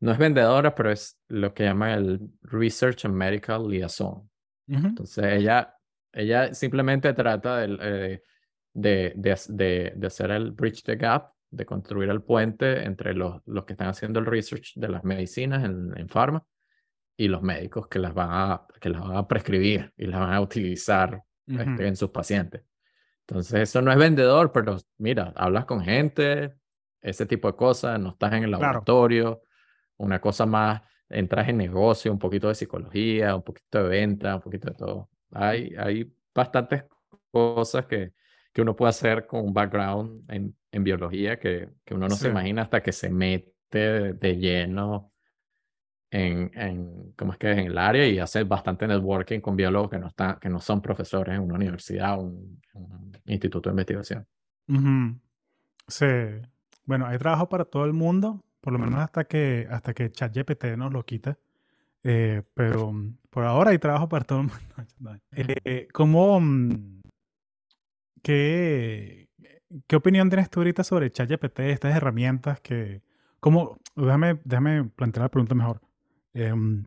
no 0.00 0.12
es 0.12 0.18
vendedora, 0.18 0.74
pero 0.74 0.92
es 0.92 1.18
lo 1.28 1.52
que 1.52 1.64
llama 1.64 1.94
el 1.94 2.20
Research 2.42 3.04
and 3.04 3.14
Medical 3.14 3.68
Liaison. 3.68 4.28
Entonces 4.68 5.24
ella, 5.24 5.74
ella 6.12 6.52
simplemente 6.52 7.14
trata 7.14 7.64
eh, 7.64 8.22
de, 8.74 9.12
de, 9.16 9.92
de, 9.96 10.06
hacer 10.06 10.30
el 10.30 10.52
bridge 10.52 10.82
the 10.82 10.96
gap, 10.96 11.32
de 11.50 11.64
construir 11.64 12.10
el 12.10 12.22
puente 12.22 12.84
entre 12.84 13.14
los, 13.14 13.40
los 13.46 13.64
que 13.64 13.72
están 13.72 13.88
haciendo 13.88 14.20
el 14.20 14.26
research 14.26 14.74
de 14.76 14.88
las 14.88 15.04
medicinas 15.04 15.64
en, 15.64 15.96
en 15.96 16.08
pharma 16.08 16.44
y 17.16 17.28
los 17.28 17.42
médicos 17.42 17.88
que 17.88 17.98
las 17.98 18.12
van 18.12 18.28
a, 18.30 18.66
que 18.78 18.90
las 18.90 19.00
van 19.00 19.16
a 19.16 19.26
prescribir 19.26 19.90
y 19.96 20.06
las 20.06 20.20
van 20.20 20.34
a 20.34 20.40
utilizar 20.42 21.22
este, 21.48 21.86
en 21.86 21.96
sus 21.96 22.10
pacientes. 22.10 22.62
Entonces 23.26 23.60
eso 23.60 23.82
no 23.82 23.92
es 23.92 23.98
vendedor, 23.98 24.52
pero 24.52 24.78
mira, 24.96 25.32
hablas 25.36 25.64
con 25.64 25.82
gente, 25.82 26.54
ese 27.00 27.26
tipo 27.26 27.48
de 27.48 27.56
cosas, 27.56 28.00
no 28.00 28.10
estás 28.10 28.32
en 28.32 28.44
el 28.44 28.50
laboratorio 28.50 29.42
una 29.98 30.20
cosa 30.20 30.46
más, 30.46 30.82
entras 31.08 31.48
en 31.48 31.58
negocio, 31.58 32.10
un 32.10 32.18
poquito 32.18 32.48
de 32.48 32.54
psicología, 32.54 33.34
un 33.34 33.42
poquito 33.42 33.82
de 33.82 33.88
venta, 33.88 34.36
un 34.36 34.40
poquito 34.40 34.68
de 34.68 34.74
todo. 34.74 35.10
Hay, 35.32 35.74
hay 35.76 36.10
bastantes 36.34 36.84
cosas 37.30 37.86
que, 37.86 38.12
que 38.52 38.62
uno 38.62 38.74
puede 38.74 38.90
hacer 38.90 39.26
con 39.26 39.44
un 39.44 39.52
background 39.52 40.30
en, 40.30 40.56
en 40.72 40.84
biología 40.84 41.38
que, 41.38 41.68
que 41.84 41.94
uno 41.94 42.08
no 42.08 42.14
se 42.14 42.28
imagina 42.28 42.62
hasta 42.62 42.82
que 42.82 42.92
se 42.92 43.10
mete 43.10 44.14
de, 44.14 44.36
lleno 44.36 45.12
en, 46.10 46.50
en, 46.54 47.12
¿cómo 47.16 47.32
es 47.32 47.38
que 47.38 47.50
es? 47.50 47.58
en 47.58 47.66
el 47.66 47.78
área 47.78 48.06
y 48.06 48.18
hace 48.18 48.44
bastante 48.44 48.86
networking 48.86 49.40
con 49.40 49.56
biólogos 49.56 49.90
que 49.90 49.98
no, 49.98 50.08
están, 50.08 50.38
que 50.38 50.48
no 50.48 50.60
son 50.60 50.80
profesores 50.80 51.34
en 51.34 51.42
una 51.42 51.54
universidad 51.54 52.18
o 52.18 52.22
un, 52.22 52.60
instituto 53.26 53.68
de 53.68 53.72
investigación. 53.72 54.26
Sí. 55.86 56.06
Bueno, 56.84 57.06
hay 57.06 57.18
trabajo 57.18 57.48
para 57.48 57.64
todo 57.66 57.84
el 57.84 57.92
mundo 57.92 58.42
por 58.60 58.72
lo 58.72 58.78
menos 58.78 59.00
hasta 59.00 59.24
que, 59.24 59.66
hasta 59.70 59.94
que 59.94 60.10
ChatGPT 60.10 60.76
nos 60.76 60.92
lo 60.92 61.04
quite. 61.04 61.36
Eh, 62.04 62.42
pero 62.54 62.92
mm, 62.92 63.16
por 63.30 63.44
ahora 63.44 63.70
hay 63.70 63.78
trabajo 63.78 64.08
para 64.08 64.24
todo 64.24 64.40
el 64.40 64.46
mundo. 64.48 64.58
Eh, 65.32 65.88
¿Cómo, 65.92 66.40
mm, 66.40 67.00
qué, 68.22 69.28
qué 69.86 69.96
opinión 69.96 70.28
tienes 70.28 70.50
tú 70.50 70.60
ahorita 70.60 70.84
sobre 70.84 71.10
ChatGPT, 71.10 71.60
estas 71.60 71.96
herramientas 71.96 72.60
que... 72.60 73.02
¿cómo, 73.40 73.78
déjame, 73.94 74.38
déjame 74.44 74.84
plantear 74.84 75.24
la 75.24 75.28
pregunta 75.30 75.54
mejor. 75.54 75.80
Em, 76.34 76.84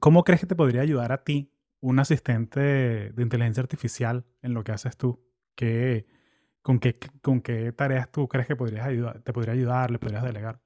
¿Cómo 0.00 0.24
crees 0.24 0.40
que 0.40 0.46
te 0.46 0.56
podría 0.56 0.82
ayudar 0.82 1.12
a 1.12 1.24
ti 1.24 1.52
un 1.80 1.98
asistente 1.98 2.60
de 2.60 3.22
inteligencia 3.22 3.62
artificial 3.62 4.24
en 4.42 4.54
lo 4.54 4.64
que 4.64 4.72
haces 4.72 4.96
tú? 4.96 5.24
¿Qué, 5.54 6.06
con, 6.62 6.78
qué, 6.78 6.98
¿Con 7.22 7.40
qué 7.40 7.72
tareas 7.72 8.10
tú 8.10 8.28
crees 8.28 8.46
que 8.46 8.56
podrías 8.56 8.86
ayudar, 8.86 9.22
te 9.22 9.32
podría 9.32 9.54
ayudar, 9.54 9.90
le 9.90 9.98
podrías 9.98 10.22
delegar? 10.22 10.60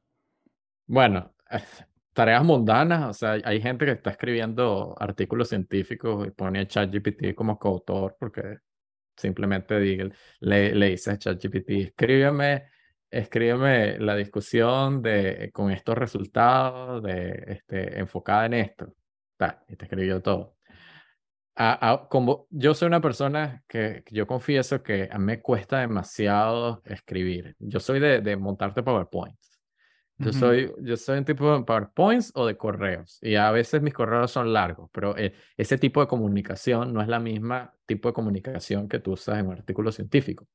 Bueno, 0.86 1.34
tareas 2.12 2.44
mundanas, 2.44 3.08
o 3.08 3.14
sea, 3.14 3.38
hay 3.44 3.60
gente 3.60 3.84
que 3.84 3.92
está 3.92 4.10
escribiendo 4.10 4.96
artículos 4.98 5.48
científicos 5.48 6.26
y 6.26 6.30
pone 6.30 6.60
a 6.60 6.66
ChatGPT 6.66 7.34
como 7.34 7.58
coautor 7.58 8.16
porque 8.18 8.58
simplemente 9.16 9.78
le, 10.40 10.74
le 10.74 10.90
dice 10.90 11.12
a 11.12 11.18
ChatGPT, 11.18 11.70
escríbeme, 11.70 12.64
escríbeme 13.10 13.98
la 13.98 14.16
discusión 14.16 15.02
de, 15.02 15.50
con 15.52 15.70
estos 15.70 15.96
resultados 15.96 17.02
de, 17.02 17.44
este, 17.48 17.98
enfocada 17.98 18.46
en 18.46 18.54
esto. 18.54 18.94
y 19.68 19.76
te 19.76 19.84
escribió 19.84 20.20
todo. 20.22 20.56
como 22.08 22.46
yo 22.50 22.74
soy 22.74 22.86
una 22.86 23.00
persona 23.00 23.62
que, 23.68 24.04
yo 24.10 24.26
confieso 24.26 24.82
que 24.82 25.08
a 25.10 25.18
mí 25.18 25.24
me 25.24 25.42
cuesta 25.42 25.80
demasiado 25.80 26.82
escribir. 26.84 27.56
Yo 27.58 27.80
soy 27.80 28.00
de, 28.00 28.20
de 28.20 28.36
montarte 28.36 28.82
PowerPoint. 28.82 29.36
Yo, 30.20 30.34
soy, 30.34 30.70
yo 30.82 30.98
soy 30.98 31.18
un 31.18 31.24
tipo 31.24 31.50
de 31.56 31.64
PowerPoints 31.64 32.32
o 32.34 32.46
de 32.46 32.54
correos 32.54 33.18
y 33.22 33.36
a 33.36 33.50
veces 33.52 33.80
mis 33.80 33.94
correos 33.94 34.30
son 34.30 34.52
largos, 34.52 34.90
pero 34.92 35.16
eh, 35.16 35.32
ese 35.56 35.78
tipo 35.78 36.02
de 36.02 36.06
comunicación 36.08 36.92
no 36.92 37.00
es 37.00 37.08
la 37.08 37.18
misma 37.18 37.72
tipo 37.86 38.08
de 38.08 38.12
comunicación 38.12 38.86
que 38.86 38.98
tú 38.98 39.12
usas 39.12 39.38
en 39.38 39.46
un 39.46 39.54
artículo 39.54 39.90
científico. 39.90 40.46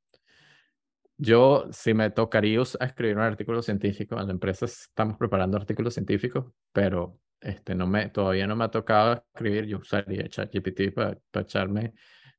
Yo, 1.18 1.66
si 1.72 1.94
me 1.94 2.10
tocaría 2.10 2.62
escribir 2.62 3.16
un 3.16 3.24
artículo 3.24 3.62
científico, 3.62 4.20
en 4.20 4.28
la 4.28 4.34
empresa 4.34 4.66
estamos 4.66 5.18
preparando 5.18 5.58
artículos 5.58 5.94
científicos, 5.94 6.46
pero 6.74 7.20
este, 7.40 7.74
no 7.76 7.88
me, 7.88 8.10
todavía 8.10 8.48
no 8.48 8.56
me 8.56 8.66
ha 8.66 8.72
tocado 8.72 9.24
escribir, 9.34 9.66
yo 9.66 9.78
usaría 9.78 10.28
ChatGPT 10.28 10.94
para, 10.94 11.18
para 11.32 11.44
echarme 11.44 11.94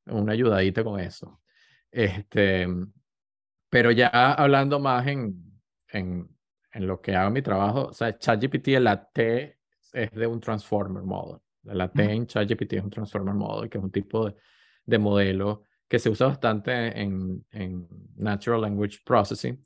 una 0.06 0.32
ayudadita 0.32 0.84
con 0.84 1.00
eso. 1.00 1.40
Este, 1.90 2.68
pero 3.70 3.90
ya 3.90 4.08
hablando 4.08 4.78
más 4.78 5.06
en, 5.06 5.60
en 5.88 6.36
en 6.76 6.86
lo 6.86 7.00
que 7.00 7.16
hago 7.16 7.30
mi 7.30 7.40
trabajo, 7.40 7.86
o 7.86 7.92
sea, 7.94 8.18
ChatGPT, 8.18 8.68
la 8.80 9.02
T 9.08 9.58
es 9.94 10.10
de 10.10 10.26
un 10.26 10.40
Transformer 10.40 11.02
Model. 11.02 11.40
La 11.62 11.90
T 11.90 12.02
en 12.02 12.26
ChatGPT 12.26 12.74
es 12.74 12.84
un 12.84 12.90
Transformer 12.90 13.34
Model, 13.34 13.70
que 13.70 13.78
es 13.78 13.84
un 13.84 13.90
tipo 13.90 14.26
de, 14.26 14.34
de 14.84 14.98
modelo 14.98 15.62
que 15.88 15.98
se 15.98 16.10
usa 16.10 16.26
bastante 16.26 17.00
en, 17.00 17.44
en 17.50 17.88
Natural 18.16 18.60
Language 18.60 18.98
Processing 19.04 19.64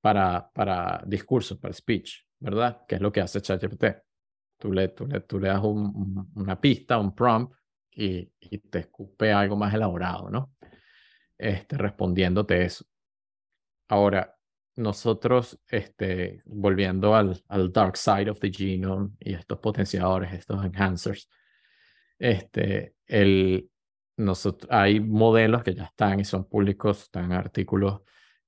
para, 0.00 0.50
para 0.52 1.02
discurso, 1.06 1.58
para 1.58 1.72
speech, 1.72 2.26
¿verdad? 2.38 2.84
Que 2.86 2.96
es 2.96 3.00
lo 3.00 3.12
que 3.12 3.20
hace 3.20 3.40
ChatGPT. 3.40 3.84
Tú 4.58 4.72
le, 4.72 4.88
tú 4.88 5.06
le, 5.06 5.20
tú 5.20 5.38
le 5.38 5.48
das 5.48 5.62
una 5.62 6.60
pista, 6.60 6.98
un 6.98 7.14
prompt, 7.14 7.54
y, 7.90 8.30
y, 8.40 8.58
te 8.58 8.80
escupe 8.80 9.32
algo 9.32 9.56
más 9.56 9.72
elaborado, 9.72 10.28
¿no? 10.28 10.52
Este, 11.38 11.78
respondiéndote 11.78 12.62
eso. 12.62 12.84
Ahora, 13.88 14.36
nosotros, 14.76 15.58
este, 15.66 16.42
volviendo 16.44 17.14
al, 17.14 17.42
al 17.48 17.72
dark 17.72 17.96
side 17.96 18.30
of 18.30 18.38
the 18.38 18.50
genome 18.50 19.10
y 19.18 19.32
estos 19.32 19.58
potenciadores, 19.58 20.32
estos 20.34 20.62
enhancers, 20.62 21.28
este, 22.18 22.96
el, 23.06 23.70
nosotros, 24.16 24.70
hay 24.72 25.00
modelos 25.00 25.62
que 25.62 25.74
ya 25.74 25.84
están 25.84 26.20
y 26.20 26.24
son 26.24 26.48
públicos, 26.48 27.02
están 27.02 27.32
artículos 27.32 28.00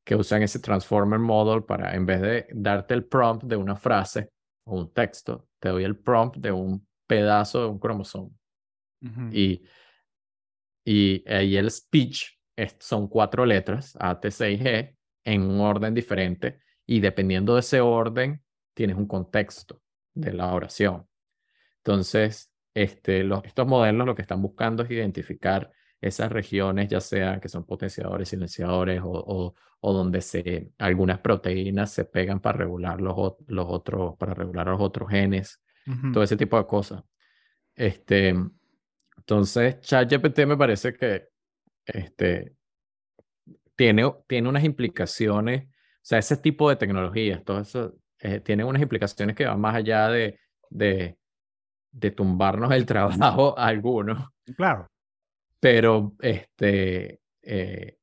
que 0.05 0.17
usan 0.17 0.43
ese 0.43 0.59
transformer 0.59 1.19
model 1.19 1.65
para, 1.65 1.95
en 1.95 2.07
vez 2.07 2.21
de 2.21 2.47
darte 2.53 2.95
el 2.95 3.05
prompt 3.05 3.45
de 3.45 3.57
una 3.57 3.77
frase 3.77 4.31
o 4.65 4.79
un 4.79 4.93
texto, 4.93 5.49
te 5.59 5.69
doy 5.69 5.85
el 5.85 5.99
prompt 5.99 6.39
de 6.39 6.51
un 6.51 6.87
pedazo 7.07 7.61
de 7.61 7.67
un 7.67 7.79
cromosoma. 7.79 8.31
Y, 9.31 9.63
y 10.85 11.25
ahí 11.31 11.57
el 11.57 11.71
speech 11.71 12.39
son 12.79 13.07
cuatro 13.07 13.45
letras, 13.45 13.97
A, 14.01 14.19
T, 14.19 14.31
C 14.31 14.53
y 14.53 14.59
G, 14.59 14.97
en 15.25 15.43
un 15.43 15.61
orden 15.61 15.93
diferente 15.93 16.61
y 16.87 17.01
dependiendo 17.01 17.55
de 17.55 17.61
ese 17.61 17.81
orden 17.81 18.43
tienes 18.75 18.97
un 18.97 19.07
contexto 19.07 19.83
de 20.15 20.33
la 20.33 20.55
oración. 20.55 21.07
Entonces, 21.85 22.48
este, 22.83 23.25
los, 23.25 23.45
estos 23.45 23.67
modelos 23.67 24.07
lo 24.07 24.15
que 24.15 24.23
están 24.23 24.41
buscando 24.41 24.85
es 24.85 24.91
identificar 24.91 25.73
esas 26.01 26.31
regiones, 26.31 26.89
ya 26.89 27.01
sea 27.01 27.41
que 27.41 27.49
son 27.49 27.65
potenciadores, 27.65 28.29
silenciadores 28.29 29.01
o, 29.05 29.55
o, 29.81 29.93
donde 29.93 30.21
se, 30.21 30.71
algunas 30.79 31.19
proteínas 31.19 31.93
se 31.93 32.05
pegan 32.05 32.39
para 32.41 32.59
regular 32.59 33.01
los, 33.01 33.35
los 33.49 33.67
otros, 33.69 34.17
para 34.17 34.33
regular 34.33 34.69
los 34.69 34.81
otros 34.81 35.09
genes, 35.11 35.61
todo 36.13 36.23
ese 36.23 36.37
tipo 36.37 36.57
de 36.57 36.67
cosas. 36.67 37.03
Este, 37.75 38.37
entonces, 39.17 39.81
ChatGPT 39.81 40.41
me 40.47 40.57
parece 40.57 40.95
que 40.95 41.29
este, 41.85 42.55
tiene, 43.75 44.05
tiene 44.29 44.49
unas 44.49 44.63
implicaciones, 44.63 45.65
o 45.65 45.71
sea, 46.03 46.19
ese 46.19 46.37
tipo 46.37 46.71
de 46.71 46.77
tecnologías, 46.77 47.43
todo 47.43 47.61
eso, 47.61 47.99
eh, 48.21 48.39
tiene 48.39 48.63
unas 48.63 48.83
implicaciones 48.83 49.35
que 49.35 49.47
van 49.47 49.61
más 49.61 49.75
allá 49.75 50.09
de, 50.09 50.39
de, 50.71 51.18
de 51.99 52.11
tumbarnos 52.13 52.73
el 52.73 52.87
trabajo 52.87 53.55
a 53.59 53.67
algunos. 53.67 54.29
Claro. 54.57 54.89
Pero, 55.61 56.15
este, 56.21 57.21
eh, 57.43 57.99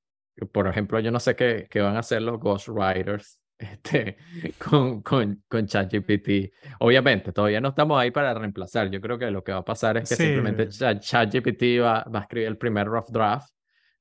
por 0.51 0.67
ejemplo, 0.67 0.99
yo 0.99 1.11
no 1.11 1.19
sé 1.19 1.35
qué, 1.35 1.67
qué 1.69 1.79
van 1.79 1.95
a 1.95 1.99
hacer 1.99 2.21
los 2.21 2.39
ghostwriters 2.39 3.39
este, 3.57 4.17
con, 4.57 5.01
con, 5.01 5.43
con 5.47 5.65
ChatGPT. 5.65 6.53
Obviamente, 6.79 7.31
todavía 7.31 7.61
no 7.61 7.69
estamos 7.69 7.99
ahí 7.99 8.11
para 8.11 8.33
reemplazar. 8.33 8.89
Yo 8.89 8.99
creo 8.99 9.17
que 9.17 9.31
lo 9.31 9.43
que 9.43 9.53
va 9.53 9.59
a 9.59 9.65
pasar 9.65 9.97
es 9.97 10.09
que 10.09 10.15
simplemente 10.15 10.67
ChatGPT 10.67 11.81
va, 11.81 12.03
va 12.03 12.19
a 12.19 12.21
escribir 12.23 12.49
el 12.49 12.57
primer 12.57 12.87
rough 12.87 13.09
draft, 13.09 13.49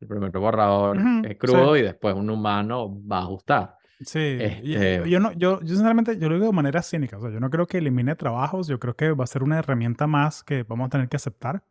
el 0.01 0.09
primer 0.09 0.31
borrador 0.33 0.99
crudo 1.39 1.77
y 1.77 1.83
después 1.83 2.15
un 2.15 2.29
humano 2.29 3.01
va 3.07 3.19
a 3.19 3.23
ajustar. 3.23 3.75
Sí, 4.05 4.39
este 4.41 5.09
yo, 5.09 5.21
no, 5.21 5.33
yo, 5.33 5.61
yo 5.61 5.69
sinceramente 5.69 6.19
yo 6.19 6.29
lo 6.29 6.35
digo 6.35 6.47
de 6.47 6.53
manera 6.53 6.83
cínica, 6.83 7.19
o 7.19 7.21
sea, 7.21 7.31
yo 7.31 7.41
no 7.41 7.51
creo 7.51 7.67
que 7.67 7.79
elimine 7.79 8.15
trabajos, 8.17 8.67
yo 8.69 8.79
creo 8.79 8.97
que 8.97 9.13
va 9.13 9.25
a 9.25 9.29
ser 9.29 9.43
una 9.43 9.59
herramienta 9.59 10.07
más 10.07 10.43
que 10.43 10.63
vamos 10.63 10.87
a 10.87 10.91
tener 10.91 11.09
que 11.09 11.17
aceptar. 11.17 11.65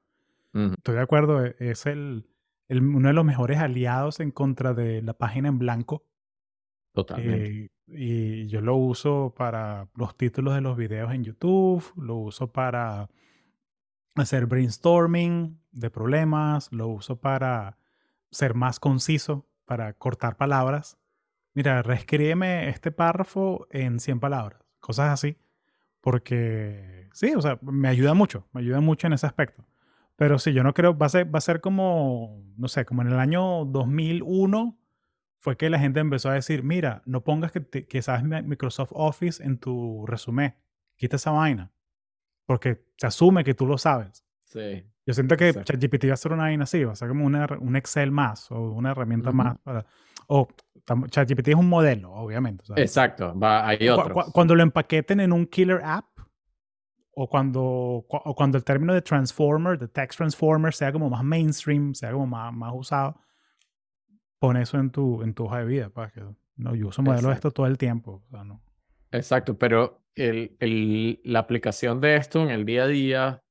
Estoy 0.54 0.96
de 0.96 1.02
acuerdo, 1.02 1.44
e, 1.44 1.56
es 1.58 1.86
el, 1.88 2.28
el, 2.68 2.84
uno 2.84 3.08
de 3.08 3.14
los 3.14 3.26
mejores 3.26 3.58
aliados 3.58 4.20
en 4.20 4.32
contra 4.32 4.74
de 4.74 5.02
la 5.02 5.14
página 5.14 5.50
en 5.50 5.58
blanco. 5.58 6.06
Totalmente. 6.94 7.64
Eh, 7.66 7.70
y 7.88 8.48
yo 8.48 8.62
lo 8.62 8.76
uso 8.76 9.34
para 9.36 9.90
los 9.96 10.16
títulos 10.16 10.54
de 10.56 10.62
los 10.62 10.78
videos 10.78 11.12
en 11.14 11.24
YouTube, 11.24 11.84
lo 11.98 12.16
uso 12.16 12.52
para 12.52 13.10
hacer 14.16 14.46
brainstorming 14.46 15.60
de 15.72 15.90
problemas, 15.90 16.72
lo 16.72 16.88
uso 16.88 17.20
para 17.20 17.78
ser 18.32 18.54
más 18.54 18.80
conciso, 18.80 19.48
para 19.66 19.94
cortar 19.94 20.38
palabras. 20.38 20.98
Mira, 21.54 21.82
reescríbeme 21.84 22.70
este 22.70 22.92
párrafo 22.92 23.68
en 23.70 24.00
100 24.00 24.20
palabras, 24.20 24.62
cosas 24.80 25.12
así, 25.12 25.38
porque 26.02 27.10
sí, 27.14 27.34
o 27.36 27.42
sea, 27.42 27.60
me 27.62 27.88
ayuda 27.88 28.14
mucho, 28.14 28.48
me 28.54 28.62
ayuda 28.62 28.82
mucho 28.82 29.08
en 29.08 29.14
ese 29.14 29.28
aspecto. 29.28 29.66
Pero 30.16 30.40
sí, 30.40 30.54
yo 30.54 30.64
no 30.64 30.74
creo, 30.74 30.98
va 30.98 31.08
a 31.08 31.10
ser, 31.10 31.34
va 31.34 31.38
a 31.38 31.42
ser 31.42 31.62
como, 31.62 32.44
no 32.58 32.68
sé, 32.68 32.86
como 32.86 33.02
en 33.02 33.10
el 33.10 33.20
año 33.20 33.66
2001 33.66 34.78
fue 35.40 35.58
que 35.58 35.70
la 35.70 35.80
gente 35.80 36.00
empezó 36.00 36.30
a 36.30 36.34
decir, 36.34 36.64
mira, 36.64 37.02
no 37.06 37.24
pongas 37.24 37.52
que, 37.52 37.86
que 37.86 38.02
sabes 38.02 38.24
Microsoft 38.24 38.92
Office 38.94 39.44
en 39.44 39.58
tu 39.58 40.06
resumen, 40.08 40.56
quita 40.96 41.18
esa 41.18 41.32
vaina, 41.32 41.72
porque 42.46 42.86
se 42.98 43.08
asume 43.08 43.44
que 43.44 43.54
tú 43.54 43.68
lo 43.68 43.78
sabes. 43.78 44.24
Sí. 44.46 44.86
Yo 45.06 45.14
siento 45.14 45.36
que 45.36 45.54
ChatGPT 45.54 46.10
va 46.10 46.14
a 46.14 46.18
ser 46.18 46.32
una 46.32 46.44
vaina 46.44 46.64
así, 46.64 46.84
va 46.84 46.94
a 46.94 46.96
ser 46.96 47.10
como 47.10 47.26
una, 47.26 47.46
un 47.60 47.76
Excel 47.76 48.12
más 48.12 48.50
o 48.52 48.72
una 48.72 48.92
herramienta 48.92 49.32
más. 49.32 49.58
Para, 49.60 49.86
o 50.28 50.48
ChatGPT 51.10 51.50
es 51.50 51.56
un 51.56 51.68
modelo, 51.68 52.12
obviamente. 52.14 52.64
Exacto, 52.78 53.38
va, 53.38 53.68
hay 53.68 53.90
otros. 53.90 54.32
cuando 54.32 54.56
lo 54.56 54.64
empaqueten 54.64 55.20
en 55.20 55.34
un 55.34 55.46
killer 55.46 55.82
app, 55.84 56.06
o 57.16 57.30
cuando, 57.30 57.62
o 57.62 58.36
cuando 58.36 58.58
el 58.58 58.64
término 58.64 58.94
de 58.94 59.02
transformer, 59.02 59.78
de 59.78 59.88
text 59.88 60.18
transformer, 60.18 60.74
sea 60.74 60.92
como 60.92 61.10
más 61.10 61.24
mainstream, 61.24 61.94
sea 61.94 62.12
como 62.12 62.26
más, 62.26 62.52
más 62.54 62.74
usado, 62.76 63.20
pon 64.40 64.58
eso 64.58 64.80
en 64.80 64.90
tu, 64.90 65.22
en 65.22 65.34
tu 65.34 65.46
hoja 65.46 65.60
de 65.60 65.66
vida. 65.66 65.90
Pues, 65.90 66.12
que, 66.12 66.24
no, 66.56 66.76
yo 66.76 66.88
uso 66.88 67.02
modelos 67.02 67.28
de 67.28 67.34
esto 67.34 67.52
todo 67.52 67.68
el 67.68 67.78
tiempo. 67.78 68.24
O 68.26 68.30
sea, 68.30 68.44
no. 68.44 68.62
Exacto, 69.12 69.58
pero 69.58 70.02
el, 70.16 70.56
el, 70.60 71.22
la 71.24 71.40
aplicación 71.40 72.02
de 72.02 72.16
esto 72.16 72.42
en 72.42 72.50
el 72.50 72.66
día 72.66 72.84
a 72.84 72.88
día 72.88 73.44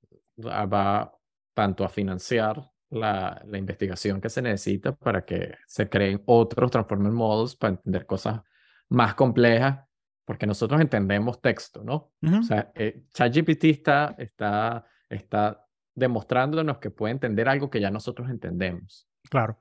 va 0.44 1.12
tanto 1.54 1.84
a 1.84 1.88
financiar 1.88 2.70
la, 2.90 3.42
la, 3.46 3.58
investigación 3.58 4.20
que 4.20 4.28
se 4.28 4.42
necesita 4.42 4.94
para 4.94 5.24
que 5.24 5.54
se 5.66 5.88
creen 5.88 6.22
otros 6.26 6.70
transformer 6.70 7.12
models 7.12 7.56
para 7.56 7.74
entender 7.74 8.06
cosas 8.06 8.40
más 8.88 9.14
complejas, 9.14 9.80
porque 10.24 10.46
nosotros 10.46 10.80
entendemos 10.80 11.40
texto, 11.40 11.82
¿no? 11.82 12.12
O 12.22 12.42
sea, 12.42 12.70
eh, 12.74 13.04
ChatGPT 13.12 13.64
está, 13.64 14.14
está, 14.18 14.86
está 15.08 15.66
demostrándonos 15.94 16.78
que 16.78 16.90
puede 16.90 17.12
entender 17.12 17.48
algo 17.48 17.70
que 17.70 17.80
ya 17.80 17.90
nosotros 17.90 18.30
entendemos. 18.30 19.08
Claro. 19.28 19.60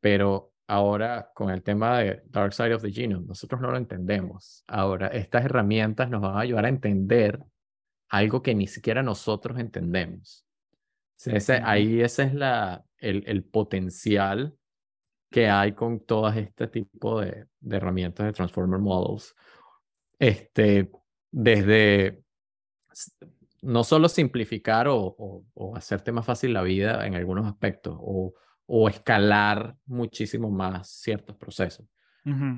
Pero 0.00 0.54
ahora 0.66 1.30
con 1.34 1.50
el 1.50 1.62
tema 1.62 1.98
de 1.98 2.22
Dark 2.26 2.54
Side 2.54 2.74
of 2.74 2.82
the 2.82 2.92
Genome, 2.92 3.26
nosotros 3.26 3.60
no 3.60 3.70
lo 3.70 3.76
entendemos. 3.76 4.64
Ahora, 4.68 5.08
estas 5.08 5.44
herramientas 5.44 6.08
nos 6.08 6.22
van 6.22 6.36
a 6.36 6.40
ayudar 6.40 6.64
a 6.64 6.68
entender 6.68 7.40
algo 8.10 8.42
que 8.42 8.54
ni 8.54 8.66
siquiera 8.66 9.02
nosotros 9.02 9.58
entendemos. 9.58 10.44
ese, 11.24 11.60
ahí 11.64 12.02
ese 12.02 12.24
es 12.24 12.34
la, 12.34 12.84
el, 12.98 13.22
el, 13.26 13.44
potencial 13.44 14.54
que 15.30 15.48
hay 15.48 15.72
con 15.72 16.00
todo 16.04 16.28
este 16.28 16.66
tipo 16.66 17.20
de, 17.20 17.46
de, 17.60 17.76
herramientas 17.76 18.26
de 18.26 18.32
Transformer 18.32 18.80
Models. 18.80 19.34
Este, 20.18 20.90
desde 21.30 22.22
no 23.62 23.84
solo 23.84 24.08
simplificar 24.08 24.88
o, 24.88 24.98
o, 24.98 25.44
o, 25.54 25.76
hacerte 25.76 26.10
más 26.10 26.26
fácil 26.26 26.52
la 26.52 26.62
vida 26.62 27.06
en 27.06 27.14
algunos 27.14 27.46
aspectos, 27.46 27.96
o, 28.00 28.34
o 28.66 28.88
escalar 28.88 29.76
muchísimo 29.86 30.50
más 30.50 30.90
ciertos 30.90 31.36
procesos. 31.36 31.86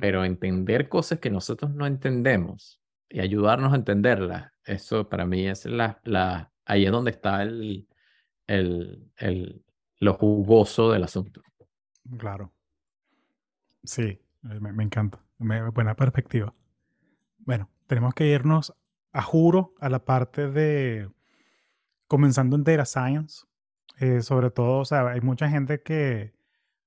Pero 0.00 0.24
entender 0.24 0.88
cosas 0.88 1.20
que 1.20 1.30
nosotros 1.30 1.72
no 1.72 1.86
entendemos 1.86 2.82
y 3.12 3.20
ayudarnos 3.20 3.72
a 3.72 3.76
entenderlas, 3.76 4.52
eso 4.64 5.08
para 5.08 5.26
mí 5.26 5.46
es 5.46 5.66
la, 5.66 6.00
la 6.04 6.50
ahí 6.64 6.86
es 6.86 6.90
donde 6.92 7.10
está 7.10 7.42
el, 7.42 7.86
el, 8.46 9.10
el, 9.16 9.64
lo 9.98 10.14
jugoso 10.14 10.90
del 10.92 11.04
asunto. 11.04 11.42
Claro. 12.18 12.52
Sí, 13.84 14.20
me, 14.42 14.72
me 14.72 14.84
encanta. 14.84 15.20
Buena 15.38 15.94
perspectiva. 15.94 16.54
Bueno, 17.38 17.68
tenemos 17.86 18.14
que 18.14 18.26
irnos 18.26 18.72
a 19.12 19.22
juro 19.22 19.74
a 19.80 19.88
la 19.88 20.04
parte 20.04 20.48
de 20.48 21.10
comenzando 22.06 22.56
en 22.56 22.64
Data 22.64 22.84
Science. 22.84 23.44
Eh, 23.98 24.22
sobre 24.22 24.50
todo, 24.50 24.78
o 24.78 24.84
sea, 24.84 25.08
hay 25.08 25.20
mucha 25.20 25.48
gente 25.48 25.82
que 25.82 26.32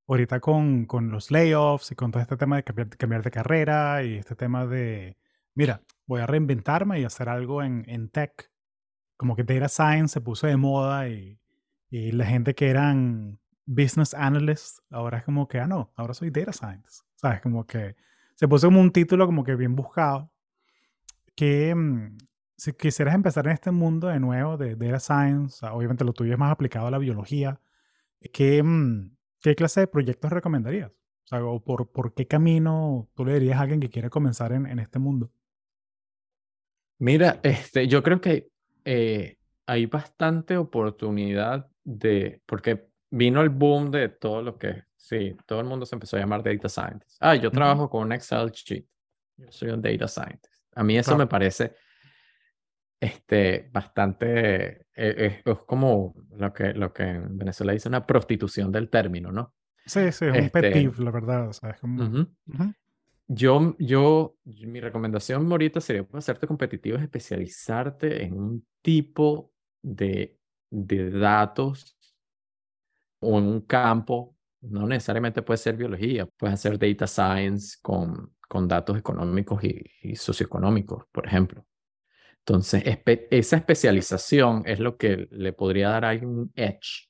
ahorita 0.08 0.40
con, 0.40 0.86
con 0.86 1.12
los 1.12 1.32
layoffs 1.32 1.92
y 1.92 1.96
con 1.96 2.12
todo 2.12 2.22
este 2.22 2.36
tema 2.38 2.58
de 2.58 2.64
cambiar, 2.64 2.90
cambiar, 2.90 3.24
de 3.24 3.32
carrera 3.32 4.04
y 4.04 4.16
este 4.16 4.36
tema 4.36 4.66
de, 4.66 5.18
mira, 5.56 5.82
voy 6.06 6.22
a 6.22 6.28
reinventarme 6.28 7.00
y 7.00 7.06
hacer 7.06 7.30
algo 7.30 7.64
en, 7.64 7.84
en 7.88 8.10
tech. 8.10 8.52
Como 9.18 9.36
que 9.36 9.44
data 9.44 9.70
science 9.70 10.14
se 10.14 10.22
puso 10.22 10.48
de 10.48 10.58
moda 10.58 11.10
y, 11.10 11.40
y 11.90 12.12
la 12.12 12.26
gente 12.26 12.54
que 12.54 12.70
eran 12.70 13.40
business 13.66 14.14
analysts, 14.14 14.82
ahora 14.92 15.20
es 15.20 15.24
como 15.24 15.48
que, 15.48 15.60
ah, 15.60 15.68
no, 15.68 15.92
ahora 15.96 16.14
soy 16.14 16.30
data 16.30 16.54
science. 16.54 17.04
¿Sabes? 17.16 17.42
Como 17.42 17.66
que 17.66 17.96
se 18.36 18.48
puso 18.48 18.68
como 18.68 18.82
un 18.82 18.92
título 18.92 19.26
como 19.26 19.44
que 19.44 19.56
bien 19.56 19.76
buscado. 19.76 20.32
Que, 21.36 21.74
mm, 21.74 22.18
si 22.58 22.74
quisieras 22.74 23.16
empezar 23.16 23.48
en 23.48 23.54
este 23.54 23.72
mundo 23.72 24.08
de 24.08 24.20
nuevo 24.20 24.58
de 24.58 24.76
data 24.76 25.00
science, 25.00 25.66
obviamente 25.66 26.06
lo 26.06 26.14
tuyo 26.14 26.34
es 26.34 26.40
más 26.40 26.52
aplicado 26.52 26.88
a 26.88 26.92
la 26.92 26.98
biología, 26.98 27.60
¿qué, 28.34 28.64
mm, 28.64 29.16
qué 29.42 29.56
clase 29.56 29.82
de 29.82 29.88
proyectos 29.88 30.32
recomendarías? 30.32 30.92
O 30.92 31.28
sea, 31.28 31.40
por, 31.66 31.92
por 31.92 32.14
qué 32.14 32.28
camino 32.28 33.10
tú 33.16 33.26
le 33.26 33.34
dirías 33.34 33.58
a 33.58 33.62
alguien 33.62 33.80
que 33.80 33.90
quiere 33.90 34.10
comenzar 34.10 34.52
en, 34.54 34.66
en 34.68 34.80
este 34.80 35.00
mundo? 35.00 35.32
Mira, 37.00 37.40
este, 37.44 37.88
yo 37.88 38.02
creo 38.02 38.22
que 38.22 38.48
eh, 38.84 39.38
hay 39.66 39.86
bastante 39.86 40.58
oportunidad 40.58 41.68
de, 41.84 42.42
porque 42.46 42.88
vino 43.10 43.42
el 43.42 43.50
boom 43.50 43.92
de 43.92 44.10
todo 44.10 44.42
lo 44.42 44.58
que, 44.58 44.84
sí, 44.96 45.36
todo 45.46 45.60
el 45.60 45.66
mundo 45.66 45.86
se 45.86 45.96
empezó 45.96 46.18
a 46.18 46.20
llamar 46.20 46.44
data 46.44 46.70
scientist. 46.70 47.18
Ah, 47.20 47.36
yo 47.36 47.52
trabajo 47.52 47.90
con 47.90 48.04
un 48.04 48.12
Excel 48.12 48.52
sheet, 48.52 48.86
yo 49.38 49.52
soy 49.52 49.70
un 49.70 49.82
data 49.82 50.08
scientist. 50.08 50.64
A 50.74 50.84
mí 50.84 50.98
eso 50.98 51.18
me 51.18 51.28
parece 51.28 51.74
este, 53.00 53.70
bastante, 53.72 54.70
eh, 54.72 54.84
es, 54.96 55.34
es, 55.46 55.60
como 55.66 56.16
lo 56.38 56.54
que, 56.54 56.74
lo 56.74 56.94
que 56.94 57.04
en 57.04 57.38
Venezuela 57.38 57.74
dice 57.74 57.90
una 57.90 58.06
prostitución 58.06 58.72
del 58.72 58.90
término, 58.90 59.32
¿no? 59.32 59.54
Sí, 59.86 60.12
sí, 60.12 60.26
es 60.26 60.32
un 60.32 60.36
este, 60.36 60.92
la 60.98 61.12
verdad. 61.12 61.50
O 61.50 61.54
sea, 61.54 61.72
es 61.72 61.80
como... 61.80 62.04
uh 62.04 62.08
-huh. 62.08 62.76
Yo, 63.28 63.76
yo, 63.80 64.36
mi 64.46 64.80
recomendación 64.80 65.52
ahorita 65.52 65.82
sería 65.82 66.04
para 66.06 66.20
hacerte 66.20 66.46
competitivo, 66.46 66.98
es 66.98 67.04
especializarte 67.04 68.24
en 68.24 68.34
un 68.40 68.68
tipo 68.82 69.52
de, 69.82 70.38
de 70.70 71.10
datos 71.10 71.98
o 73.20 73.40
en 73.40 73.46
un 73.46 73.62
campo, 73.62 74.36
no 74.62 74.88
necesariamente 74.88 75.42
puede 75.42 75.58
ser 75.58 75.76
biología, 75.76 76.28
puedes 76.38 76.54
hacer 76.54 76.78
data 76.78 77.08
science 77.08 77.78
con, 77.82 78.36
con 78.48 78.68
datos 78.68 78.98
económicos 78.98 79.64
y, 79.64 79.84
y 80.04 80.16
socioeconómicos, 80.16 81.06
por 81.12 81.26
ejemplo. 81.26 81.66
Entonces, 82.40 82.84
esa 83.32 83.58
especialización 83.58 84.62
es 84.68 84.80
lo 84.80 84.98
que 84.98 85.28
le 85.32 85.52
podría 85.54 85.90
dar 85.90 86.06
a 86.06 86.10
alguien 86.10 86.30
un 86.30 86.52
edge 86.56 87.10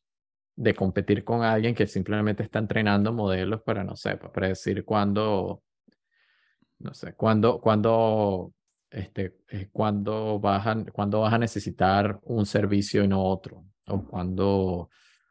de 0.56 0.74
competir 0.74 1.26
con 1.26 1.44
alguien 1.44 1.76
que 1.76 1.88
simplemente 1.88 2.44
está 2.44 2.60
entrenando 2.60 3.12
modelos 3.12 3.62
para, 3.64 3.84
no 3.84 3.98
sé, 3.98 4.16
para 4.16 4.32
predecir 4.32 4.86
cuándo, 4.86 5.65
no 6.80 6.94
sé, 6.94 7.14
cuándo, 7.14 7.60
cuándo, 7.60 8.54
este, 8.90 9.38
eh, 9.50 9.70
cuándo, 9.72 10.40
vas 10.40 10.68
a, 10.68 10.84
cuándo 10.92 11.22
vas 11.22 11.34
a 11.34 11.38
necesitar 11.38 12.20
un 12.24 12.46
servicio 12.46 13.04
y 13.04 13.08
no 13.08 13.24
otro, 13.24 13.66
o 13.88 14.06
cuándo, 14.06 14.90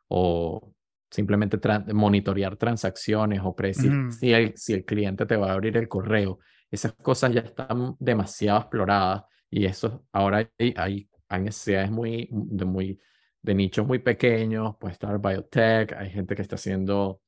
o 0.08 0.72
simplemente 1.10 1.58
monitorear 1.92 2.56
transacciones 2.56 3.40
o 3.42 3.54
predecir 3.54 3.90
mm. 3.90 4.10
si, 4.12 4.32
el, 4.32 4.56
si 4.56 4.72
el 4.72 4.84
cliente 4.84 5.26
te 5.26 5.36
va 5.36 5.50
a 5.50 5.54
abrir 5.54 5.76
el 5.76 5.88
correo. 5.88 6.38
Esas 6.70 6.92
cosas 6.94 7.32
ya 7.32 7.40
están 7.40 7.94
demasiado 8.00 8.58
exploradas 8.58 9.24
y 9.48 9.64
eso 9.64 10.04
ahora 10.12 10.48
hay, 10.58 10.74
hay 10.76 11.08
hay 11.34 11.42
necesidades 11.42 11.90
muy, 11.90 12.28
de, 12.30 12.64
muy, 12.64 13.00
de 13.42 13.54
nichos 13.54 13.86
muy 13.86 13.98
pequeños, 13.98 14.76
puede 14.78 14.92
estar 14.92 15.18
biotech, 15.18 15.92
hay 15.92 16.10
gente 16.10 16.34
que 16.34 16.42
está 16.42 16.56
haciendo 16.56 17.20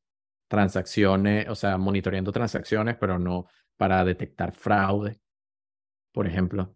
transacciones, 0.49 1.49
o 1.49 1.55
sea, 1.55 1.77
monitoreando 1.77 2.33
transacciones, 2.33 2.97
pero 2.99 3.19
no 3.19 3.47
para 3.77 4.05
detectar 4.05 4.53
fraude, 4.53 5.21
por 6.13 6.27
ejemplo. 6.27 6.75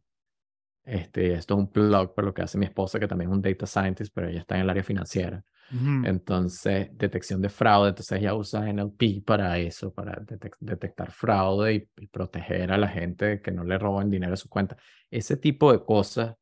Este, 0.85 1.35
esto 1.35 1.55
es 1.55 1.61
un 1.61 1.71
plug 1.71 2.15
por 2.15 2.25
lo 2.25 2.35
que 2.35 2.43
hace 2.43 2.59
mi 2.59 2.67
esposa, 2.67 2.99
que 2.99 3.07
también 3.07 3.31
es 3.31 3.37
un 3.37 3.43
data 3.43 3.67
scientist, 3.67 4.13
pero 4.15 4.29
ella 4.29 4.41
está 4.41 4.57
en 4.57 4.63
el 4.63 4.71
área 4.71 4.83
financiera. 4.83 5.45
Entonces, 5.73 6.89
detección 6.95 7.41
de 7.41 7.49
fraude, 7.49 7.91
entonces 7.91 8.19
ella 8.19 8.35
usa 8.35 8.69
NLP 8.73 9.25
para 9.25 9.57
eso, 9.59 9.93
para 9.93 10.21
detectar 10.59 11.13
fraude 11.13 11.89
y, 11.97 12.07
proteger 12.09 12.73
a 12.73 12.77
la 12.77 12.89
gente 12.89 13.41
que 13.41 13.53
no 13.53 13.63
le 13.63 13.79
roben 13.79 14.11
dinero 14.11 14.35
a 14.35 14.37
su 14.37 14.49
cuenta. 14.49 14.77
Ese 15.13 15.37
tipo 15.37 15.71
de 15.71 15.85
cosas 15.85 16.35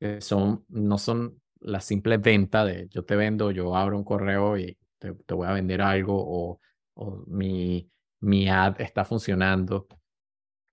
que 0.00 0.20
son, 0.20 0.64
no 0.70 0.98
son 0.98 1.40
la 1.60 1.80
simple 1.80 2.16
venta 2.16 2.64
de 2.64 2.88
yo 2.88 3.04
te 3.04 3.14
vendo, 3.14 3.52
yo 3.52 3.76
abro 3.76 3.96
un 3.96 4.04
correo 4.04 4.58
y 4.58 4.76
te, 4.98 5.12
voy 5.34 5.46
a 5.46 5.52
vender 5.52 5.80
algo 5.80 6.16
o, 6.18 6.60
o 6.94 7.24
mi, 7.28 7.88
mi 8.20 8.48
ad 8.48 8.80
está 8.80 9.04
funcionando. 9.04 9.86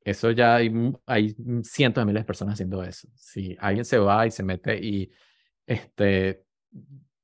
Eso 0.02 0.32
ya 0.32 0.56
hay, 0.56 0.72
hay 1.06 1.36
cientos 1.64 2.02
de 2.02 2.06
miles 2.06 2.24
de 2.24 2.28
personas 2.28 2.54
haciendo 2.54 2.84
eso. 2.84 3.08
Si 3.16 3.56
alguien 3.60 3.86
se 3.86 3.98
va 3.98 4.28
y 4.28 4.32
se 4.32 4.44
mete 4.44 4.78
y 4.78 5.12
este, 5.66 6.44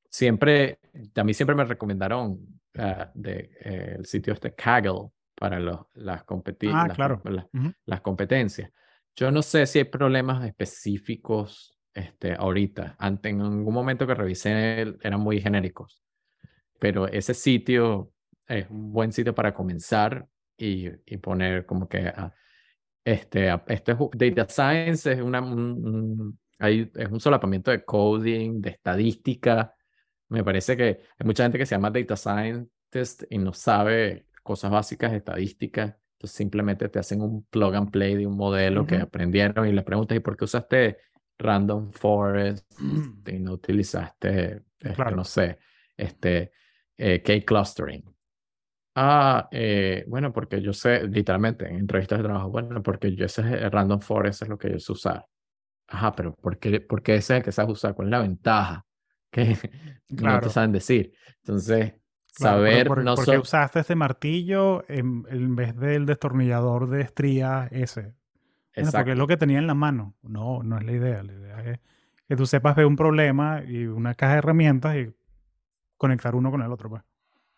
siempre, 0.10 0.80
a 1.16 1.24
mí 1.24 1.34
siempre 1.34 1.56
me 1.56 1.66
recomendaron 1.66 2.32
uh, 2.78 3.06
de, 3.14 3.52
eh, 3.60 3.96
el 4.00 4.06
sitio 4.06 4.34
este 4.34 4.54
Kaggle 4.56 5.12
para 5.36 5.60
los, 5.60 5.80
las, 5.94 6.22
ah, 6.22 6.88
claro. 6.94 7.22
las 7.86 8.02
competencias. 8.02 8.72
Yo 9.16 9.32
no 9.32 9.42
sé 9.42 9.66
si 9.66 9.80
hay 9.80 9.86
problemas 9.86 10.46
específicos 10.46 11.78
este, 11.94 12.34
ahorita. 12.34 12.96
Antes, 12.98 13.32
en 13.32 13.42
algún 13.42 13.74
momento 13.74 14.08
que 14.08 14.16
revisé 14.16 14.82
eran 15.02 15.20
muy 15.20 15.42
genéricos. 15.42 16.04
Pero 16.80 17.08
ese 17.08 17.34
sitio 17.34 18.12
es 18.48 18.70
un 18.70 18.92
buen 18.92 19.12
sitio 19.12 19.34
para 19.34 19.54
comenzar 19.54 20.28
y, 20.58 20.90
y 21.06 21.18
poner 21.18 21.66
como 21.66 21.88
que 21.88 22.08
ah, 22.08 22.34
este, 23.04 23.50
este 23.68 23.96
data 24.14 24.48
science 24.48 25.12
es 25.12 25.22
una 25.22 25.42
hay, 26.60 26.92
es 26.94 27.10
un 27.10 27.20
solapamiento 27.20 27.72
de 27.72 27.84
coding, 27.84 28.62
de 28.62 28.70
estadística, 28.70 29.74
me 30.32 30.46
parece 30.46 30.78
que 30.78 30.84
hay 31.20 31.26
mucha 31.26 31.44
gente 31.44 31.58
que 31.58 31.66
se 31.66 31.76
llama 31.76 31.90
data 31.92 32.16
scientist 32.16 33.24
y 33.30 33.38
no 33.38 33.52
sabe 33.52 34.28
cosas 34.44 34.72
básicas 34.72 35.12
de 35.12 35.18
estadística. 35.18 36.00
Entonces 36.14 36.38
simplemente 36.38 36.88
te 36.88 37.00
hacen 37.00 37.22
un 37.22 37.44
plug 37.50 37.76
and 37.76 37.92
play 37.92 38.16
de 38.16 38.28
un 38.28 38.38
modelo 38.38 38.86
que 38.86 38.96
aprendieron 38.96 39.68
y 39.68 39.74
le 39.74 39.82
preguntas, 39.82 40.16
¿y 40.16 40.22
por 40.22 40.38
qué 40.38 40.46
usaste 40.46 40.98
random 41.38 41.92
forest 41.92 42.66
y 43.28 43.40
no 43.40 43.54
utilizaste, 43.54 44.64
este, 44.80 45.12
no 45.16 45.26
sé, 45.26 45.60
este, 45.98 46.54
eh, 46.96 47.22
K-clustering? 47.22 48.06
Ah, 48.96 49.48
eh, 49.52 50.04
bueno, 50.08 50.34
porque 50.34 50.62
yo 50.62 50.74
sé, 50.74 51.08
literalmente, 51.08 51.68
en 51.68 51.78
entrevistas 51.78 52.20
de 52.20 52.26
trabajo, 52.26 52.50
bueno, 52.50 52.84
porque 52.84 53.16
yo 53.16 53.26
ese 53.26 53.70
random 53.70 54.02
forest 54.02 54.42
es 54.42 54.50
lo 54.50 54.58
que 54.58 54.72
yo 54.72 54.80
sé 54.80 54.92
usar. 54.92 55.26
Ajá, 55.88 56.14
pero 56.16 56.34
¿por 56.36 56.58
qué, 56.58 56.82
por 56.82 57.02
qué 57.02 57.16
ese 57.16 57.34
es 57.34 57.38
el 57.40 57.44
que 57.44 57.52
sabes 57.52 57.72
usar? 57.72 57.94
¿Cuál 57.94 58.08
es 58.08 58.12
la 58.12 58.20
ventaja? 58.20 58.86
que 59.32 59.58
no 60.10 60.40
te 60.40 60.50
saben 60.50 60.72
decir. 60.72 61.14
Entonces, 61.38 61.94
saber... 62.26 62.88
Por, 62.88 63.04
no 63.04 63.16
porque 63.16 63.38
usaste 63.38 63.80
este 63.80 63.96
martillo 63.96 64.84
en, 64.90 65.26
en, 65.30 65.56
vez 65.56 65.76
del 65.76 66.06
destornillador 66.06 66.90
de 66.90 67.02
estría 67.02 67.68
ese. 67.72 68.14
Exacto. 68.74 68.98
porque 68.98 69.12
es 69.12 69.18
lo 69.18 69.28
que 69.28 69.38
tenía 69.38 69.60
en 69.60 69.68
la 69.68 69.74
mano. 69.74 70.16
No, 70.22 70.64
no 70.64 70.78
es 70.78 70.84
la 70.86 70.92
idea. 70.92 71.24
La 71.24 71.34
idea 71.34 71.60
es 71.72 71.80
que 72.28 72.36
tú 72.36 72.46
sepas 72.46 72.76
ver 72.76 72.86
un 72.86 72.96
problema 72.96 73.64
y 73.66 73.86
una 73.86 74.16
caja 74.16 74.34
de 74.34 74.38
herramientas 74.40 74.96
y 74.96 75.14
conectar 75.98 76.36
uno 76.36 76.52
con 76.52 76.62
el 76.62 76.72
otro. 76.72 76.90
Pues. 76.90 77.04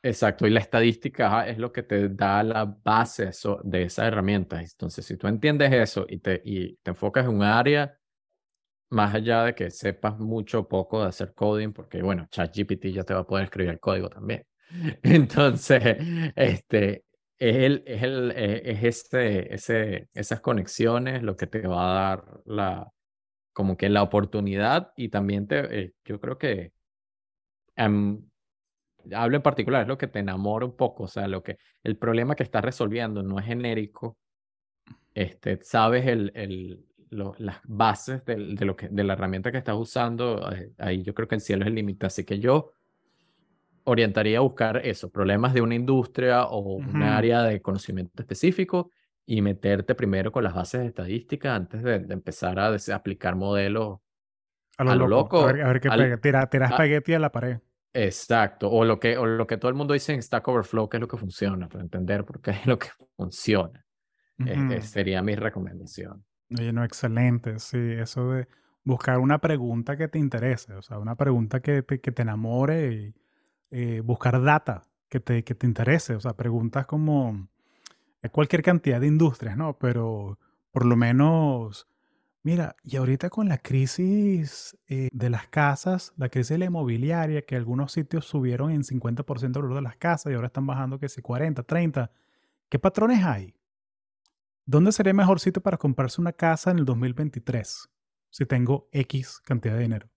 Exacto, 0.05 0.45
y 0.45 0.49
la 0.49 0.59
estadística 0.59 1.47
es 1.47 1.57
lo 1.57 1.71
que 1.71 1.81
te 1.83 2.09
da 2.09 2.43
la 2.43 2.65
base 2.65 3.31
de 3.63 3.83
esas 3.83 4.05
herramientas. 4.07 4.61
Entonces, 4.73 5.05
si 5.05 5.15
tú 5.15 5.27
entiendes 5.27 5.71
eso 5.71 6.05
y 6.09 6.17
te, 6.19 6.41
y 6.43 6.75
te 6.83 6.91
enfocas 6.91 7.23
en 7.25 7.31
un 7.35 7.41
área, 7.43 7.97
más 8.89 9.15
allá 9.15 9.43
de 9.45 9.55
que 9.55 9.71
sepas 9.71 10.19
mucho 10.19 10.67
poco 10.67 11.01
de 11.03 11.09
hacer 11.09 11.33
coding, 11.35 11.73
porque 11.73 12.01
bueno, 12.01 12.27
ChatGPT 12.31 12.87
ya 12.87 13.03
te 13.03 13.13
va 13.13 13.21
a 13.21 13.27
poder 13.27 13.45
escribir 13.45 13.71
el 13.71 13.79
código 13.79 14.09
también. 14.09 14.45
Entonces, 15.03 15.81
este, 16.35 17.05
es, 17.39 17.55
el, 17.57 17.83
es, 17.87 18.03
el, 18.03 18.31
eh, 18.35 18.61
es 18.71 18.83
este, 18.83 19.53
ese, 19.55 20.09
esas 20.13 20.41
conexiones 20.41 21.23
lo 21.23 21.35
que 21.37 21.47
te 21.47 21.67
va 21.67 21.91
a 21.91 22.09
dar 22.09 22.25
la, 22.45 22.89
como 23.53 23.77
que 23.77 23.89
la 23.89 24.03
oportunidad 24.03 24.93
y 24.97 25.09
también 25.09 25.47
te, 25.47 25.81
eh, 25.83 25.93
yo 26.05 26.19
creo 26.21 26.37
que, 26.39 26.73
um, 27.77 28.23
hablo 29.13 29.37
en 29.37 29.43
particular, 29.43 29.83
es 29.83 29.87
lo 29.87 29.97
que 29.97 30.07
te 30.07 30.19
enamora 30.19 30.65
un 30.65 30.75
poco, 30.75 31.03
o 31.03 31.07
sea, 31.07 31.27
lo 31.27 31.43
que, 31.43 31.57
el 31.83 31.97
problema 31.97 32.35
que 32.35 32.43
estás 32.43 32.63
resolviendo 32.63 33.23
no 33.23 33.39
es 33.39 33.45
genérico, 33.45 34.17
este, 35.13 35.59
sabes 35.61 36.07
el, 36.07 36.31
el, 36.35 36.85
las 37.37 37.59
bases 37.63 38.25
de, 38.25 38.37
lo 38.37 38.75
que, 38.75 38.89
de 38.89 39.03
la 39.03 39.13
herramienta 39.13 39.51
que 39.51 39.57
estás 39.57 39.75
usando, 39.75 40.51
eh, 40.51 40.71
ahí 40.77 41.03
yo 41.03 41.13
creo 41.13 41.27
que 41.27 41.35
el 41.35 41.41
cielo 41.41 41.63
es 41.63 41.67
el 41.67 41.75
límite. 41.75 42.05
Así 42.05 42.23
que 42.23 42.39
yo 42.39 42.71
orientaría 43.85 44.37
a 44.37 44.41
buscar 44.41 44.77
eso, 44.83 45.11
problemas 45.11 45.53
de 45.53 45.61
una 45.61 45.75
industria 45.75 46.45
o 46.45 46.75
un 46.75 47.03
área 47.03 47.43
de 47.43 47.61
conocimiento 47.61 48.21
específico 48.21 48.89
y 49.25 49.41
meterte 49.41 49.95
primero 49.95 50.31
con 50.31 50.43
las 50.43 50.53
bases 50.53 50.81
de 50.81 50.87
estadística 50.87 51.55
antes 51.55 51.83
de, 51.83 51.95
empezar 52.09 52.59
a, 52.59 52.75
aplicar 52.93 53.35
modelos 53.35 53.99
a 54.77 54.95
lo, 54.95 55.07
loco. 55.07 55.41
A 55.41 55.53
ver, 55.53 55.79
qué 55.79 55.89
pega. 55.89 56.17
Tira, 56.17 56.49
tira 56.49 56.65
espagueti 56.67 57.13
a 57.13 57.19
la 57.19 57.31
pared. 57.31 57.59
Exacto, 57.93 58.69
o 58.71 58.83
lo, 58.85 58.99
que, 58.99 59.17
o 59.17 59.25
lo 59.25 59.45
que 59.45 59.57
todo 59.57 59.69
el 59.69 59.75
mundo 59.75 59.93
dice 59.93 60.13
en 60.13 60.21
Stack 60.21 60.47
Overflow, 60.47 60.89
que 60.89 60.97
es 60.97 61.01
lo 61.01 61.07
que 61.07 61.17
funciona, 61.17 61.69
para 61.69 61.83
entender 61.83 62.25
por 62.25 62.41
qué 62.41 62.51
es 62.51 62.65
lo 62.65 62.79
que 62.79 62.89
funciona. 63.15 63.85
Este, 64.39 64.81
sería 64.81 65.21
mi 65.21 65.35
recomendación. 65.35 66.25
Oye, 66.49 66.73
no, 66.73 66.83
excelente, 66.83 67.59
sí, 67.59 67.77
eso 67.77 68.31
de 68.31 68.47
buscar 68.83 69.19
una 69.19 69.39
pregunta 69.39 69.95
que 69.95 70.07
te 70.07 70.19
interese, 70.19 70.73
o 70.73 70.81
sea, 70.81 70.97
una 70.97 71.15
pregunta 71.15 71.61
que 71.61 71.83
te, 71.83 72.01
que 72.01 72.11
te 72.11 72.21
enamore 72.23 72.91
y 72.91 73.13
eh, 73.71 74.01
buscar 74.01 74.41
data 74.41 74.81
que 75.07 75.19
te, 75.19 75.43
que 75.43 75.55
te 75.55 75.67
interese, 75.67 76.15
o 76.15 76.19
sea, 76.19 76.33
preguntas 76.33 76.85
como 76.87 77.47
cualquier 78.31 78.63
cantidad 78.63 78.99
de 78.99 79.07
industrias, 79.07 79.55
¿no? 79.55 79.77
Pero 79.77 80.39
por 80.71 80.85
lo 80.85 80.95
menos, 80.95 81.87
mira, 82.43 82.75
y 82.83 82.97
ahorita 82.97 83.29
con 83.29 83.49
la 83.49 83.57
crisis 83.57 84.77
eh, 84.87 85.09
de 85.11 85.29
las 85.29 85.47
casas, 85.47 86.13
la 86.17 86.29
crisis 86.29 86.49
de 86.49 86.57
la 86.59 86.65
inmobiliaria, 86.65 87.41
que 87.41 87.55
algunos 87.55 87.91
sitios 87.91 88.25
subieron 88.25 88.71
en 88.71 88.83
50% 88.83 89.43
el 89.43 89.51
valor 89.53 89.75
de 89.75 89.81
las 89.81 89.95
casas 89.95 90.31
y 90.31 90.35
ahora 90.35 90.47
están 90.47 90.67
bajando 90.67 90.99
que 90.99 91.09
si 91.09 91.21
40, 91.21 91.63
30, 91.63 92.11
¿qué 92.69 92.79
patrones 92.79 93.23
hay? 93.23 93.55
¿Dónde 94.65 94.91
sería 94.91 95.13
mejor 95.13 95.39
sitio 95.39 95.61
para 95.61 95.77
comprarse 95.77 96.21
una 96.21 96.33
casa 96.33 96.71
en 96.71 96.79
el 96.79 96.85
2023? 96.85 97.89
Si 98.29 98.45
tengo 98.45 98.87
X 98.91 99.39
cantidad 99.41 99.75
de 99.75 99.81
dinero. 99.81 100.09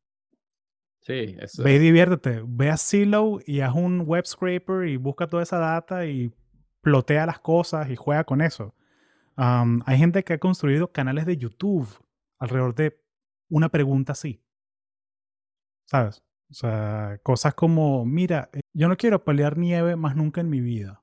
Sí, 1.00 1.36
eso 1.38 1.62
Ve 1.62 1.74
y 1.74 1.78
diviértete. 1.78 2.42
Ve 2.46 2.70
a 2.70 2.76
Zillow 2.76 3.40
y 3.46 3.60
haz 3.60 3.74
un 3.74 4.00
web 4.00 4.26
scraper 4.26 4.88
y 4.88 4.96
busca 4.96 5.28
toda 5.28 5.42
esa 5.42 5.58
data 5.58 6.06
y 6.06 6.32
plotea 6.80 7.26
las 7.26 7.38
cosas 7.38 7.90
y 7.90 7.96
juega 7.96 8.24
con 8.24 8.40
eso. 8.40 8.74
hay 9.36 9.98
gente 9.98 10.24
que 10.24 10.34
ha 10.34 10.38
construido 10.38 10.90
canales 10.90 11.26
de 11.26 11.36
YouTube 11.36 11.88
alrededor 12.38 12.74
de 12.74 13.00
una 13.48 13.68
pregunta 13.68 14.12
así. 14.12 14.42
¿Sabes? 15.86 16.22
O 16.50 16.54
sea, 16.54 17.18
cosas 17.22 17.54
como, 17.54 18.04
mira, 18.04 18.50
eh, 18.52 18.60
yo 18.72 18.88
no 18.88 18.96
quiero 18.96 19.24
pelear 19.24 19.58
nieve 19.58 19.96
más 19.96 20.16
nunca 20.16 20.40
en 20.40 20.50
mi 20.50 20.60
vida. 20.60 21.02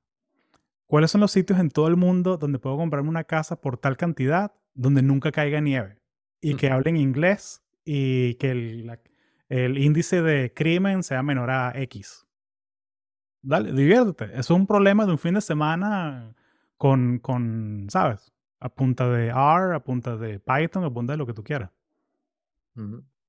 ¿Cuáles 0.87 1.11
son 1.11 1.21
los 1.21 1.31
sitios 1.31 1.59
en 1.59 1.69
todo 1.69 1.87
el 1.87 1.95
mundo 1.95 2.37
donde 2.37 2.59
puedo 2.59 2.77
comprarme 2.77 3.09
una 3.09 3.23
casa 3.23 3.59
por 3.59 3.77
tal 3.77 3.97
cantidad 3.97 4.53
donde 4.73 5.01
nunca 5.01 5.31
caiga 5.31 5.59
nieve? 5.59 6.01
Y 6.41 6.55
que 6.55 6.69
hablen 6.69 6.97
inglés 6.97 7.63
y 7.85 8.35
que 8.35 8.51
el, 8.51 8.99
el, 9.49 9.77
índice 9.77 10.21
de 10.21 10.53
crimen 10.53 11.03
sea 11.03 11.23
menor 11.23 11.49
a 11.49 11.73
X. 11.75 12.27
Dale, 13.41 13.71
diviértete. 13.73 14.25
Eso 14.25 14.39
es 14.39 14.59
un 14.59 14.67
problema 14.67 15.05
de 15.05 15.13
un 15.13 15.17
fin 15.17 15.33
de 15.33 15.41
semana 15.41 16.35
con, 16.77 17.19
con 17.19 17.87
¿sabes? 17.89 18.32
A 18.63 18.69
punta 18.69 19.09
de 19.09 19.27
R, 19.27 19.75
a 19.75 19.79
punta 19.83 20.15
de 20.15 20.39
Python, 20.39 20.85
a 20.85 20.89
punta 20.89 21.13
de 21.13 21.17
lo 21.17 21.25
que 21.25 21.33
tú 21.33 21.43
quieras. 21.43 21.69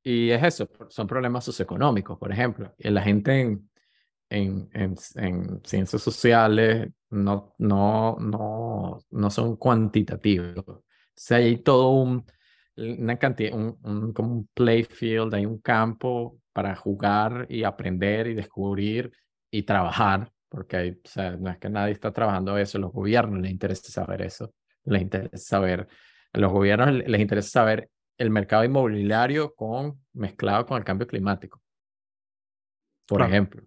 Y 0.02 0.30
es 0.30 0.42
eso, 0.44 0.68
son 0.88 1.06
problemas 1.08 1.44
socioeconómicos, 1.44 2.16
por 2.18 2.30
ejemplo. 2.30 2.72
La 2.78 3.02
gente 3.02 3.40
en, 3.40 3.68
en, 4.30 4.70
en, 4.72 4.94
en 5.16 5.60
ciencias 5.64 6.02
sociales 6.02 6.88
no, 7.10 7.54
no, 7.58 8.16
no, 8.20 9.00
no 9.10 9.30
son 9.30 9.56
cuantitativos. 9.56 10.64
O 10.68 10.84
sea, 11.16 11.38
hay 11.38 11.58
todo 11.58 11.90
un, 11.90 12.24
una 12.76 13.18
cantidad, 13.18 13.54
un, 13.54 13.76
un, 13.82 14.48
playfield, 14.54 15.34
hay 15.34 15.46
un 15.46 15.58
campo 15.58 16.38
para 16.52 16.76
jugar 16.76 17.46
y 17.48 17.64
aprender 17.64 18.28
y 18.28 18.34
descubrir 18.34 19.12
y 19.50 19.62
trabajar, 19.62 20.30
porque 20.48 20.76
hay, 20.76 20.90
o 20.90 21.36
no 21.38 21.50
es 21.50 21.58
que 21.58 21.68
nadie 21.70 21.92
está 21.92 22.12
trabajando 22.12 22.56
eso, 22.58 22.78
los 22.78 22.92
gobiernos 22.92 23.40
les 23.40 23.50
interesa 23.50 23.90
saber 23.90 24.22
eso, 24.22 24.52
les 24.84 25.02
interesa 25.02 25.36
saber, 25.36 25.88
a 26.32 26.38
los 26.38 26.52
gobiernos 26.52 26.92
les 26.92 27.20
interesa 27.20 27.48
saber 27.48 27.90
el 28.18 28.30
mercado 28.30 28.64
inmobiliario 28.64 29.54
con, 29.54 30.00
mezclado 30.12 30.66
con 30.66 30.78
el 30.78 30.84
cambio 30.84 31.06
climático. 31.06 31.60
Por 33.06 33.22
ejemplo, 33.22 33.62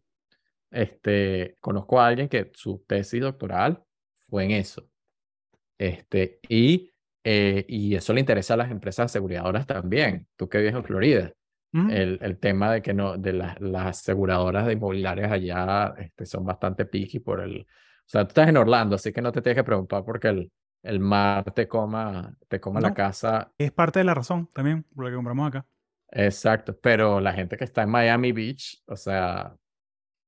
este, 0.71 1.55
conozco 1.59 1.99
a 1.99 2.07
alguien 2.07 2.27
que 2.27 2.51
su 2.53 2.83
tesis 2.87 3.21
doctoral 3.21 3.83
fue 4.29 4.45
en 4.45 4.51
eso. 4.51 4.89
Este, 5.77 6.39
y, 6.49 6.91
eh, 7.23 7.65
y 7.67 7.95
eso 7.95 8.13
le 8.13 8.21
interesa 8.21 8.55
a 8.55 8.57
las 8.57 8.71
empresas 8.71 9.05
aseguradoras 9.05 9.67
también. 9.67 10.27
Tú 10.35 10.49
que 10.49 10.57
vives 10.57 10.73
en 10.73 10.83
Florida, 10.83 11.33
mm. 11.71 11.91
el, 11.91 12.19
el, 12.21 12.39
tema 12.39 12.71
de 12.71 12.81
que 12.81 12.93
no, 12.93 13.17
de 13.17 13.33
las 13.33 13.85
aseguradoras 13.85 14.65
de 14.65 14.73
inmobiliarias 14.73 15.31
allá 15.31 15.93
este, 15.99 16.25
son 16.25 16.45
bastante 16.45 16.85
picky 16.85 17.19
por 17.19 17.41
el. 17.41 17.61
O 17.61 18.09
sea, 18.09 18.23
tú 18.23 18.29
estás 18.29 18.49
en 18.49 18.57
Orlando, 18.57 18.95
así 18.95 19.11
que 19.11 19.21
no 19.21 19.31
te 19.31 19.41
tienes 19.41 19.57
que 19.57 19.65
preocupar 19.65 20.03
porque 20.03 20.29
el, 20.29 20.51
el 20.87 20.99
mar 20.99 21.51
te 21.51 21.67
coma, 21.67 22.35
te 22.47 22.59
coma 22.59 22.79
la 22.79 22.93
casa. 22.93 23.51
Es 23.57 23.71
parte 23.71 23.99
de 23.99 24.05
la 24.05 24.13
razón 24.13 24.47
también 24.53 24.83
por 24.83 25.05
la 25.05 25.11
que 25.11 25.15
compramos 25.15 25.47
acá. 25.47 25.65
Exacto, 26.09 26.77
pero 26.79 27.19
la 27.19 27.33
gente 27.33 27.57
que 27.57 27.65
está 27.65 27.83
en 27.83 27.89
Miami 27.89 28.31
Beach, 28.31 28.81
o 28.87 28.95
sea, 28.95 29.55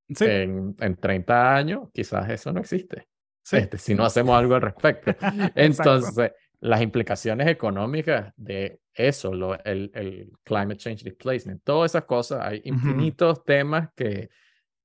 en, 0.07 0.75
en 0.77 0.95
30 0.95 1.55
años, 1.55 1.89
quizás 1.93 2.29
eso 2.29 2.51
no 2.51 2.59
existe. 2.59 3.07
Este, 3.51 3.77
si 3.77 3.95
no 3.95 4.05
hacemos 4.05 4.37
algo 4.37 4.55
al 4.55 4.61
respecto. 4.61 5.15
Entonces, 5.55 6.31
las 6.59 6.81
implicaciones 6.81 7.47
económicas 7.47 8.33
de 8.35 8.81
eso, 8.93 9.33
lo, 9.33 9.57
el, 9.63 9.91
el, 9.93 10.31
climate 10.43 10.77
change 10.77 11.03
displacement, 11.03 11.63
todas 11.63 11.91
esas 11.91 12.03
cosas, 12.03 12.41
hay 12.41 12.61
infinitos 12.65 13.43
temas 13.45 13.89
que, 13.95 14.29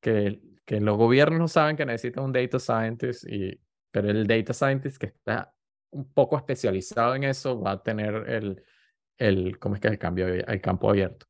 que, 0.01 0.41
que 0.65 0.81
los 0.81 0.97
gobiernos 0.97 1.53
saben 1.53 1.77
que 1.77 1.85
necesitan 1.85 2.25
un 2.25 2.33
data 2.33 2.59
scientist, 2.59 3.29
y, 3.29 3.61
pero 3.91 4.09
el 4.09 4.27
data 4.27 4.55
scientist 4.55 4.99
que 4.99 5.07
está 5.07 5.54
un 5.95 6.13
poco 6.13 6.37
especializado 6.37 7.15
en 7.15 7.25
eso 7.25 7.61
va 7.61 7.73
a 7.73 7.83
tener 7.83 8.15
el, 8.29 8.63
el 9.17 9.59
¿cómo 9.59 9.77
es 9.77 9.81
que 9.81 9.89
el 9.89 9.99
cambio, 9.99 10.27
el 10.29 10.61
campo 10.61 10.91
abierto? 10.91 11.27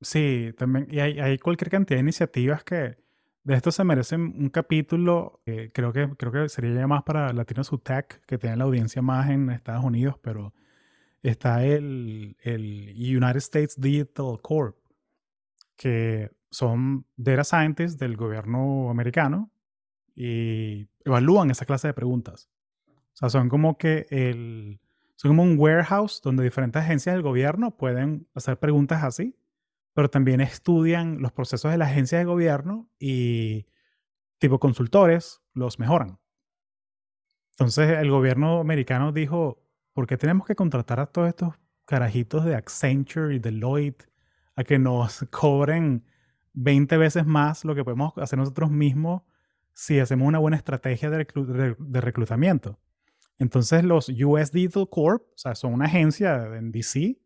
Sí, 0.00 0.52
también, 0.58 0.88
y 0.90 0.98
hay, 0.98 1.38
cualquier 1.38 1.70
cantidad 1.70 1.96
de 1.98 2.02
iniciativas 2.02 2.64
que 2.64 2.96
de 3.44 3.54
esto 3.54 3.70
se 3.70 3.84
merecen 3.84 4.20
un 4.36 4.50
capítulo, 4.50 5.40
eh, 5.46 5.70
creo, 5.72 5.92
que, 5.92 6.08
creo 6.16 6.32
que 6.32 6.48
sería 6.48 6.74
ya 6.74 6.86
más 6.86 7.02
para 7.04 7.32
Latino 7.32 7.62
Tech, 7.62 8.24
que 8.26 8.38
tiene 8.38 8.56
la 8.56 8.64
audiencia 8.64 9.02
más 9.02 9.30
en 9.30 9.50
Estados 9.50 9.84
Unidos, 9.84 10.16
pero 10.22 10.54
está 11.22 11.64
el, 11.64 12.36
el 12.40 12.94
United 12.96 13.36
States 13.36 13.80
Digital 13.80 14.40
Corp, 14.42 14.76
que 15.76 16.30
son 16.50 17.06
data 17.16 17.44
scientists 17.44 17.98
del 17.98 18.16
gobierno 18.16 18.90
americano 18.90 19.50
y 20.14 20.88
evalúan 21.04 21.50
esa 21.50 21.64
clase 21.64 21.88
de 21.88 21.94
preguntas. 21.94 22.51
O 23.14 23.16
sea, 23.16 23.28
son 23.28 23.48
como 23.48 23.76
que 23.78 24.06
el, 24.10 24.80
son 25.16 25.30
como 25.30 25.42
un 25.42 25.58
warehouse 25.58 26.20
donde 26.22 26.42
diferentes 26.42 26.82
agencias 26.82 27.14
del 27.14 27.22
gobierno 27.22 27.76
pueden 27.76 28.26
hacer 28.34 28.58
preguntas 28.58 29.04
así, 29.04 29.36
pero 29.94 30.10
también 30.10 30.40
estudian 30.40 31.20
los 31.20 31.32
procesos 31.32 31.70
de 31.70 31.78
la 31.78 31.86
agencia 31.86 32.18
de 32.18 32.24
gobierno 32.24 32.88
y 32.98 33.66
tipo 34.38 34.58
consultores 34.58 35.40
los 35.54 35.78
mejoran. 35.78 36.18
Entonces 37.52 37.98
el 37.98 38.10
gobierno 38.10 38.60
americano 38.60 39.12
dijo, 39.12 39.62
¿por 39.92 40.06
qué 40.06 40.16
tenemos 40.16 40.46
que 40.46 40.56
contratar 40.56 40.98
a 40.98 41.06
todos 41.06 41.28
estos 41.28 41.54
carajitos 41.84 42.44
de 42.44 42.56
Accenture 42.56 43.34
y 43.34 43.38
Deloitte 43.38 44.08
a 44.56 44.64
que 44.64 44.78
nos 44.78 45.24
cobren 45.30 46.04
20 46.54 46.96
veces 46.96 47.26
más 47.26 47.64
lo 47.64 47.74
que 47.74 47.84
podemos 47.84 48.12
hacer 48.16 48.38
nosotros 48.38 48.70
mismos 48.70 49.22
si 49.74 50.00
hacemos 50.00 50.26
una 50.26 50.38
buena 50.38 50.56
estrategia 50.56 51.10
de 51.10 52.00
reclutamiento? 52.00 52.78
Entonces 53.42 53.82
los 53.82 54.08
US 54.08 54.52
Digital 54.52 54.88
Corp, 54.88 55.22
o 55.22 55.36
sea, 55.36 55.56
son 55.56 55.74
una 55.74 55.86
agencia 55.86 56.56
en 56.56 56.70
DC, 56.70 57.18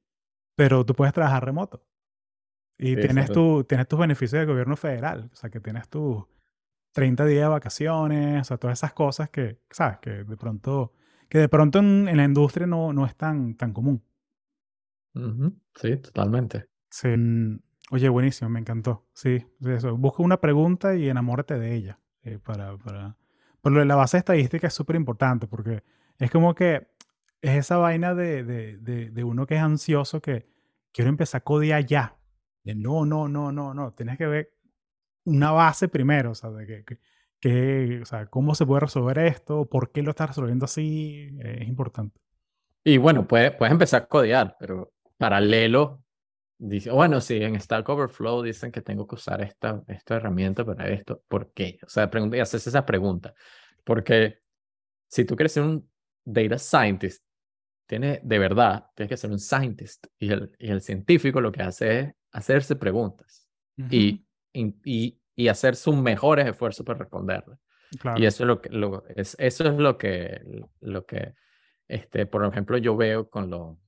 pero 0.55 0.85
tú 0.87 0.95
puedes 0.95 1.13
trabajar 1.13 1.45
remoto. 1.45 1.85
Y 2.79 2.97
tienes, 2.97 3.31
tu, 3.31 3.65
tienes 3.65 3.87
tus 3.87 3.99
beneficios 3.99 4.41
de 4.41 4.47
gobierno 4.47 4.77
federal, 4.77 5.29
o 5.31 5.37
sea, 5.37 5.51
que 5.51 5.61
tienes 5.61 5.89
tus 5.91 6.25
30 6.93 7.27
días 7.27 7.43
de 7.43 7.49
vacaciones, 7.49 8.41
o 8.41 8.45
sea, 8.45 8.57
todas 8.57 8.79
esas 8.79 8.95
cosas 8.95 9.29
que, 9.29 9.61
¿sabes? 9.71 9.99
Que 9.99 10.25
de 10.25 10.37
pronto, 10.39 10.95
que 11.29 11.39
de 11.39 11.51
pronto 11.51 11.81
en, 11.81 12.09
en 12.09 12.17
la 12.17 12.25
industria 12.25 12.67
no, 12.67 12.95
no 12.95 13.05
es 13.05 13.15
tan, 13.15 13.55
tan 13.55 13.75
común. 13.75 14.03
Sí, 15.75 15.97
totalmente. 15.99 16.67
Sí. 16.91 17.09
Mm, 17.09 17.61
oye, 17.91 18.09
buenísimo, 18.09 18.49
me 18.49 18.61
encantó. 18.61 19.07
Sí, 19.13 19.45
eso. 19.67 19.97
Busca 19.99 20.23
una 20.23 20.41
pregunta 20.41 20.97
y 20.97 21.11
enamórate 21.11 21.59
de 21.59 21.75
ella. 21.75 21.99
Eh, 22.23 22.39
para, 22.39 22.77
para... 22.79 23.17
Pero 23.63 23.85
la 23.85 23.97
base 23.97 24.17
estadística 24.17 24.67
es 24.67 24.75
súper 24.75 24.97
importante 24.97 25.47
porque 25.47 25.83
es 26.19 26.31
como 26.31 26.55
que 26.55 26.89
es 27.43 27.57
esa 27.57 27.77
vaina 27.77 28.15
de, 28.15 28.45
de, 28.45 28.77
de, 28.79 29.11
de, 29.11 29.25
uno 29.25 29.47
que 29.47 29.55
es 29.57 29.61
ansioso 29.61 30.21
que 30.21 30.47
quiero 30.93 31.11
empezar 31.11 31.41
a 31.41 31.45
codear 31.45 31.85
ya. 31.85 32.17
De 32.65 32.75
no, 32.75 33.07
no, 33.07 33.29
no, 33.29 33.53
no, 33.53 33.75
no. 33.75 33.93
Tienes 33.93 34.19
que 34.19 34.27
ver 34.27 34.53
una 35.25 35.53
base 35.53 35.89
primero, 35.89 36.33
o 36.33 36.35
sea, 36.35 36.51
de 36.51 36.67
que, 36.67 36.99
que, 37.41 38.01
o 38.03 38.05
sea, 38.05 38.27
cómo 38.27 38.55
se 38.55 38.67
puede 38.67 38.81
resolver 38.81 39.19
esto, 39.19 39.69
por 39.69 39.93
qué 39.93 40.03
lo 40.03 40.11
estás 40.11 40.29
resolviendo 40.29 40.65
así, 40.65 41.37
es 41.41 41.69
importante. 41.69 42.21
Y 42.83 42.99
bueno, 42.99 43.27
puedes, 43.27 43.53
puedes 43.53 43.73
empezar 43.73 44.03
a 44.03 44.07
codear, 44.07 44.57
pero 44.59 44.93
paralelo, 45.19 46.05
dice, 46.59 46.91
bueno, 46.91 47.21
sí, 47.21 47.43
en 47.43 47.61
Stack 47.61 47.89
Overflow 47.89 48.43
dicen 48.43 48.71
que 48.71 48.81
tengo 48.81 49.07
que 49.07 49.17
usar 49.17 49.43
esta, 49.43 49.83
esta 49.89 50.17
herramienta 50.17 50.65
para 50.65 50.89
esto, 50.89 51.23
¿por 51.29 51.53
qué? 51.53 51.79
O 51.85 51.89
sea, 51.89 52.11
pregunta, 52.11 52.37
y 52.37 52.41
haces 52.41 52.67
esa 52.67 52.87
pregunta, 52.87 53.35
porque 53.85 54.39
si 55.09 55.25
tú 55.25 55.37
quieres 55.37 55.53
ser 55.53 55.65
un 55.65 55.89
data 56.27 56.59
scientist 56.59 57.25
tiene, 57.87 58.21
de 58.23 58.39
verdad, 58.39 58.87
tienes 58.95 59.11
que 59.11 59.17
ser 59.17 59.31
un 59.31 59.39
scientist. 59.39 60.07
Y 60.19 60.33
el, 60.33 60.53
y 60.59 60.71
el 60.71 60.81
científico 60.81 61.41
lo 61.41 61.53
que 61.53 61.63
hace 61.63 62.01
es 62.01 62.15
hacerse 62.33 62.77
preguntas 62.77 63.49
y, 63.91 64.27
y, 64.53 65.19
y, 65.35 65.49
hacer 65.49 65.77
sus 65.77 65.97
mejores 65.97 66.47
esfuerzos 66.47 66.85
para 66.85 66.99
responderlas. 66.99 67.59
Y 68.17 68.27
eso 68.27 68.43
es 68.43 68.49
lo 68.49 68.61
que, 68.61 68.71
lo, 68.71 69.07
es, 69.09 69.37
eso 69.39 69.65
es 69.69 69.75
lo 69.77 69.97
que, 69.97 70.41
lo 70.81 71.07
que 71.07 71.35
este, 71.89 72.27
por 72.27 72.45
ejemplo, 72.45 72.77
yo 72.79 72.97
veo 72.97 73.31
con, 73.31 73.49
lo, 73.49 73.79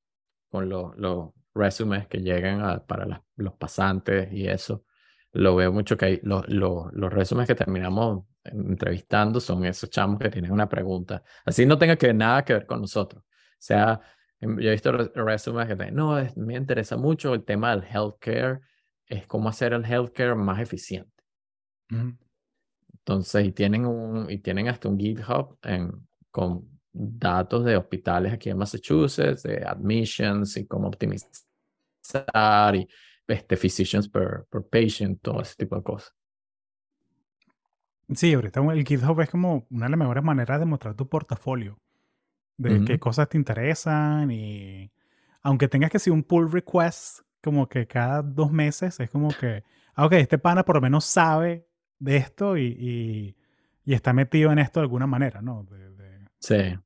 con 0.49 0.69
los 0.69 0.97
lo 0.97 1.35
resúmenes 1.55 2.07
que 2.07 2.19
llegan 2.19 2.85
para 2.87 3.25
los 3.37 3.55
pasantes 3.55 4.33
y 4.33 4.47
eso. 4.47 4.85
Lo 5.33 5.57
veo 5.57 5.73
mucho 5.73 5.97
que 5.97 6.05
hay, 6.05 6.21
los 6.23 7.13
resúmenes 7.13 7.49
que 7.49 7.55
terminamos 7.55 8.25
entrevistando 8.53 9.41
son 9.41 9.65
esos 9.65 9.91
chamos 9.91 10.19
que 10.19 10.31
tienen 10.31 10.53
una 10.53 10.69
pregunta. 10.69 11.23
Así 11.45 11.67
no 11.67 11.79
tenga 11.79 11.97
que 11.97 12.13
nada 12.13 12.45
que 12.45 12.55
ver 12.55 12.67
con 12.67 12.81
nosotros. 12.81 13.23
O 13.23 13.57
sea, 13.59 14.01
em, 14.41 14.59
yo 14.59 14.69
he 14.69 14.73
visto 14.73 14.93
resúmenes 14.93 15.69
que 15.69 15.75
dicen, 15.75 15.95
no, 15.95 16.17
me 16.37 16.57
interesa 16.57 16.97
mucho 16.97 17.35
el 17.35 17.45
tema 17.45 17.75
del 17.75 17.85
healthcare, 17.85 18.61
es 19.07 19.27
cómo 19.27 19.49
hacer 19.49 19.73
el 19.73 19.85
healthcare 19.85 20.35
más 20.35 20.61
eficiente. 20.61 21.11
Entonces, 23.09 23.47
y 23.47 23.53
tienen, 23.53 23.87
un, 23.87 24.31
y 24.31 24.39
tienen 24.39 24.69
hasta 24.69 24.89
un 24.89 24.99
GitHub 24.99 25.59
en, 25.63 26.07
con 26.31 26.79
datos 26.93 27.65
de 27.65 27.77
hospitales 27.77 28.33
aquí 28.33 28.51
en 28.51 28.59
Massachusetts, 28.59 29.43
de 29.43 29.65
admissions 29.65 30.57
y 30.57 30.67
cómo 30.67 30.89
optimizar 30.89 32.75
y 32.75 32.87
este, 33.27 33.57
physicians 33.57 34.09
per, 34.09 34.47
per 34.51 34.63
patient, 34.63 35.21
todo 35.23 35.41
ese 35.41 35.55
tipo 35.57 35.77
de 35.77 35.83
cosas. 35.83 36.18
Sí, 38.15 38.33
ahorita 38.33 38.61
el 38.73 38.87
GitHub 38.87 39.21
es 39.21 39.29
como 39.29 39.67
una 39.71 39.87
de 39.87 39.91
las 39.91 39.99
mejores 39.99 40.25
maneras 40.25 40.59
de 40.59 40.67
mostrar 40.67 40.95
tu 40.95 41.09
portafolio, 41.09 41.79
de 42.57 42.85
qué 42.85 42.99
cosas 42.99 43.29
te 43.29 43.37
interesan 43.37 44.31
y 44.31 44.91
aunque 45.43 45.69
tengas 45.69 45.91
que 45.91 45.99
hacer 45.99 46.13
un 46.13 46.23
pull 46.23 46.51
request 46.51 47.21
como 47.43 47.69
que 47.69 47.87
cada 47.87 48.23
dos 48.23 48.51
meses, 48.51 48.99
es 48.99 49.11
como 49.11 49.29
que, 49.29 49.63
ah, 49.95 50.07
ok, 50.07 50.15
este 50.15 50.39
pana 50.39 50.65
por 50.65 50.77
lo 50.77 50.81
menos 50.81 51.05
sabe 51.05 51.67
de 51.99 52.17
esto 52.17 52.57
y, 52.57 53.35
y, 53.85 53.93
está 53.93 54.13
metido 54.13 54.53
en 54.53 54.59
esto 54.59 54.81
de 54.81 54.85
alguna 54.85 55.07
manera, 55.07 55.41
¿no? 55.41 55.67
sí. 56.39 56.77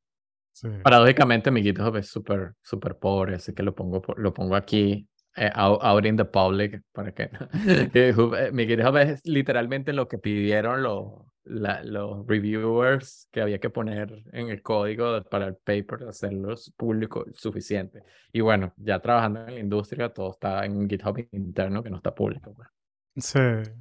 sí. 0.52 0.68
Paradójicamente 0.84 1.50
mi 1.50 1.62
GitHub 1.62 1.96
es 1.96 2.08
súper, 2.08 2.54
súper 2.62 2.98
pobre, 2.98 3.36
así 3.36 3.52
que 3.52 3.62
lo 3.62 3.74
pongo, 3.74 4.02
lo 4.16 4.32
pongo 4.32 4.54
aquí 4.54 5.08
eh, 5.36 5.50
out, 5.54 6.04
in 6.04 6.16
the 6.16 6.24
public 6.24 6.82
para 6.92 7.12
que 7.12 7.30
eh, 7.94 8.50
mi 8.52 8.66
GitHub 8.66 8.96
es 8.96 9.24
literalmente 9.26 9.92
lo 9.92 10.08
que 10.08 10.18
pidieron 10.18 10.82
los, 10.82 11.12
los 11.44 12.26
reviewers 12.26 13.28
que 13.30 13.40
había 13.40 13.58
que 13.58 13.70
poner 13.70 14.24
en 14.32 14.50
el 14.50 14.62
código 14.62 15.22
para 15.24 15.46
el 15.46 15.56
paper, 15.56 16.08
hacerlo 16.08 16.54
público 16.76 17.24
suficiente. 17.32 18.04
Y 18.32 18.40
bueno, 18.40 18.72
ya 18.76 19.00
trabajando 19.00 19.46
en 19.46 19.54
la 19.54 19.60
industria, 19.60 20.10
todo 20.10 20.32
está 20.32 20.64
en 20.64 20.76
un 20.76 20.88
GitHub 20.88 21.26
interno 21.32 21.82
que 21.82 21.90
no 21.90 21.96
está 21.96 22.14
público. 22.14 22.54
Pues. 22.54 22.68
Sí. 23.16 23.72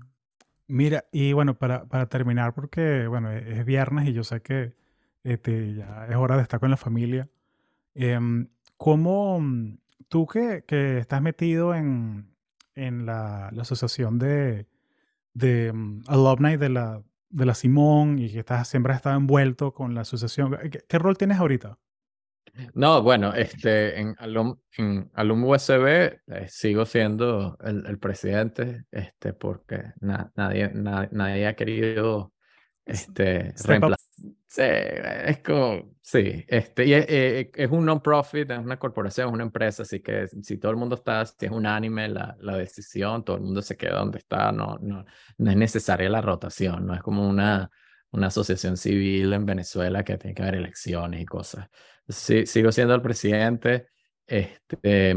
Mira, 0.68 1.04
y 1.12 1.34
bueno, 1.34 1.58
para, 1.58 1.86
para 1.86 2.08
terminar, 2.08 2.54
porque 2.54 3.06
bueno, 3.08 3.30
e, 3.30 3.60
es 3.60 3.66
viernes 3.66 4.08
y 4.08 4.14
yo 4.14 4.24
sé 4.24 4.42
que 4.42 4.74
este, 5.24 5.76
ya 5.76 6.08
es 6.10 6.16
hora 6.16 6.38
de 6.38 6.44
estar 6.44 6.62
con 6.62 6.72
la 6.72 6.78
familia. 6.78 7.28
Em, 7.94 8.48
¿Cómo, 8.78 9.40
tú 10.10 10.28
que, 10.28 10.64
que 10.68 11.00
estás 11.00 11.22
metido 11.22 11.76
en, 11.76 12.36
en 12.76 13.06
la, 13.06 13.50
la 13.52 13.62
asociación 13.62 14.20
de, 14.20 14.68
de 15.34 15.72
um, 15.72 16.02
alumni 16.08 16.58
de 16.58 16.70
la, 16.70 17.04
de 17.30 17.46
la 17.46 17.54
Simón 17.54 18.20
y 18.20 18.32
que 18.32 18.40
estás, 18.40 18.68
siempre 18.68 18.94
has 18.94 18.98
estado 18.98 19.18
envuelto 19.18 19.74
con 19.74 19.96
la 19.96 20.02
asociación, 20.02 20.58
¿qué, 20.88 21.00
rol 21.00 21.18
tienes 21.18 21.38
ahorita? 21.38 21.78
No, 22.74 23.02
bueno, 23.02 23.34
este, 23.34 23.98
en 23.98 24.14
Alum, 24.20 24.58
en 24.78 25.10
USB 25.16 25.86
eh, 25.86 26.20
sigo 26.50 26.86
siendo 26.86 27.58
el, 27.64 27.86
el, 27.86 27.98
presidente, 27.98 28.84
este, 28.92 29.32
porque 29.32 29.94
nadie, 30.02 30.70
nadie 30.74 31.48
ha 31.48 31.56
querido 31.56 32.34
este. 32.86 33.54
Sí, 34.48 34.64
es 34.64 35.40
como, 35.40 35.96
sí, 36.02 36.44
este, 36.46 36.86
y 36.86 36.94
es, 36.94 37.06
eh, 37.08 37.52
es 37.56 37.72
un 37.72 37.86
non-profit, 37.86 38.52
es 38.52 38.60
una 38.60 38.78
corporación, 38.78 39.30
es 39.30 39.34
una 39.34 39.44
empresa, 39.44 39.84
así 39.84 40.02
que 40.02 40.28
si 40.28 40.58
todo 40.58 40.72
el 40.74 40.78
mundo 40.78 40.96
está, 40.96 41.26
si 41.26 41.46
es 41.46 41.52
unánime 41.52 42.10
la, 42.10 42.36
la 42.42 42.58
decisión, 42.58 43.24
todo 43.24 43.38
el 43.38 43.44
mundo 43.44 43.62
se 43.62 43.78
queda 43.78 44.00
donde 44.00 44.18
está, 44.18 44.52
no, 44.52 44.78
no, 44.82 45.06
no 45.38 45.52
es 45.52 45.56
necesaria 45.56 46.10
la 46.10 46.20
rotación, 46.20 46.86
no 46.86 46.94
es 46.94 47.02
como 47.02 47.30
una, 47.30 47.72
una 48.12 48.28
asociación 48.28 48.76
civil 48.76 49.32
en 49.32 49.46
Venezuela 49.46 50.04
que 50.04 50.18
tiene 50.18 50.36
que 50.36 50.42
haber 50.42 50.56
elecciones 50.56 51.22
y 51.22 51.26
cosas. 51.26 51.70
Sí, 52.10 52.46
sigo 52.46 52.74
siendo 52.74 52.94
el 52.94 53.02
presidente, 53.02 53.88
este, 54.28 55.16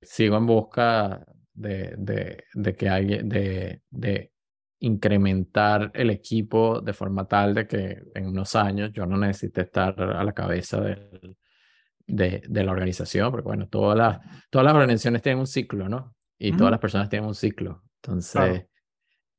sigo 0.00 0.36
en 0.36 0.46
busca 0.46 1.24
de, 1.52 1.94
de, 1.98 2.44
de 2.54 2.76
que 2.76 2.88
alguien, 2.88 3.28
de, 3.28 3.82
de 3.90 4.32
incrementar 4.80 5.90
el 5.94 6.10
equipo 6.10 6.80
de 6.80 6.92
forma 6.92 7.26
tal 7.26 7.54
de 7.54 7.66
que 7.66 8.02
en 8.14 8.26
unos 8.26 8.54
años 8.54 8.92
yo 8.92 9.06
no 9.06 9.16
necesite 9.16 9.62
estar 9.62 10.00
a 10.00 10.22
la 10.22 10.32
cabeza 10.32 10.80
del, 10.80 11.36
de, 12.06 12.42
de, 12.48 12.64
la 12.64 12.72
organización, 12.72 13.30
porque 13.30 13.46
bueno, 13.46 13.68
todas 13.68 13.98
las, 13.98 14.20
todas 14.50 14.64
las 14.64 14.74
organizaciones 14.74 15.22
tienen 15.22 15.40
un 15.40 15.46
ciclo, 15.46 15.88
¿no? 15.88 16.14
Y 16.38 16.56
todas 16.56 16.70
las 16.70 16.80
personas 16.80 17.08
tienen 17.08 17.26
un 17.28 17.34
ciclo. 17.34 17.82
Entonces, 17.96 18.66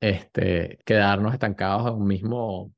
este, 0.01 0.79
quedarnos 0.85 1.33
estancados 1.33 1.87
en 1.87 1.93
un 1.93 2.07
mismo, 2.07 2.73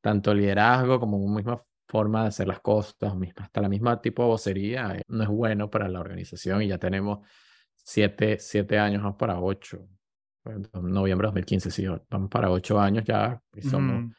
tanto 0.00 0.32
liderazgo 0.32 1.00
como 1.00 1.18
una 1.18 1.36
misma 1.36 1.62
forma 1.88 2.22
de 2.22 2.28
hacer 2.28 2.46
las 2.46 2.60
cosas, 2.60 2.94
hasta 3.36 3.60
la 3.60 3.68
misma 3.68 4.00
tipo 4.00 4.22
de 4.22 4.28
vocería, 4.28 4.94
eh, 4.96 5.02
no 5.08 5.24
es 5.24 5.28
bueno 5.28 5.68
para 5.70 5.88
la 5.88 6.00
organización 6.00 6.62
y 6.62 6.68
ya 6.68 6.78
tenemos 6.78 7.26
siete, 7.74 8.38
siete 8.38 8.78
años, 8.78 9.16
para 9.16 9.40
ocho 9.40 9.88
noviembre 10.82 11.26
de 11.26 11.28
2015, 11.28 11.70
sí, 11.70 11.86
vamos 12.10 12.30
para 12.30 12.50
ocho 12.50 12.80
años 12.80 13.04
ya 13.04 13.40
y 13.54 13.62
somos, 13.62 14.12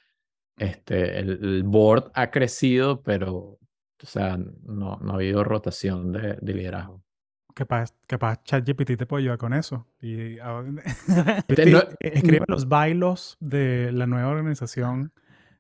este, 0.60 1.20
el, 1.20 1.64
board 1.64 2.12
ha 2.14 2.30
crecido, 2.30 3.02
pero, 3.02 3.34
o 3.34 3.60
sea, 4.04 4.38
no, 4.38 4.98
no 5.02 5.12
ha 5.12 5.16
habido 5.16 5.44
rotación 5.44 6.12
de, 6.12 6.38
de 6.42 6.54
liderazgo. 6.54 7.02
Capaz, 7.54 7.94
capaz 8.08 8.44
ChatGPT 8.44 8.98
te 8.98 9.06
puede 9.06 9.24
ayudar 9.24 9.38
con 9.38 9.54
eso. 9.54 9.88
Y, 10.02 10.38
escribe 12.00 12.46
los 12.48 12.68
bailos 12.68 13.38
de 13.40 13.92
la 13.92 14.06
nueva 14.06 14.30
organización. 14.30 15.12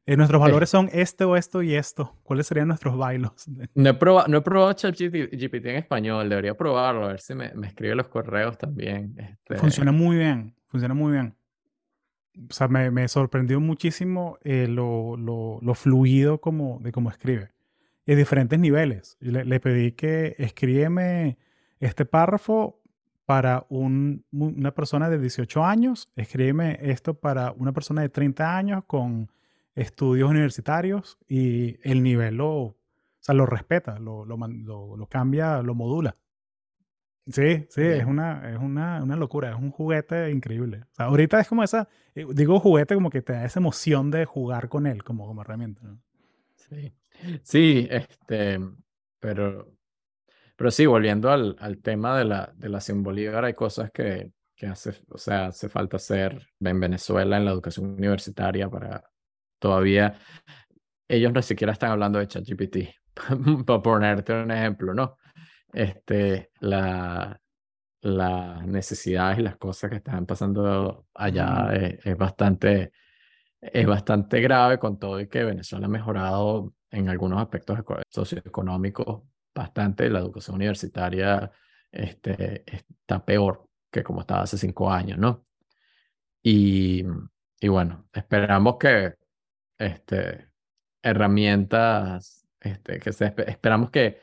Eh, 0.05 0.17
nuestros 0.17 0.41
valores 0.41 0.70
son 0.70 0.89
este 0.91 1.24
o 1.24 1.36
esto 1.36 1.61
y 1.61 1.76
esto. 1.76 2.15
¿Cuáles 2.24 2.47
serían 2.47 2.67
nuestros 2.67 2.97
bailos? 2.97 3.47
No 3.74 3.89
he 3.89 3.93
probado, 3.93 4.28
no 4.28 4.38
he 4.38 4.41
probado 4.41 4.74
ChatGPT 4.74 5.65
en 5.65 5.76
español. 5.76 6.30
Debería 6.30 6.55
probarlo, 6.55 7.05
a 7.05 7.07
ver 7.09 7.20
si 7.20 7.36
me, 7.36 7.53
me 7.53 7.67
escribe 7.67 7.95
los 7.95 8.07
correos 8.07 8.57
también. 8.57 9.15
Este... 9.17 9.57
Funciona 9.57 9.91
muy 9.91 10.17
bien 10.17 10.55
funciona 10.70 10.93
muy 10.93 11.11
bien. 11.11 11.36
O 12.49 12.53
sea, 12.53 12.67
me, 12.67 12.89
me 12.91 13.07
sorprendió 13.07 13.59
muchísimo 13.59 14.38
eh, 14.43 14.67
lo, 14.67 15.17
lo, 15.17 15.59
lo, 15.61 15.74
fluido 15.74 16.39
como, 16.39 16.80
de 16.80 16.91
cómo 16.91 17.09
escribe. 17.09 17.51
En 18.05 18.17
diferentes 18.17 18.57
niveles. 18.57 19.17
Le, 19.20 19.43
le 19.43 19.59
pedí 19.59 19.91
que 19.91 20.36
escríbeme 20.38 21.38
este 21.80 22.05
párrafo 22.05 22.80
para 23.26 23.65
un, 23.70 24.26
una 24.32 24.74
persona 24.74 25.09
de 25.09 25.20
18 25.20 25.63
años, 25.63 26.11
escríbeme 26.15 26.80
esto 26.82 27.13
para 27.13 27.51
una 27.51 27.74
persona 27.74 28.01
de 28.01 28.09
30 28.09 28.57
años 28.57 28.84
con 28.88 29.32
estudios 29.76 30.30
universitarios 30.30 31.17
y 31.28 31.78
el 31.84 32.01
nivel 32.01 32.38
lo, 32.38 32.49
o 32.49 32.78
sea, 33.20 33.36
lo 33.36 33.45
respeta, 33.45 33.99
lo, 33.99 34.26
lo, 34.26 34.38
lo 34.97 35.07
cambia, 35.07 35.61
lo 35.61 35.76
modula. 35.76 36.15
Sí, 37.32 37.65
sí, 37.69 37.82
es 37.82 38.05
una, 38.05 38.49
es 38.51 38.57
una, 38.57 39.03
una 39.03 39.15
locura, 39.15 39.51
es 39.51 39.55
un 39.57 39.71
juguete 39.71 40.32
increíble. 40.32 40.82
O 40.91 40.95
sea, 40.95 41.05
ahorita 41.07 41.39
es 41.39 41.47
como 41.47 41.63
esa, 41.63 41.88
eh, 42.15 42.25
digo 42.34 42.59
juguete 42.59 42.95
como 42.95 43.11
que 43.11 43.21
te 43.21 43.34
da 43.34 43.45
esa 43.45 43.59
emoción 43.59 44.09
de 44.09 44.25
jugar 44.25 44.67
con 44.67 44.88
él 44.88 45.03
como, 45.03 45.27
como 45.27 45.41
herramienta. 45.41 45.82
Sí, 46.55 46.93
sí, 47.43 47.88
este, 47.91 48.59
pero, 49.19 49.73
pero 50.55 50.71
sí, 50.71 50.86
volviendo 50.88 51.32
al, 51.32 51.55
al 51.59 51.82
tema 51.82 52.17
de 52.17 52.25
la, 52.25 52.53
de 52.55 52.69
la 52.69 52.82
hay 53.45 53.53
cosas 53.55 53.91
que, 53.91 54.34
que 54.55 54.67
hace, 54.67 54.93
o 55.09 55.17
sea, 55.19 55.47
hace 55.47 55.69
falta 55.69 55.97
hacer 55.97 56.49
en 56.59 56.80
Venezuela 56.80 57.38
en 57.38 57.45
la 57.45 57.51
educación 57.51 57.88
universitaria 57.93 58.69
para 58.69 59.03
todavía, 59.59 60.15
ellos 61.07 61.34
ni 61.34 61.43
siquiera 61.43 61.73
están 61.73 61.91
hablando 61.91 62.19
de 62.19 62.27
ChatGPT, 62.27 62.77
para 63.67 63.82
ponerte 63.84 64.34
un 64.34 64.51
ejemplo, 64.51 64.93
¿no? 64.95 65.18
Este, 65.74 66.51
la, 66.59 67.39
las 68.01 68.65
necesidades 68.65 69.39
y 69.39 69.41
las 69.43 69.57
cosas 69.57 69.89
que 69.89 69.97
están 69.97 70.26
pasando 70.26 71.07
allá 71.13 71.70
es, 71.74 72.17
bastante, 72.17 72.91
es 73.61 73.86
bastante 73.86 74.41
grave 74.41 74.80
con 74.80 74.97
todo 74.99 75.20
y 75.20 75.28
que 75.28 75.43
Venezuela 75.43 75.88
ha 75.88 75.89
mejorado 75.89 76.74
en 76.91 77.09
algunos 77.09 77.41
aspectos 77.41 77.80
socioeconómicos 78.09 79.24
bastante. 79.53 80.09
La 80.09 80.20
educación 80.20 80.55
universitaria 80.55 81.51
este, 81.91 82.63
está 82.65 83.24
peor 83.26 83.67
que 83.91 84.03
como 84.03 84.22
estaba 84.22 84.43
hace 84.43 84.57
cinco 84.57 84.91
años, 84.91 85.17
¿no? 85.17 85.45
Y, 86.41 87.03
y 87.59 87.67
bueno, 87.67 88.07
esperamos 88.13 88.78
que 88.78 89.15
este, 89.78 90.49
herramientas, 91.01 92.47
este, 92.59 92.99
que 92.99 93.11
se, 93.11 93.34
esperamos 93.47 93.89
que 93.89 94.20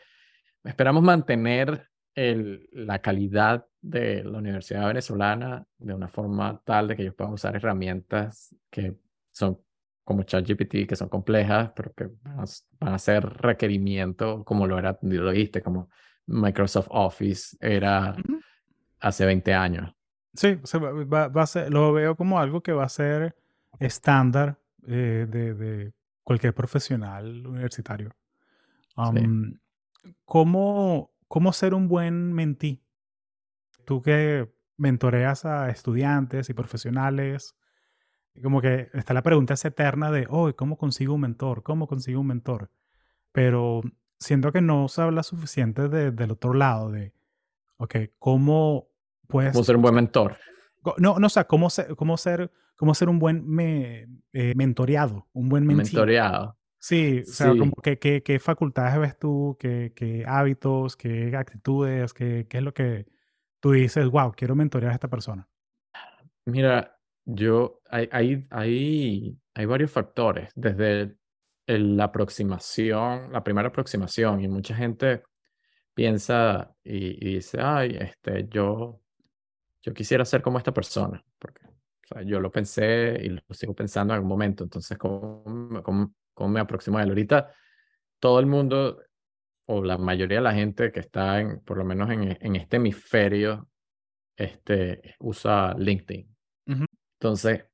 Esperamos 0.67 1.03
mantener 1.03 1.89
el, 2.15 2.69
la 2.73 3.01
calidad 3.01 3.67
de 3.81 4.25
la 4.25 4.39
Universidad 4.39 4.87
Venezolana 4.89 5.65
de 5.79 5.95
una 5.95 6.09
forma 6.09 6.61
tal 6.65 6.89
de 6.89 6.97
que 6.97 7.03
ellos 7.03 7.15
puedan 7.15 7.35
usar 7.35 7.55
herramientas 7.55 8.55
que 8.71 8.97
son 9.31 9.61
como 10.03 10.23
ChatGPT, 10.23 10.87
que 10.89 10.97
son 10.97 11.09
complejas, 11.09 11.73
pero 11.75 11.93
que 11.93 12.09
van 12.23 12.95
a, 12.95 12.99
ser 12.99 13.25
requerimiento 13.25 14.45
como 14.45 14.67
lo 14.67 14.79
era, 14.79 14.97
lo 15.03 15.33
viste, 15.33 15.63
como 15.63 15.89
Microsoft 16.27 16.87
Office 16.91 17.57
era 17.61 18.15
hace 19.01 19.27
20 19.27 19.53
años. 19.53 19.93
Sí, 20.33 20.55
va, 20.55 21.29
va, 21.29 21.43
a 21.43 21.47
ser, 21.47 21.73
lo 21.73 21.93
veo 21.93 22.15
como 22.15 22.39
algo 22.39 22.63
que 22.63 22.73
va 22.73 22.85
a 22.85 22.89
ser 22.89 23.35
estándar 23.81 24.59
eh, 24.87 25.27
de, 25.29 25.55
de, 25.55 25.93
cualquier 26.23 26.55
profesional 26.55 27.47
universitario. 27.47 28.11
Um, 28.97 29.59
¿cómo, 30.25 31.15
¿cómo 31.29 31.53
ser 31.53 31.75
un 31.75 31.89
buen 31.89 32.33
mentí? 32.33 32.83
Tú 33.85 34.03
que 34.03 34.53
mentoreas 34.77 35.45
a 35.45 35.71
estudiantes 35.71 36.51
y 36.51 36.55
profesionales, 36.55 37.57
como 38.43 38.61
que 38.61 38.91
está 38.93 39.15
la 39.15 39.23
pregunta 39.23 39.55
esa 39.55 39.69
eterna 39.69 40.11
de, 40.11 40.27
oh, 40.29 40.55
¿cómo 40.55 40.77
consigo 40.77 41.15
un 41.15 41.23
mentor? 41.23 41.63
¿Cómo 41.63 41.87
consigo 41.87 42.21
un 42.21 42.27
mentor? 42.27 42.71
Pero 43.33 43.83
siento 44.19 44.53
que 44.53 44.61
no 44.61 44.89
se 44.89 45.03
habla 45.03 45.23
suficiente 45.23 45.89
del 45.89 46.31
otro 46.31 46.55
lado, 46.55 46.91
de, 46.91 47.15
ok, 47.79 47.97
¿cómo 48.19 48.89
puedes... 49.27 49.53
¿Cómo 49.53 49.65
ser 49.65 49.77
un 49.77 49.83
buen 49.83 49.95
mentor? 49.95 50.37
No, 50.99 51.19
no, 51.19 51.27
o 51.27 51.31
sea, 51.31 51.45
¿cómo 51.45 51.69
ser, 51.71 51.97
cómo 51.97 52.17
ser, 52.17 52.53
cómo 52.77 52.95
ser 52.95 53.09
un 53.09 53.19
buen 53.19 53.47
me, 53.47 54.07
eh, 54.33 54.55
mentoreado? 54.55 55.27
Un 55.33 55.49
buen 55.49 55.67
mentí. 55.67 55.95
Mentoreado. 55.95 56.57
Sí, 56.87 57.25
o 57.27 57.33
sea, 57.33 57.49
como 57.49 57.73
que, 57.83 57.99
qué 57.99 58.39
facultades 58.39 58.97
ves 59.01 59.19
tú, 59.19 59.57
qué, 59.59 59.93
qué 59.97 60.23
hábitos, 60.25 60.97
qué 60.97 61.35
actitudes, 61.35 62.15
qué, 62.15 62.47
qué 62.49 62.59
es 62.59 62.63
lo 62.63 62.73
que 62.73 63.07
tú 63.59 63.73
dices, 63.73 64.09
wow, 64.09 64.31
quiero 64.37 64.55
mentorear 64.55 64.93
a 64.93 64.95
esta 64.95 65.09
persona. 65.09 65.49
Mira, 66.45 66.97
yo, 67.25 67.81
hay, 67.91 68.09
hay, 68.13 68.47
hay, 68.51 69.37
hay 69.53 69.67
varios 69.67 69.91
factores, 69.91 70.49
desde 70.55 71.17
la 71.67 72.05
aproximación, 72.05 73.33
la 73.33 73.43
primera 73.43 73.67
aproximación, 73.67 74.43
y 74.43 74.47
mucha 74.47 74.77
gente 74.77 75.25
piensa 75.93 76.73
y, 76.85 77.35
dice, 77.35 77.59
ay, 77.61 77.99
este, 78.01 78.47
yo, 78.49 79.01
yo 79.83 79.93
quisiera 79.93 80.25
ser 80.25 80.41
como 80.41 80.59
esta 80.59 80.73
persona, 80.73 81.21
porque 81.37 81.67
o 81.67 82.07
sea, 82.07 82.23
yo 82.23 82.39
lo 82.39 82.53
pensé 82.53 83.19
y 83.25 83.31
lo 83.31 83.43
sigo 83.51 83.75
pensando 83.75 84.15
en 84.15 84.19
algún 84.19 84.29
momento, 84.29 84.63
entonces, 84.63 84.97
¿cómo, 84.97 85.83
cómo, 85.83 86.15
cómo 86.37 86.51
me 86.51 86.61
aproximo 86.61 86.99
a 86.99 87.03
él. 87.03 87.09
Ahorita 87.09 87.53
todo 88.21 88.39
el 88.39 88.47
mundo, 88.47 89.03
o 89.67 89.83
la 89.83 89.99
mayoría 89.99 90.39
de 90.39 90.45
la 90.45 90.55
gente 90.55 90.93
que 90.93 91.01
está 91.01 91.41
en, 91.41 91.61
por 91.61 91.79
lo 91.79 91.85
menos 91.85 92.11
en, 92.11 92.39
en 92.41 92.57
este 92.57 92.77
hemisferio, 92.77 93.69
este, 94.37 95.17
usa 95.19 95.75
LinkedIn. 95.77 96.29
Entonces, 97.19 97.65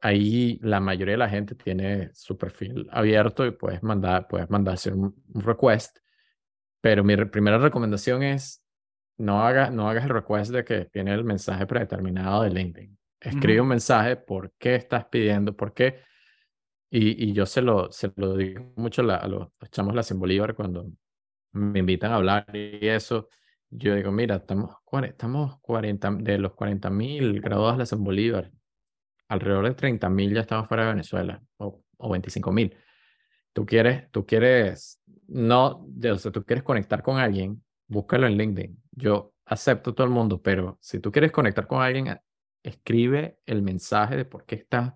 ahí 0.00 0.58
la 0.62 0.80
mayoría 0.80 1.14
de 1.14 1.18
la 1.18 1.28
gente 1.28 1.54
tiene 1.54 2.10
su 2.14 2.38
perfil 2.38 2.88
abierto 2.92 3.44
y 3.44 3.50
puedes 3.50 3.82
mandar, 3.82 4.28
puedes 4.28 4.48
mandarse 4.48 4.92
un, 4.92 5.14
request. 5.34 5.98
Pero 6.80 7.04
mi 7.04 7.16
primera 7.26 7.58
recomendación 7.58 8.22
es 8.22 8.64
no 9.18 9.42
hagas, 9.42 9.72
no 9.72 9.88
hagas 9.88 10.04
el 10.04 10.10
request 10.10 10.52
de 10.52 10.64
que 10.64 10.84
tiene 10.86 11.12
el 11.14 11.24
mensaje 11.24 11.66
predeterminado 11.66 12.42
de 12.42 12.50
LinkedIn. 12.50 12.98
Escribe 13.20 13.60
un 13.60 13.68
mensaje, 13.68 14.16
¿por 14.16 14.52
qué 14.58 14.74
estás 14.74 15.04
pidiendo? 15.06 15.56
¿Por 15.56 15.74
qué? 15.74 16.00
Y, 16.94 17.30
y 17.30 17.32
yo 17.32 17.46
se 17.46 17.62
lo, 17.62 17.90
se 17.90 18.12
lo 18.16 18.36
digo 18.36 18.70
mucho 18.76 19.00
a, 19.10 19.26
los 19.26 19.48
chamos 19.70 19.94
la 19.94 20.04
en 20.10 20.18
Bolívar 20.18 20.54
cuando 20.54 20.92
me 21.52 21.78
invitan 21.78 22.12
a 22.12 22.16
hablar 22.16 22.44
y 22.54 22.86
eso. 22.86 23.28
Yo 23.70 23.94
digo, 23.94 24.12
mira, 24.12 24.36
estamos, 24.36 24.76
estamos 25.04 25.58
40, 25.60 26.10
de 26.20 26.36
los 26.36 26.52
40.000 26.52 27.40
graduados 27.40 27.90
en 27.94 28.04
Bolívar, 28.04 28.52
alrededor 29.28 29.64
de 29.64 29.74
30.000 29.74 30.34
ya 30.34 30.42
estamos 30.42 30.68
fuera 30.68 30.84
de 30.84 30.90
Venezuela, 30.90 31.42
o, 31.56 31.82
o 31.96 32.10
25.000. 32.10 32.76
Tú 33.54 33.64
quieres, 33.64 34.10
tú 34.10 34.26
quieres, 34.26 35.00
no, 35.28 35.86
o 35.86 36.18
sea, 36.18 36.30
tú 36.30 36.44
quieres 36.44 36.62
conectar 36.62 37.02
con 37.02 37.16
alguien, 37.16 37.64
búscalo 37.86 38.26
en 38.26 38.36
LinkedIn. 38.36 38.82
Yo 38.90 39.32
acepto 39.46 39.94
todo 39.94 40.06
el 40.06 40.12
mundo, 40.12 40.42
pero 40.42 40.76
si 40.82 40.98
tú 40.98 41.10
quieres 41.10 41.32
conectar 41.32 41.66
con 41.66 41.80
alguien, 41.80 42.18
escribe 42.62 43.38
el 43.46 43.62
mensaje 43.62 44.14
de 44.18 44.26
por 44.26 44.44
qué 44.44 44.56
estás, 44.56 44.92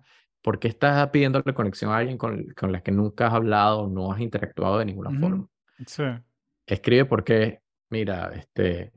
por 0.47 0.59
qué 0.59 0.69
estás 0.69 1.09
pidiéndole 1.09 1.53
conexión 1.53 1.91
a 1.91 1.97
alguien 1.97 2.17
con, 2.17 2.45
con 2.57 2.71
la 2.71 2.79
que 2.79 2.89
nunca 2.89 3.27
has 3.27 3.33
hablado, 3.33 3.85
no 3.89 4.13
has 4.13 4.21
interactuado 4.21 4.79
de 4.79 4.85
ninguna 4.85 5.11
forma. 5.19 5.45
Sí. 5.85 6.03
Escribe 6.65 7.03
por 7.03 7.25
qué, 7.25 7.59
mira, 7.89 8.31
este, 8.33 8.93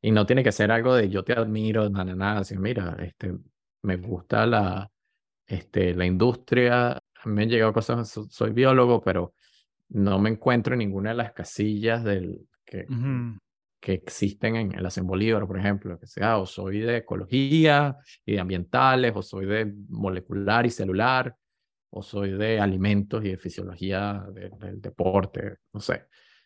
y 0.00 0.12
no 0.12 0.26
tiene 0.26 0.44
que 0.44 0.52
ser 0.52 0.70
algo 0.70 0.94
de 0.94 1.10
yo 1.10 1.24
te 1.24 1.32
admiro, 1.32 1.90
nada, 1.90 2.14
nada, 2.14 2.44
sino 2.44 2.60
mira, 2.60 2.96
este, 3.00 3.36
me 3.82 3.96
gusta 3.96 4.46
la, 4.46 4.88
este, 5.44 5.92
la 5.92 6.06
industria, 6.06 7.00
me 7.24 7.42
han 7.42 7.48
llegado 7.48 7.72
cosas, 7.72 8.16
soy 8.30 8.52
biólogo, 8.52 9.02
pero 9.02 9.34
no 9.88 10.20
me 10.20 10.30
encuentro 10.30 10.74
en 10.74 10.78
ninguna 10.78 11.10
de 11.10 11.16
las 11.16 11.32
casillas 11.32 12.04
del, 12.04 12.46
que, 12.64 12.86
que 13.82 13.94
existen 13.94 14.54
en, 14.54 14.74
en 14.74 14.82
la 14.82 14.90
Bolívar, 15.02 15.44
por 15.44 15.58
ejemplo, 15.58 15.98
que 15.98 16.06
sea 16.06 16.38
o 16.38 16.46
soy 16.46 16.78
de 16.78 16.98
ecología 16.98 17.96
y 18.24 18.34
de 18.34 18.40
ambientales, 18.40 19.12
o 19.16 19.22
soy 19.22 19.44
de 19.44 19.74
molecular 19.88 20.64
y 20.64 20.70
celular, 20.70 21.36
o 21.90 22.00
soy 22.00 22.30
de 22.30 22.60
alimentos 22.60 23.24
y 23.24 23.30
de 23.30 23.38
fisiología 23.38 24.24
del 24.32 24.80
deporte, 24.80 25.56
no 25.72 25.80
sé. 25.80 26.04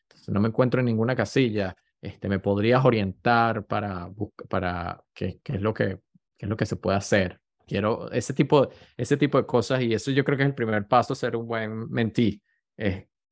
Entonces 0.09 0.29
no 0.31 0.41
me 0.41 0.49
encuentro 0.49 0.81
en 0.81 0.87
ninguna 0.87 1.15
casilla. 1.15 1.77
Este, 2.01 2.27
me 2.29 2.39
podrías 2.39 2.83
orientar 2.83 3.67
para, 3.67 4.09
para 4.49 5.05
qué, 5.13 5.39
es 5.45 5.61
lo 5.61 5.75
que, 5.75 6.01
es 6.39 6.49
lo 6.49 6.57
que 6.57 6.65
se 6.65 6.77
puede 6.77 6.97
hacer. 6.97 7.39
Quiero 7.67 8.11
ese 8.13 8.33
tipo, 8.33 8.71
ese 8.97 9.19
tipo 9.19 9.37
de 9.37 9.47
cosas 9.47 9.83
y 9.83 9.93
eso 9.93 10.11
yo 10.11 10.25
creo 10.25 10.39
que 10.39 10.45
es 10.45 10.49
el 10.49 10.55
primer 10.55 10.89
paso, 10.89 11.15
ser 11.15 11.37
un 11.37 11.47
buen 11.47 11.91
mentí. 11.91 12.43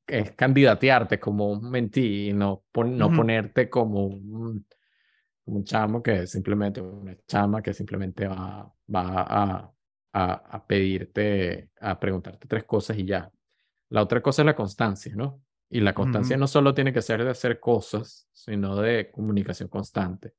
Es 0.07 0.31
candidatearte 0.31 1.19
como 1.19 1.51
un 1.51 1.69
mentí 1.69 2.29
y 2.29 2.33
no, 2.33 2.65
no 2.73 3.11
ponerte 3.11 3.69
como 3.69 4.05
un, 4.05 4.65
un, 5.45 5.63
chamo 5.63 6.01
que 6.03 6.27
simplemente, 6.27 6.81
una 6.81 7.15
chama 7.27 7.61
que 7.61 7.73
simplemente 7.73 8.27
va, 8.27 8.71
va 8.93 9.21
a, 9.21 9.73
a, 10.13 10.33
a, 10.33 10.67
pedirte, 10.67 11.71
a 11.79 11.99
preguntarte 11.99 12.47
tres 12.47 12.63
cosas 12.65 12.97
y 12.97 13.05
ya. 13.05 13.31
La 13.89 14.01
otra 14.01 14.21
cosa 14.21 14.41
es 14.41 14.45
la 14.45 14.55
constancia, 14.55 15.13
¿no? 15.15 15.41
Y 15.69 15.79
la 15.79 15.93
constancia 15.93 16.37
no 16.37 16.47
solo 16.47 16.73
tiene 16.73 16.93
que 16.93 17.01
ser 17.01 17.23
de 17.23 17.31
hacer 17.31 17.59
cosas, 17.59 18.29
sino 18.31 18.75
de 18.77 19.11
comunicación 19.11 19.67
constante. 19.67 20.33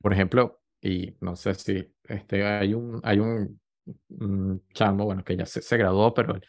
Por 0.00 0.12
ejemplo, 0.12 0.62
y 0.80 1.16
no 1.20 1.36
sé 1.36 1.54
si 1.54 1.94
este, 2.04 2.44
hay 2.44 2.74
un, 2.74 3.00
hay 3.04 3.18
un, 3.18 3.60
chamo, 4.72 5.04
bueno, 5.04 5.22
que 5.22 5.36
ya 5.36 5.46
se, 5.46 5.62
se 5.62 5.76
graduó, 5.76 6.14
pero 6.14 6.40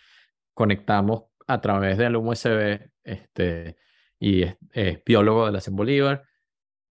conectamos 0.54 1.26
a 1.48 1.62
través 1.62 1.98
del 1.98 2.16
USB, 2.18 2.92
este, 3.04 3.78
y 4.20 4.44
es, 4.44 5.04
biólogo 5.06 5.46
de 5.48 5.52
la 5.54 5.62
CEN 5.62 5.76
Bolívar, 5.76 6.24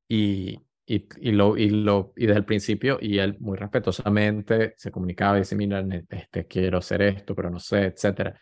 y, 0.08 0.58
y, 0.86 1.06
y, 1.20 1.32
lo, 1.32 1.56
y, 1.56 1.70
lo, 1.70 2.12
y 2.16 2.26
desde 2.26 2.38
el 2.38 2.44
principio, 2.44 2.98
y 3.00 3.18
él 3.18 3.36
muy 3.40 3.56
respetuosamente 3.58 4.74
se 4.76 4.90
comunicaba 4.90 5.36
y 5.36 5.40
decía, 5.40 5.58
mira, 5.58 5.84
este, 6.10 6.46
quiero 6.46 6.78
hacer 6.78 7.02
esto, 7.02 7.34
pero 7.34 7.50
no 7.50 7.58
sé, 7.60 7.86
etcétera. 7.86 8.38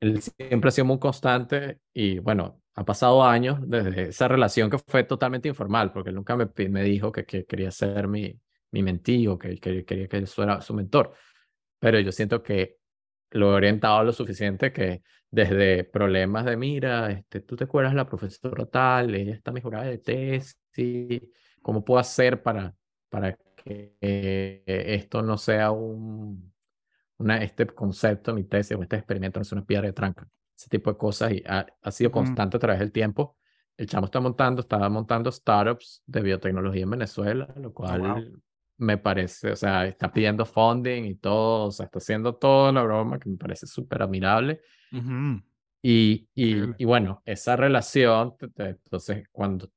Él 0.00 0.20
siempre 0.22 0.68
ha 0.68 0.70
sido 0.72 0.84
muy 0.84 0.98
constante 0.98 1.80
y 1.92 2.18
bueno, 2.20 2.62
ha 2.74 2.84
pasado 2.84 3.24
años 3.24 3.58
desde 3.66 4.10
esa 4.10 4.28
relación 4.28 4.70
que 4.70 4.78
fue 4.78 5.04
totalmente 5.04 5.48
informal, 5.48 5.92
porque 5.92 6.10
él 6.10 6.16
nunca 6.16 6.36
me, 6.36 6.48
me 6.68 6.82
dijo 6.84 7.10
que, 7.10 7.24
que 7.24 7.44
quería 7.44 7.70
ser 7.72 8.06
mi, 8.06 8.40
mi 8.70 8.82
mentí 8.82 9.26
o 9.26 9.38
que, 9.38 9.58
que 9.58 9.84
quería 9.84 10.08
que 10.08 10.16
él 10.16 10.26
fuera 10.28 10.60
su 10.60 10.74
mentor. 10.74 11.12
Pero 11.80 11.98
yo 12.00 12.12
siento 12.12 12.42
que 12.42 12.77
lo 13.30 13.52
he 13.52 13.54
orientado 13.54 14.04
lo 14.04 14.12
suficiente 14.12 14.72
que 14.72 15.02
desde 15.30 15.84
problemas 15.84 16.44
de, 16.46 16.56
mira, 16.56 17.10
este, 17.10 17.40
tú 17.40 17.56
te 17.56 17.64
acuerdas 17.64 17.94
la 17.94 18.06
profesora 18.06 18.66
tal, 18.66 19.14
ella 19.14 19.34
está 19.34 19.52
mejorada 19.52 19.84
de 19.84 19.98
tesis, 19.98 20.56
¿cómo 21.60 21.84
puedo 21.84 22.00
hacer 22.00 22.42
para, 22.42 22.74
para 23.08 23.36
que 23.56 24.62
esto 24.66 25.22
no 25.22 25.36
sea 25.36 25.70
un, 25.70 26.52
una, 27.18 27.42
este 27.42 27.66
concepto, 27.66 28.34
mi 28.34 28.44
tesis 28.44 28.76
o 28.76 28.82
este 28.82 28.96
experimento 28.96 29.38
no 29.38 29.44
sea 29.44 29.58
una 29.58 29.66
piedra 29.66 29.86
de 29.86 29.92
tranca? 29.92 30.26
Ese 30.56 30.68
tipo 30.70 30.90
de 30.90 30.96
cosas 30.96 31.32
y 31.32 31.44
ha, 31.46 31.66
sido 31.90 32.10
constante 32.10 32.56
a 32.56 32.60
través 32.60 32.80
del 32.80 32.90
tiempo. 32.90 33.36
El 33.76 33.86
chamo 33.86 34.06
está 34.06 34.18
montando, 34.18 34.62
estaba 34.62 34.88
montando 34.88 35.30
startups 35.30 36.02
de 36.06 36.20
biotecnología 36.22 36.82
en 36.82 36.90
Venezuela, 36.90 37.54
lo 37.56 37.68
oh, 37.68 37.74
cual 37.74 38.42
me 38.78 38.96
parece, 38.96 39.52
o 39.52 39.56
sea, 39.56 39.86
está 39.86 40.12
pidiendo 40.12 40.46
funding 40.46 41.04
y 41.04 41.14
todo, 41.16 41.66
o 41.66 41.70
sea, 41.70 41.86
está 41.86 41.98
haciendo 41.98 42.36
toda 42.36 42.72
la 42.72 42.82
broma 42.82 43.18
que 43.18 43.28
me 43.28 43.36
parece 43.36 43.66
súper 43.66 44.02
admirable. 44.02 44.60
Y, 45.82 46.28
y, 46.34 46.56
y, 46.76 46.84
bueno, 46.84 47.22
esa 47.24 47.54
relación, 47.56 48.34
entonces 48.56 49.28
cuando 49.30 49.70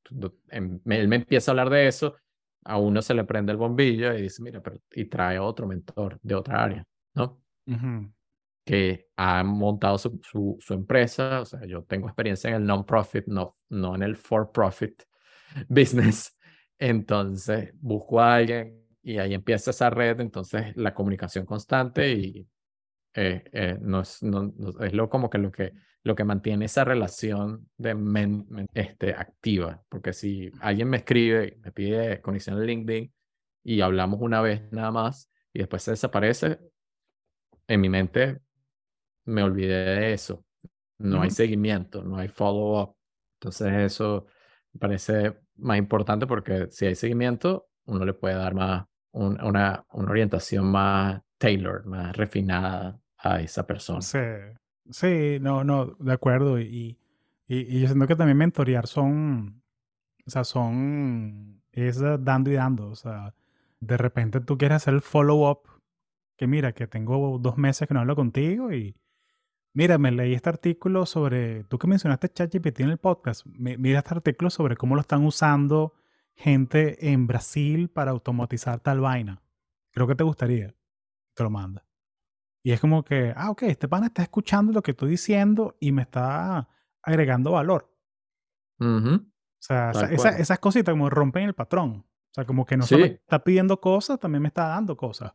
em, 0.49 0.79
él 0.85 1.07
me 1.07 1.17
empieza 1.17 1.51
a 1.51 1.53
hablar 1.53 1.69
de 1.69 1.87
eso, 1.87 2.15
a 2.63 2.77
uno 2.77 3.01
se 3.01 3.13
le 3.13 3.23
prende 3.23 3.51
el 3.51 3.57
bombillo 3.57 4.13
y 4.13 4.23
dice, 4.23 4.41
mira, 4.41 4.61
pero, 4.61 4.77
y 4.91 5.05
trae 5.05 5.37
otro 5.39 5.67
mentor 5.67 6.19
de 6.21 6.35
otra 6.35 6.63
área, 6.63 6.87
¿no? 7.15 7.41
Que 8.63 9.09
ha 9.15 9.43
montado 9.43 9.97
su, 9.97 10.19
su, 10.23 10.57
su, 10.59 10.73
empresa, 10.73 11.41
o 11.41 11.45
sea, 11.45 11.65
yo 11.65 11.83
tengo 11.83 12.07
experiencia 12.07 12.49
en 12.49 12.57
el 12.57 12.65
non-profit, 12.65 13.25
no, 13.27 13.57
no 13.69 13.95
en 13.95 14.03
el 14.03 14.15
for-profit 14.15 15.03
business. 15.69 16.37
Entonces, 16.77 17.73
busco 17.79 18.19
a 18.19 18.35
alguien 18.35 18.80
y 19.03 19.17
ahí 19.17 19.33
empieza 19.33 19.71
esa 19.71 19.89
red, 19.89 20.19
entonces 20.19 20.75
la 20.75 20.93
comunicación 20.93 21.45
constante 21.45 22.11
y 22.13 22.47
eh, 23.13 23.43
eh, 23.51 23.77
no 23.81 24.01
es, 24.01 24.23
no, 24.23 24.53
es 24.79 24.93
lo 24.93 25.09
como 25.09 25.29
que 25.29 25.37
lo 25.37 25.51
que 25.51 25.73
lo 26.03 26.15
que 26.15 26.23
mantiene 26.23 26.65
esa 26.65 26.83
relación 26.83 27.69
de 27.77 27.95
este, 28.73 29.13
activa, 29.13 29.83
porque 29.87 30.13
si 30.13 30.51
alguien 30.59 30.89
me 30.89 30.97
escribe, 30.97 31.59
me 31.63 31.71
pide 31.71 32.21
conexión 32.21 32.57
en 32.57 32.65
LinkedIn 32.65 33.13
y 33.63 33.81
hablamos 33.81 34.19
una 34.19 34.41
vez 34.41 34.63
nada 34.71 34.91
más 34.91 35.29
y 35.53 35.59
después 35.59 35.83
se 35.83 35.91
desaparece, 35.91 36.59
en 37.67 37.81
mi 37.81 37.89
mente 37.89 38.39
me 39.25 39.43
olvidé 39.43 39.85
de 39.85 40.13
eso. 40.13 40.43
No 40.97 41.21
hay 41.21 41.31
seguimiento, 41.31 42.03
no 42.03 42.17
hay 42.17 42.27
follow-up. 42.27 42.95
Entonces 43.39 43.73
eso 43.73 44.27
me 44.73 44.79
parece 44.79 45.37
más 45.55 45.77
importante 45.77 46.27
porque 46.27 46.67
si 46.71 46.85
hay 46.85 46.95
seguimiento, 46.95 47.69
uno 47.85 48.05
le 48.05 48.13
puede 48.13 48.35
dar 48.35 48.53
más, 48.53 48.85
una, 49.11 49.85
una 49.91 50.11
orientación 50.11 50.71
más 50.71 51.21
tailored, 51.37 51.85
más 51.85 52.15
refinada 52.15 52.99
a 53.17 53.41
esa 53.41 53.65
persona. 53.65 54.01
Sí, 54.01 54.19
sí, 54.89 55.37
no, 55.41 55.63
no, 55.63 55.95
de 55.99 56.13
acuerdo. 56.13 56.59
Y, 56.59 56.97
y, 57.47 57.79
yo 57.79 57.87
siento 57.87 58.07
que 58.07 58.15
también 58.15 58.37
mentorear 58.37 58.87
son, 58.87 59.61
o 60.25 60.29
sea, 60.29 60.43
son, 60.43 61.61
es 61.71 61.99
dando 61.99 62.51
y 62.51 62.53
dando. 62.53 62.87
O 62.89 62.95
sea, 62.95 63.33
de 63.79 63.97
repente 63.97 64.39
tú 64.41 64.57
quieres 64.57 64.77
hacer 64.77 64.93
el 64.93 65.01
follow-up, 65.01 65.61
que 66.37 66.47
mira, 66.47 66.73
que 66.73 66.87
tengo 66.87 67.37
dos 67.39 67.57
meses 67.57 67.87
que 67.87 67.93
no 67.93 67.99
hablo 67.99 68.15
contigo 68.15 68.71
y 68.71 68.95
mira, 69.73 69.97
me 69.97 70.11
leí 70.11 70.33
este 70.33 70.49
artículo 70.49 71.05
sobre, 71.05 71.63
tú 71.65 71.77
que 71.77 71.87
mencionaste 71.87 72.29
ChatGPT 72.29 72.81
en 72.81 72.89
el 72.89 72.97
podcast, 72.97 73.45
mira 73.45 73.99
este 73.99 74.15
artículo 74.15 74.49
sobre 74.49 74.75
cómo 74.75 74.95
lo 74.95 75.01
están 75.01 75.25
usando 75.25 75.93
gente 76.41 77.11
en 77.11 77.27
Brasil 77.27 77.89
para 77.89 78.11
automatizar 78.11 78.79
tal 78.79 78.99
vaina. 78.99 79.41
Creo 79.91 80.07
que 80.07 80.15
te 80.15 80.23
gustaría. 80.23 80.75
Te 81.33 81.43
lo 81.43 81.49
manda. 81.49 81.85
Y 82.63 82.71
es 82.71 82.79
como 82.79 83.03
que, 83.03 83.33
ah, 83.35 83.49
ok, 83.51 83.63
este 83.63 83.87
pana 83.87 84.07
está 84.07 84.21
escuchando 84.21 84.71
lo 84.71 84.81
que 84.81 84.91
estoy 84.91 85.09
diciendo 85.09 85.77
y 85.79 85.91
me 85.91 86.03
está 86.03 86.67
agregando 87.01 87.51
valor. 87.51 87.91
O 88.79 89.19
sea, 89.59 89.91
esas 89.91 90.59
cositas 90.59 90.93
como 90.93 91.09
rompen 91.09 91.45
el 91.45 91.53
patrón. 91.53 92.05
O 92.31 92.33
sea, 92.33 92.45
como 92.45 92.65
que 92.65 92.77
no 92.77 92.83
solo 92.83 93.05
está 93.05 93.43
pidiendo 93.43 93.79
cosas, 93.79 94.19
también 94.19 94.41
me 94.41 94.47
está 94.47 94.67
dando 94.67 94.95
cosas. 94.95 95.33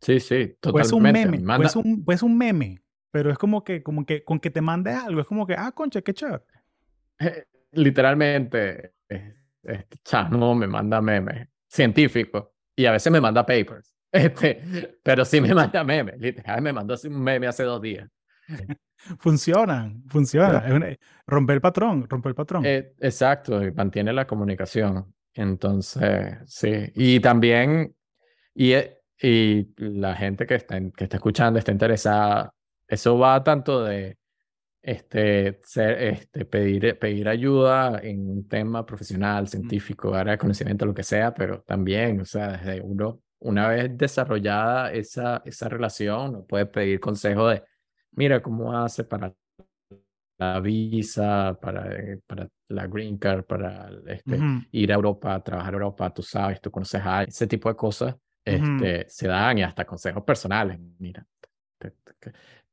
Sí, 0.00 0.20
sí, 0.20 0.56
totalmente. 0.60 0.72
Pues 0.72 0.92
un 0.92 1.02
meme, 1.02 1.56
pues 1.56 1.76
un, 1.76 2.04
pues 2.04 2.22
un 2.22 2.36
meme, 2.36 2.82
pero 3.10 3.30
es 3.30 3.38
como 3.38 3.64
que, 3.64 3.82
como 3.82 4.04
que 4.04 4.22
con 4.22 4.38
que 4.38 4.50
te 4.50 4.60
mande 4.60 4.92
algo, 4.92 5.20
es 5.20 5.26
como 5.26 5.46
que, 5.46 5.54
ah, 5.54 5.72
concha, 5.72 6.02
qué 6.02 6.12
chévere. 6.12 6.44
Eh, 7.18 7.46
literalmente, 7.72 8.94
este 9.62 9.98
chamo 10.04 10.54
me 10.54 10.66
manda 10.66 11.00
memes 11.00 11.48
científicos 11.66 12.48
y 12.76 12.86
a 12.86 12.92
veces 12.92 13.12
me 13.12 13.20
manda 13.20 13.44
papers. 13.44 13.92
Este, 14.14 15.00
pero 15.02 15.24
sí 15.24 15.40
me 15.40 15.52
manda 15.52 15.82
memes. 15.82 16.20
Literal, 16.20 16.62
me 16.62 16.72
mandó 16.72 16.94
un 17.04 17.20
meme 17.20 17.48
hace 17.48 17.64
dos 17.64 17.82
días. 17.82 18.08
Funcionan, 19.18 20.04
funciona. 20.06 20.64
romper 21.26 21.54
el 21.54 21.60
patrón, 21.60 22.06
romper 22.08 22.30
el 22.30 22.34
patrón. 22.36 22.62
Eh, 22.64 22.94
exacto, 23.00 23.60
y 23.60 23.72
mantiene 23.72 24.12
la 24.12 24.24
comunicación. 24.24 25.12
Entonces, 25.34 26.38
sí. 26.46 26.92
Y 26.94 27.18
también, 27.18 27.94
y, 28.54 28.74
y 29.20 29.68
la 29.78 30.14
gente 30.14 30.46
que 30.46 30.54
está, 30.54 30.78
que 30.96 31.04
está 31.04 31.16
escuchando, 31.16 31.58
está 31.58 31.72
interesada, 31.72 32.54
eso 32.86 33.18
va 33.18 33.42
tanto 33.42 33.82
de 33.84 34.16
este, 34.84 35.60
ser, 35.64 36.02
este, 36.02 36.44
pedir, 36.44 36.98
pedir 36.98 37.26
ayuda 37.28 38.00
en 38.02 38.28
un 38.28 38.46
tema 38.46 38.84
profesional, 38.84 39.48
científico, 39.48 40.14
área 40.14 40.32
de 40.32 40.38
conocimiento, 40.38 40.84
lo 40.84 40.92
que 40.92 41.02
sea, 41.02 41.32
pero 41.32 41.62
también, 41.62 42.20
o 42.20 42.24
sea, 42.26 42.58
desde 42.58 42.82
uno, 42.82 43.22
una 43.38 43.68
vez 43.68 43.96
desarrollada 43.96 44.92
esa, 44.92 45.40
esa 45.46 45.70
relación, 45.70 46.30
uno 46.30 46.44
puede 46.46 46.66
pedir 46.66 47.00
consejo 47.00 47.48
de, 47.48 47.62
mira, 48.12 48.42
¿cómo 48.42 48.76
hace 48.76 49.04
para 49.04 49.34
la 50.36 50.60
visa, 50.60 51.56
para, 51.62 51.90
eh, 51.90 52.20
para 52.26 52.46
la 52.68 52.86
green 52.86 53.16
card, 53.16 53.44
para 53.44 53.90
este, 54.06 54.38
ir 54.70 54.92
a 54.92 54.96
Europa, 54.96 55.42
trabajar 55.42 55.72
a 55.72 55.76
Europa, 55.76 56.10
tú 56.12 56.22
sabes, 56.22 56.60
tú 56.60 56.70
conoces 56.70 57.00
a 57.02 57.22
ese 57.22 57.46
tipo 57.46 57.70
de 57.70 57.76
cosas, 57.76 58.14
este, 58.44 59.06
se 59.08 59.28
dan 59.28 59.58
y 59.58 59.62
hasta 59.62 59.86
consejos 59.86 60.22
personales. 60.24 60.78
Mira, 60.98 61.26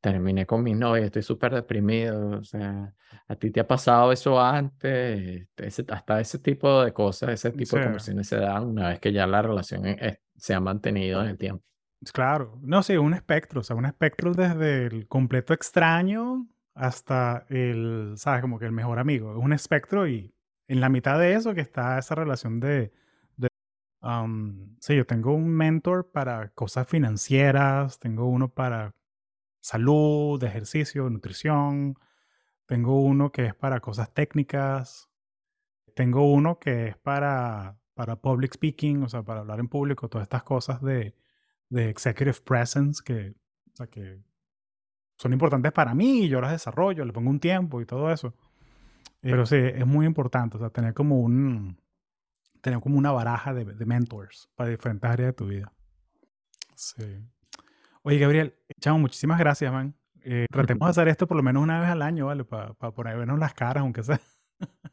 terminé 0.02 0.46
con 0.46 0.64
mi 0.64 0.74
novia, 0.74 1.06
estoy 1.06 1.22
súper 1.22 1.54
deprimido, 1.54 2.40
o 2.40 2.44
sea, 2.44 2.94
a 3.28 3.36
ti 3.36 3.52
te 3.52 3.60
ha 3.60 3.68
pasado 3.68 4.12
eso 4.12 4.42
antes, 4.42 5.48
hasta 5.90 6.20
ese 6.20 6.40
tipo 6.40 6.84
de 6.84 6.92
cosas, 6.92 7.30
ese 7.30 7.52
tipo 7.52 7.78
de 7.78 7.84
conversaciones 7.84 8.28
se 8.28 8.38
dan 8.38 8.66
una 8.66 8.90
vez 8.90 9.00
que 9.00 9.14
ya 9.14 9.28
la 9.28 9.42
relación 9.42 9.84
se 10.36 10.54
ha 10.54 10.60
mantenido 10.60 11.22
en 11.22 11.30
el 11.30 11.38
tiempo. 11.38 11.64
Claro, 12.14 12.58
no, 12.64 12.82
sí, 12.82 12.98
un 12.98 13.14
espectro, 13.14 13.62
o 13.62 13.64
sea, 13.64 13.76
un 13.76 13.86
espectro 13.86 14.34
desde 14.34 14.88
el 14.88 15.08
completo 15.08 15.54
extraño 15.54 16.48
hasta 16.74 17.46
el, 17.50 18.14
¿sabes? 18.16 18.42
Como 18.42 18.58
que 18.58 18.66
el 18.66 18.72
mejor 18.72 18.98
amigo. 18.98 19.32
Es 19.34 19.38
un 19.38 19.54
espectro 19.54 20.08
y 20.08 20.34
en 20.68 20.82
la 20.82 20.90
mitad 20.90 21.20
de 21.20 21.36
eso 21.36 21.54
que 21.54 21.62
está 21.62 22.00
esa 22.00 22.16
relación 22.16 22.60
de, 22.60 22.92
de 23.38 23.50
sí, 24.80 24.96
yo 24.96 25.06
tengo 25.06 25.34
un 25.34 25.50
mentor 25.50 26.12
para 26.12 26.50
cosas 26.50 26.88
financieras, 26.88 28.00
tengo 28.00 28.26
uno 28.28 28.50
para 28.50 28.96
salud, 29.62 30.44
ejercicio, 30.44 31.10
nutrición, 31.10 31.96
tengo 32.66 33.02
uno 33.02 33.32
que 33.32 33.46
es 33.46 33.56
para 33.56 33.80
cosas 33.80 34.14
técnicas, 34.14 35.10
tengo 35.96 36.32
uno 36.32 36.60
que 36.60 36.88
es 36.88 36.98
para, 36.98 37.78
para 37.94 38.16
public 38.16 38.54
speaking, 38.54 39.04
o 39.04 39.10
sea, 39.10 39.24
para 39.24 39.42
hablar 39.42 39.60
en 39.60 39.68
público, 39.68 40.10
todas 40.10 40.26
estas 40.26 40.44
cosas 40.44 40.82
de, 40.82 41.16
de 41.70 41.90
executive 41.90 42.38
presence 42.44 43.02
que, 43.04 43.36
o 43.74 43.76
sea, 43.76 43.88
que 43.88 44.20
son 45.18 45.34
importantes 45.34 45.72
para 45.72 45.94
mí, 45.94 46.28
yo 46.28 46.42
las 46.42 46.52
desarrollo, 46.52 47.06
le 47.06 47.14
pongo 47.14 47.30
un 47.30 47.40
tiempo 47.40 47.80
y 47.82 47.86
todo 47.86 48.12
eso. 48.12 48.34
Pero 49.20 49.46
sí, 49.46 49.58
es 49.58 49.86
muy 49.86 50.08
importante, 50.08 50.58
o 50.58 50.60
sea, 50.60 50.72
tener 50.72 50.96
como 50.96 51.20
un, 51.20 51.80
tener 52.62 52.80
como 52.80 52.98
una 52.98 53.12
baraja 53.12 53.54
de, 53.54 53.66
de 53.66 53.86
mentors 53.86 54.50
para 54.56 54.72
diferentes 54.72 55.08
áreas 55.08 55.28
de 55.28 55.34
tu 55.34 55.46
vida. 55.46 55.72
Sí. 56.76 57.04
Oye, 58.04 58.18
Gabriel, 58.18 58.56
chamo, 58.80 59.00
muchísimas 59.00 59.38
gracias, 59.38 59.72
man. 59.72 59.96
Eh, 60.24 60.46
tratemos 60.52 60.88
de 60.88 60.90
hacer 60.92 61.08
esto 61.08 61.28
por 61.28 61.38
lo 61.38 61.44
menos 61.44 61.62
una 61.62 61.80
vez 61.80 61.90
al 61.90 62.02
año, 62.02 62.28
¿vale? 62.28 62.44
Para 62.44 62.74
ponernos 62.74 63.40
las 63.40 63.54
caras, 63.54 63.82
aunque 63.82 64.04
sea. 64.04 64.20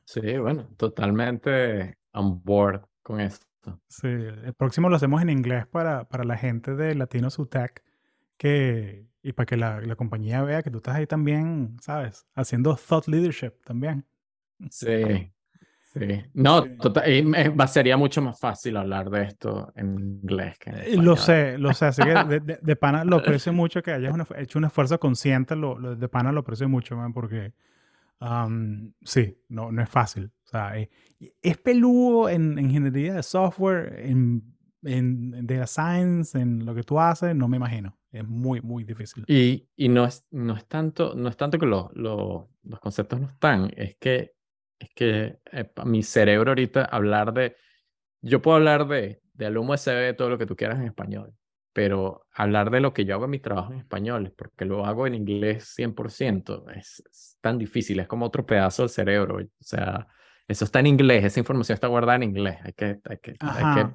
Sí, 0.04 0.38
bueno, 0.38 0.66
totalmente 0.76 1.98
on 2.12 2.42
board 2.42 2.86
con 3.02 3.20
esto. 3.20 3.80
Sí, 3.88 4.08
el 4.08 4.54
próximo 4.54 4.88
lo 4.88 4.96
hacemos 4.96 5.20
en 5.20 5.28
inglés 5.28 5.66
para, 5.66 6.08
para 6.08 6.24
la 6.24 6.38
gente 6.38 6.74
de 6.74 6.94
Latino 6.94 7.28
Sutec 7.28 7.84
que, 8.38 9.06
y 9.22 9.32
para 9.32 9.44
que 9.44 9.56
la, 9.58 9.80
la, 9.82 9.96
compañía 9.96 10.42
vea 10.42 10.62
que 10.62 10.70
tú 10.70 10.78
estás 10.78 10.96
ahí 10.96 11.06
también, 11.06 11.76
¿sabes? 11.82 12.26
Haciendo 12.34 12.76
thought 12.76 13.06
leadership 13.06 13.52
también. 13.64 14.06
Sí, 14.70 15.30
sí. 15.98 16.22
No, 16.34 16.64
Total, 16.76 17.68
sería 17.68 17.96
mucho 17.96 18.22
más 18.22 18.38
fácil 18.38 18.76
hablar 18.76 19.10
de 19.10 19.24
esto 19.24 19.72
en 19.76 19.98
inglés 19.98 20.58
que 20.58 20.70
en 20.70 20.76
español. 20.76 21.04
Lo 21.04 21.16
sé, 21.16 21.58
lo 21.58 21.74
sé. 21.74 21.86
Así 21.86 22.02
que 22.02 22.10
de, 22.40 22.58
de, 22.60 22.76
pana 22.76 23.04
lo 23.04 23.16
aprecio 23.16 23.52
mucho 23.52 23.82
que 23.82 23.92
hayas 23.92 24.14
hecho 24.36 24.58
un 24.58 24.64
esfuerzo 24.64 24.98
consciente. 24.98 25.56
Lo, 25.56 25.96
de 25.96 26.08
pana 26.08 26.32
lo 26.32 26.40
aprecio 26.40 26.68
mucho, 26.68 26.96
man, 26.96 27.12
porque 27.12 27.52
sí, 29.04 29.38
no, 29.48 29.72
no 29.72 29.82
es 29.82 29.88
fácil. 29.88 30.30
O 30.44 30.48
sea, 30.48 30.76
es, 30.76 30.88
es 31.42 31.58
peludo 31.58 32.28
en, 32.28 32.58
en, 32.58 32.66
ingeniería 32.66 33.14
de 33.14 33.22
software, 33.22 34.00
en, 34.04 34.42
en 34.82 35.46
data 35.46 35.66
science, 35.66 36.38
en 36.38 36.64
lo 36.64 36.74
que 36.74 36.82
tú 36.82 36.98
haces, 36.98 37.34
no 37.34 37.48
me 37.48 37.56
imagino. 37.56 37.96
Es 38.10 38.26
muy, 38.26 38.60
muy 38.62 38.84
difícil. 38.84 39.24
Y, 39.26 39.68
y 39.76 39.88
no, 39.88 40.06
es, 40.06 40.24
no, 40.30 40.56
es 40.56 40.66
tanto, 40.66 41.14
no 41.14 41.28
es 41.28 41.36
tanto 41.36 41.58
que 41.58 41.66
lo, 41.66 41.90
lo, 41.94 42.48
los 42.62 42.80
conceptos 42.80 43.20
no 43.20 43.28
están, 43.28 43.70
es 43.76 43.96
que, 43.96 44.34
es 44.78 44.90
que 44.94 45.38
eh, 45.52 45.70
mi 45.84 46.02
cerebro 46.02 46.50
ahorita 46.50 46.84
hablar 46.84 47.32
de, 47.32 47.56
yo 48.20 48.42
puedo 48.42 48.56
hablar 48.56 48.86
de, 48.88 49.20
de 49.34 49.46
Alum 49.46 49.70
USB, 49.70 50.14
todo 50.16 50.30
lo 50.30 50.38
que 50.38 50.46
tú 50.46 50.56
quieras 50.56 50.78
en 50.78 50.86
español, 50.86 51.34
pero 51.72 52.26
hablar 52.32 52.70
de 52.70 52.80
lo 52.80 52.92
que 52.92 53.04
yo 53.04 53.14
hago 53.14 53.24
en 53.24 53.30
mi 53.30 53.38
trabajo 53.38 53.72
en 53.72 53.80
español, 53.80 54.34
porque 54.36 54.64
lo 54.64 54.86
hago 54.86 55.06
en 55.06 55.14
inglés 55.14 55.74
100%, 55.76 56.70
es, 56.76 57.02
es 57.10 57.38
tan 57.40 57.58
difícil, 57.58 58.00
es 58.00 58.08
como 58.08 58.26
otro 58.26 58.44
pedazo 58.46 58.82
del 58.82 58.90
cerebro, 58.90 59.36
o 59.36 59.64
sea, 59.64 60.06
eso 60.46 60.64
está 60.64 60.80
en 60.80 60.86
inglés, 60.86 61.24
esa 61.24 61.40
información 61.40 61.74
está 61.74 61.88
guardada 61.88 62.16
en 62.16 62.22
inglés, 62.24 62.58
hay 62.62 62.72
que, 62.72 63.00
hay 63.04 63.18
que, 63.18 63.36
hay 63.40 63.74
que 63.74 63.90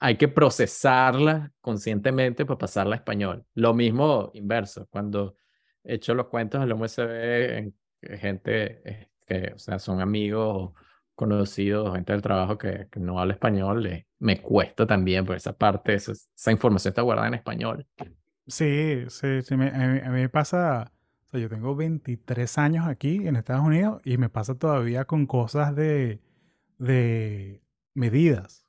hay 0.00 0.16
que 0.16 0.28
procesarla 0.28 1.52
conscientemente 1.60 2.46
para 2.46 2.58
pasarla 2.58 2.94
a 2.94 2.98
español. 2.98 3.44
Lo 3.54 3.74
mismo 3.74 4.30
inverso, 4.34 4.86
cuando 4.90 5.36
he 5.82 5.94
hecho 5.94 6.14
los 6.14 6.26
cuentos 6.26 6.60
del 6.60 6.72
USB, 6.72 7.72
gente 8.18 8.82
eh, 8.84 9.08
que, 9.28 9.52
o 9.54 9.58
sea, 9.58 9.78
son 9.78 10.00
amigos, 10.00 10.72
conocidos, 11.14 11.94
gente 11.94 12.12
del 12.12 12.22
trabajo 12.22 12.58
que, 12.58 12.88
no 12.96 13.18
habla 13.20 13.34
español, 13.34 14.06
me 14.18 14.40
cuesta 14.40 14.86
también, 14.86 15.26
por 15.26 15.36
esa 15.36 15.52
parte, 15.52 15.94
esa, 15.94 16.52
información 16.52 16.92
está 16.92 17.02
guardada 17.02 17.28
en 17.28 17.34
español. 17.34 17.86
Sí, 18.46 19.04
sí, 19.08 19.42
sí 19.42 19.54
a, 19.54 19.56
mí, 19.56 20.00
me 20.10 20.28
pasa, 20.28 20.92
o 21.26 21.28
sea, 21.28 21.40
yo 21.40 21.48
tengo 21.48 21.74
23 21.76 22.58
años 22.58 22.86
aquí 22.86 23.26
en 23.26 23.36
Estados 23.36 23.64
Unidos 23.64 24.00
y 24.04 24.16
me 24.16 24.28
pasa 24.28 24.54
todavía 24.54 25.04
con 25.04 25.26
cosas 25.26 25.74
de, 25.76 26.20
de 26.78 27.62
medidas 27.94 28.68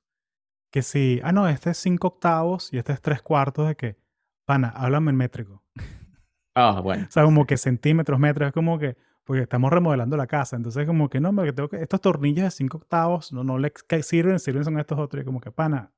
que 0.71 0.81
si, 0.81 1.19
ah, 1.23 1.31
no, 1.31 1.47
este 1.47 1.71
es 1.71 1.77
5 1.77 2.07
octavos 2.07 2.71
y 2.73 2.77
este 2.77 2.93
es 2.93 3.01
3 3.01 3.21
cuartos 3.21 3.67
de 3.67 3.75
que, 3.75 3.97
pana, 4.45 4.69
háblame 4.69 5.11
en 5.11 5.17
métrico. 5.17 5.63
Ah, 6.55 6.79
bueno. 6.83 7.05
o 7.09 7.11
sea, 7.11 7.23
como 7.23 7.45
que 7.45 7.57
centímetros, 7.57 8.19
metros, 8.19 8.47
es 8.47 8.53
como 8.53 8.77
que, 8.77 8.97
porque 9.29 9.43
estamos 9.43 9.71
remodelando 9.71 10.17
la 10.17 10.25
casa, 10.25 10.55
entonces 10.55 10.87
como 10.87 11.07
que 11.07 11.19
no, 11.19 11.31
porque 11.35 11.53
tengo 11.53 11.69
que, 11.69 11.79
estos 11.83 12.01
tornillos 12.01 12.45
de 12.45 12.49
5 12.49 12.77
octavos 12.77 13.31
no, 13.31 13.43
no 13.43 13.59
le 13.59 13.71
sirven, 14.01 14.39
sirven 14.39 14.63
son 14.63 14.79
estos 14.79 14.97
otros, 14.97 15.21
y 15.21 15.23
como 15.23 15.39
que, 15.39 15.51
pana, 15.51 15.93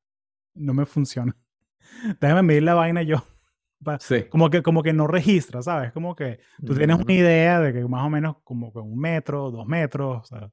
no 0.53 0.73
me 0.73 0.86
funciona. 0.86 1.34
Déjame 2.19 2.41
medir 2.41 2.63
la 2.63 2.73
vaina 2.73 3.03
yo. 3.03 3.23
Sí. 3.99 4.25
Como 4.25 4.49
que, 4.49 4.61
como 4.61 4.84
que 4.84 4.91
no 4.91 5.07
registra, 5.07 5.61
¿sabes? 5.61 5.93
Como 5.93 6.13
que 6.13 6.39
tú 6.63 6.75
tienes 6.75 6.99
una 6.99 7.13
idea 7.13 7.61
de 7.61 7.71
que 7.71 7.88
más 7.88 8.05
o 8.05 8.09
menos 8.09 8.36
como 8.43 8.71
que 8.73 8.79
un 8.79 8.99
metro, 8.99 9.49
dos 9.49 9.65
metros, 9.65 10.27
sea, 10.27 10.51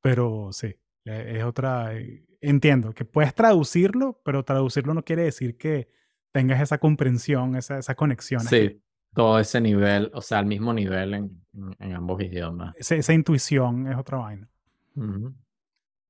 pero 0.00 0.48
sí, 0.52 0.74
e, 1.04 1.36
es 1.36 1.44
otra, 1.44 1.94
eh, 1.94 2.24
entiendo 2.40 2.94
que 2.94 3.04
puedes 3.04 3.34
traducirlo, 3.34 4.22
pero 4.24 4.42
traducirlo 4.42 4.94
no 4.94 5.04
quiere 5.04 5.22
decir 5.22 5.58
que 5.58 5.90
tengas 6.32 6.62
esa 6.62 6.78
comprensión, 6.78 7.56
esa, 7.56 7.78
esa 7.78 7.94
conexión. 7.94 8.40
Sí, 8.40 8.82
todo 9.16 9.38
ese 9.40 9.62
nivel, 9.62 10.10
o 10.12 10.20
sea, 10.20 10.40
al 10.40 10.46
mismo 10.46 10.74
nivel 10.74 11.14
en, 11.14 11.42
en 11.78 11.92
ambos 11.94 12.22
idiomas. 12.22 12.74
Esa, 12.76 13.14
intuición 13.14 13.88
es 13.88 13.96
otra 13.96 14.18
vaina. 14.18 14.46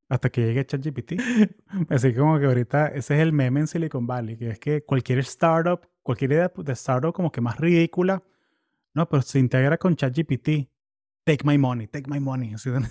Hasta 0.08 0.28
que 0.28 0.40
llegue 0.40 0.66
ChatGPT. 0.66 1.12
Así 1.88 2.12
como 2.12 2.36
que 2.40 2.46
ahorita 2.46 2.88
ese 2.88 3.14
es 3.14 3.20
el 3.20 3.32
meme 3.32 3.60
en 3.60 3.68
Silicon 3.68 4.08
Valley, 4.08 4.36
que 4.36 4.50
es 4.50 4.58
que 4.58 4.82
cualquier 4.82 5.20
startup, 5.20 5.86
cualquier 6.02 6.32
idea 6.32 6.52
de 6.52 6.72
startup 6.72 7.12
como 7.12 7.30
que 7.30 7.40
más 7.40 7.60
ridícula, 7.60 8.24
no, 8.92 9.08
pero 9.08 9.22
se 9.22 9.38
integra 9.38 9.78
con 9.78 9.94
ChatGPT. 9.94 10.68
Take 11.24 11.44
my 11.44 11.58
money, 11.58 11.86
take 11.86 12.10
my 12.10 12.18
money. 12.18 12.54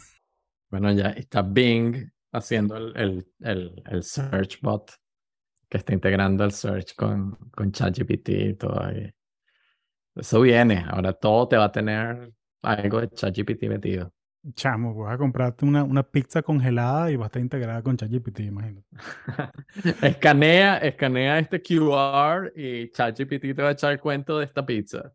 Bueno, 0.72 0.92
ya 0.92 1.10
está 1.10 1.42
Bing 1.42 2.10
haciendo 2.32 2.76
el, 2.78 2.98
el, 2.98 3.28
el, 3.42 3.84
el, 3.86 4.04
search 4.04 4.60
bot 4.62 4.92
que 5.70 5.78
está 5.78 5.94
integrando 5.94 6.44
el 6.44 6.52
search 6.52 6.96
con, 6.96 7.36
con 7.52 7.72
ChatGPT 7.72 8.30
y 8.30 8.54
todo. 8.56 8.82
Ahí. 8.82 9.15
Eso 10.16 10.42
viene. 10.42 10.86
Ahora 10.90 11.14
todo 11.14 11.48
te 11.48 11.58
va 11.58 11.66
a 11.66 11.72
tener 11.72 12.32
algo 12.62 13.02
de 13.02 13.10
ChatGPT 13.10 13.64
metido. 13.64 14.12
Chamo, 14.54 14.94
vas 14.94 15.16
a 15.16 15.18
comprarte 15.18 15.66
una, 15.66 15.84
una 15.84 16.04
pizza 16.04 16.44
congelada 16.44 17.10
y 17.10 17.16
va 17.16 17.26
a 17.26 17.28
estar 17.28 17.42
integrada 17.42 17.82
con 17.82 17.98
ChatGPT, 17.98 18.42
imagino. 18.42 18.84
escanea, 20.02 20.78
escanea 20.78 21.40
este 21.40 21.62
QR 21.62 22.52
y 22.56 22.92
ChatGPT 22.92 23.56
te 23.56 23.62
va 23.62 23.70
a 23.70 23.72
echar 23.72 23.94
el 23.94 24.00
cuento 24.00 24.38
de 24.38 24.46
esta 24.46 24.66
pizza. 24.66 25.12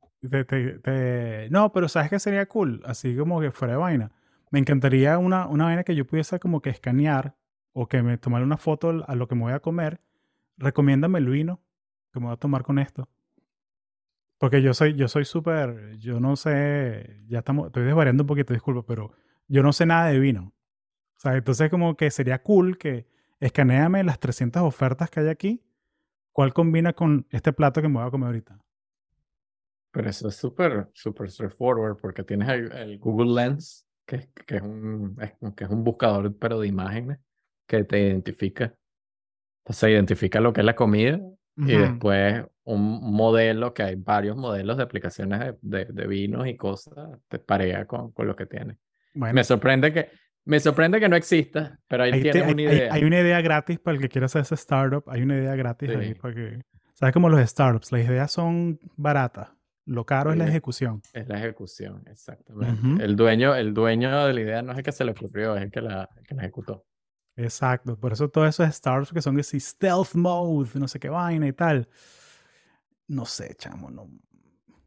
No, 1.51 1.73
pero 1.73 1.89
¿sabes 1.89 2.11
qué 2.11 2.19
sería 2.19 2.47
cool? 2.47 2.83
Así 2.85 3.17
como 3.17 3.41
que 3.41 3.53
fuera 3.53 3.75
de 3.75 3.79
vaina 3.79 4.11
me 4.51 4.59
encantaría 4.59 5.17
una, 5.19 5.47
una 5.47 5.65
vaina 5.65 5.85
que 5.85 5.95
yo 5.95 6.07
pudiese 6.07 6.39
como 6.39 6.61
que 6.61 6.71
escanear 6.71 7.37
o 7.73 7.89
que 7.89 8.03
me 8.03 8.19
tomara 8.19 8.45
una 8.45 8.57
foto 8.57 9.05
a 9.07 9.15
lo 9.15 9.29
que 9.29 9.35
me 9.35 9.43
voy 9.43 9.53
a 9.53 9.61
comer. 9.61 10.01
Recomiéndame 10.57 11.21
el 11.21 11.29
vino 11.29 11.61
que 12.13 12.21
me 12.21 12.27
voy 12.27 12.35
a 12.35 12.37
tomar 12.37 12.65
con 12.65 12.79
esto. 12.79 13.09
Porque 14.41 14.63
yo 14.63 14.73
soy, 14.73 14.95
yo 14.95 15.07
soy 15.07 15.27
súper, 15.27 15.99
yo 15.99 16.19
no 16.19 16.35
sé, 16.35 17.23
ya 17.29 17.41
estamos, 17.41 17.67
estoy 17.67 17.85
desvariando 17.85 18.23
un 18.23 18.27
poquito, 18.27 18.55
disculpa, 18.55 18.83
pero 18.87 19.13
yo 19.49 19.63
no 19.63 19.73
sé 19.73 19.85
nada 19.85 20.07
de 20.09 20.19
vino. 20.19 20.55
O 21.17 21.21
sea, 21.21 21.37
entonces 21.37 21.69
como 21.69 21.95
que 21.95 22.11
sería 22.11 22.43
cool 22.43 22.79
que 22.79 23.07
escaneame 23.39 24.03
las 24.03 24.19
300 24.19 24.63
ofertas 24.63 25.11
que 25.11 25.21
hay 25.21 25.29
aquí 25.29 25.63
¿cuál 26.33 26.55
combina 26.55 26.95
con 26.95 27.27
este 27.31 27.53
plato 27.53 27.83
que 27.83 27.89
me 27.89 27.99
voy 27.99 28.07
a 28.07 28.11
comer 28.11 28.29
ahorita? 28.29 28.59
Pero 29.91 30.09
eso 30.09 30.29
es 30.29 30.37
súper, 30.37 30.89
súper 30.95 31.31
straightforward 31.31 31.99
porque 32.01 32.23
tienes 32.23 32.49
el, 32.49 32.99
Google 32.99 33.35
Lens, 33.35 33.87
que, 34.07 34.31
que, 34.47 34.57
es 34.57 34.63
un, 34.63 35.17
que 35.55 35.65
es 35.65 35.71
un 35.71 35.85
buscador, 35.85 36.35
pero 36.39 36.61
de 36.61 36.69
imágenes, 36.69 37.19
que 37.67 37.85
te 37.85 38.01
identifica. 38.01 38.75
Entonces 39.65 39.91
identifica 39.91 40.41
lo 40.41 40.53
que 40.53 40.61
es 40.61 40.65
la 40.65 40.77
comida 40.77 41.21
y 41.67 41.77
después 41.77 42.45
un 42.65 43.13
modelo, 43.13 43.75
que 43.75 43.83
hay 43.83 43.95
varios 43.97 44.37
modelos 44.37 44.77
de 44.77 44.83
aplicaciones 44.83 45.55
de, 45.61 45.87
de, 45.87 46.07
vinos 46.07 46.47
y 46.47 46.57
cosas, 46.57 47.19
te 47.29 47.39
parea 47.39 47.85
con, 47.87 48.13
con 48.13 48.27
lo 48.27 48.37
que 48.37 48.47
tiene. 48.47 48.79
Me 49.15 49.43
sorprende 49.43 49.93
que, 49.93 50.09
me 50.45 50.61
sorprende 50.61 51.01
que 51.01 51.09
no 51.09 51.17
exista, 51.17 51.79
pero 51.89 52.05
ahí, 52.05 52.23
tiene 52.23 52.53
una 52.53 52.63
idea. 52.63 52.93
Hay, 52.93 53.05
una 53.05 53.21
idea 53.21 53.41
gratis 53.41 53.79
para 53.79 53.97
el 53.97 54.01
que 54.01 54.09
quiera 54.09 54.27
hacer 54.27 54.43
ese 54.43 54.55
startup. 54.55 55.05
Hay 55.09 55.23
una 55.23 55.37
idea 55.37 55.55
gratis 55.57 55.91
ahí 55.91 56.15
para 56.15 56.35
que... 56.35 56.63
¿Sabes 56.95 57.13
cómo 57.13 57.29
los 57.29 57.41
startups? 57.49 57.93
Las 57.93 58.03
ideas 58.03 58.31
son 58.31 58.79
baratas. 58.97 59.51
Lo 59.87 60.05
caro 60.05 60.31
es 60.31 60.39
la 60.39 60.47
ejecución. 60.47 61.03
Es 61.13 61.27
la 61.27 61.39
ejecución, 61.39 62.05
exactamente. 62.07 63.03
el, 63.03 63.17
dueño, 63.17 63.57
el 63.57 63.75
dueño 63.75 64.27
de 64.27 64.35
la 64.35 64.41
idea 64.41 64.63
no 64.63 64.73
es 64.73 64.79
el 64.79 64.85
que 64.85 64.93
se 64.93 65.05
le 65.05 65.13
ocurrió, 65.13 65.57
es 65.57 65.63
el 65.63 65.71
que 65.71 65.81
la, 65.81 66.09
que 66.29 66.35
la 66.35 66.43
ejecutó. 66.43 66.85
Exacto. 67.37 67.97
Por 67.97 68.13
eso 68.13 68.29
todos 68.29 68.49
esos 68.49 68.75
startups 68.75 69.13
que 69.13 69.23
son 69.23 69.39
así 69.39 69.59
stealth 69.59 70.15
mode, 70.15 70.71
no 70.75 70.89
sé 70.89 70.99
qué 70.99 71.09
vaina 71.09 71.47
y 71.47 71.53
tal. 71.53 71.89
No 73.09 73.25
sé, 73.25 73.55
chamo, 73.57 73.91
no. 73.91 74.09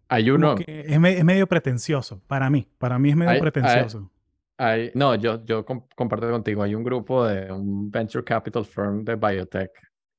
Hay 0.08 0.30
uno. 0.30 0.56
Es, 0.66 1.00
medio 1.00 1.48
pretencioso, 1.48 2.22
para 2.28 2.50
mí. 2.50 2.68
Para 2.78 3.00
mí 3.00 3.10
es 3.10 3.16
medio 3.16 3.40
pretencioso. 3.40 4.12
Hay, 4.58 4.92
no, 4.94 5.16
yo, 5.16 5.44
yo 5.46 5.66
comparto 5.66 6.30
contigo. 6.30 6.64
Hay 6.64 6.76
un 6.76 6.84
grupo 6.84 7.26
de 7.26 7.52
un 7.52 7.90
venture 7.90 8.24
capital 8.24 8.66
firm 8.66 9.04
de 9.04 9.16
biotech 9.16 9.72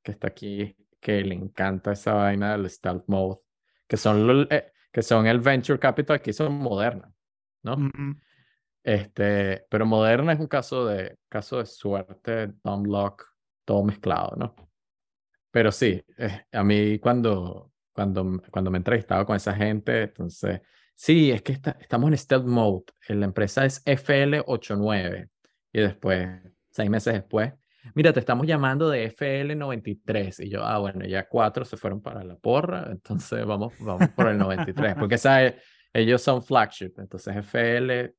que 0.03 0.12
está 0.12 0.29
aquí 0.29 0.77
que 1.05 1.20
le 1.22 1.35
encanta 1.35 1.93
esa 1.93 2.14
vaina 2.14 2.53
del 2.53 2.70
stealth 2.70 3.05
mode, 3.09 3.39
que 3.87 3.99
son, 3.99 4.49
eh, 4.51 4.72
que 4.91 5.03
son 5.03 5.27
el 5.27 5.39
venture 5.39 5.79
capital 5.79 6.16
aquí 6.16 6.33
son 6.33 6.55
modernas, 6.55 7.12
¿no? 7.62 7.77
Este, 8.85 9.64
pero 9.70 9.87
Moderna 9.87 10.35
es 10.35 10.41
un 10.41 10.47
caso 10.47 10.85
de, 10.87 11.16
caso 11.30 11.59
de 11.59 11.64
suerte, 11.64 12.53
dumb 12.62 12.87
luck, 12.87 13.24
todo 13.64 13.82
mezclado, 13.82 14.37
¿no? 14.37 14.55
Pero 15.51 15.72
sí, 15.72 16.05
eh, 16.18 16.45
a 16.53 16.62
mí 16.62 16.99
cuando, 16.99 17.72
cuando, 17.95 18.43
cuando 18.51 18.70
me 18.70 18.76
he 18.76 18.80
entrevistado 18.80 19.24
con 19.24 19.37
esa 19.37 19.55
gente, 19.55 20.03
entonces, 20.03 20.61
sí, 20.95 21.30
es 21.30 21.41
que 21.41 21.53
estamos 21.53 22.11
en 22.11 22.18
stealth 22.18 22.45
mode. 22.45 22.85
La 23.09 23.24
empresa 23.24 23.64
es 23.64 23.82
FL89 23.87 25.30
y 25.72 25.80
después, 25.80 26.28
seis 26.70 26.91
meses 26.91 27.14
después, 27.14 27.55
mira, 27.95 28.12
te 28.12 28.20
estamos 28.20 28.47
llamando 28.47 28.91
de 28.91 29.11
FL93. 29.11 30.45
Y 30.45 30.51
yo, 30.51 30.62
ah, 30.62 30.78
bueno, 30.78 31.07
ya 31.07 31.26
cuatro 31.26 31.64
se 31.64 31.78
fueron 31.78 32.03
para 32.03 32.22
la 32.22 32.37
porra, 32.37 32.89
entonces 32.91 33.47
vamos, 33.47 33.72
vamos 33.78 34.11
por 34.11 34.28
el 34.28 34.37
93, 34.37 34.97
porque 34.97 35.16
¿sabes? 35.16 35.55
ellos 35.91 36.20
son 36.20 36.43
flagship, 36.43 36.93
entonces 36.99 37.35
FL 37.37 38.14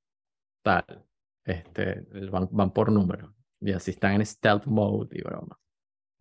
tal. 0.66 1.06
Este, 1.44 2.08
van, 2.32 2.50
van 2.52 2.72
por 2.72 2.92
número. 2.92 3.34
Y 3.62 3.72
así 3.72 3.92
están 3.92 4.16
en 4.16 4.26
stealth 4.26 4.66
mode 4.66 5.16
y 5.18 5.22
broma. 5.22 5.58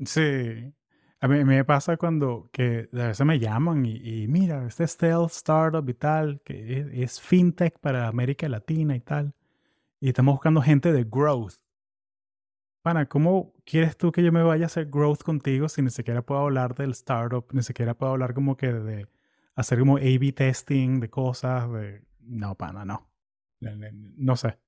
Sí. 0.05 0.73
A 1.21 1.29
mí, 1.29 1.43
me 1.45 1.65
pasa 1.65 1.97
cuando 1.97 2.51
que 2.53 2.91
a 2.93 3.07
veces 3.09 3.25
me 3.25 3.39
llaman 3.39 3.87
y, 3.87 4.29
mira, 4.29 4.67
este 4.67 4.87
stealth 4.87 5.31
startup 5.31 5.89
y 5.89 5.95
tal, 5.95 6.43
que 6.45 7.03
es, 7.03 7.21
fintech 7.21 7.79
para 7.81 8.09
América 8.09 8.49
Latina 8.49 8.95
y 8.95 9.01
tal. 9.01 9.35
Y 10.01 10.09
estamos 10.09 10.35
buscando 10.35 10.61
gente 10.61 10.93
de 10.93 11.05
growth. 11.05 11.55
Pana, 12.83 13.07
¿cómo 13.09 13.55
quieres 13.65 13.97
tú 13.97 14.13
que 14.13 14.23
yo 14.23 14.31
me 14.31 14.43
vaya 14.43 14.65
a 14.65 14.67
hacer 14.67 14.91
growth 14.91 15.23
contigo 15.23 15.71
si 15.71 15.81
ni 15.81 15.89
siquiera 15.89 16.21
puedo 16.21 16.43
hablar 16.43 16.75
del 16.75 16.91
startup, 16.91 17.47
ni 17.53 17.63
siquiera 17.63 17.95
puedo 17.95 18.13
hablar 18.13 18.35
como 18.35 18.59
que 18.59 18.75
de 18.75 19.09
hacer 19.55 19.79
como 19.79 19.97
A-B 19.97 20.33
testing 20.33 21.01
de 21.01 21.09
cosas? 21.09 21.73
De... 21.73 22.03
No, 22.21 22.55
pana, 22.55 22.85
no. 22.85 23.14
No 24.17 24.37
sé. 24.37 24.59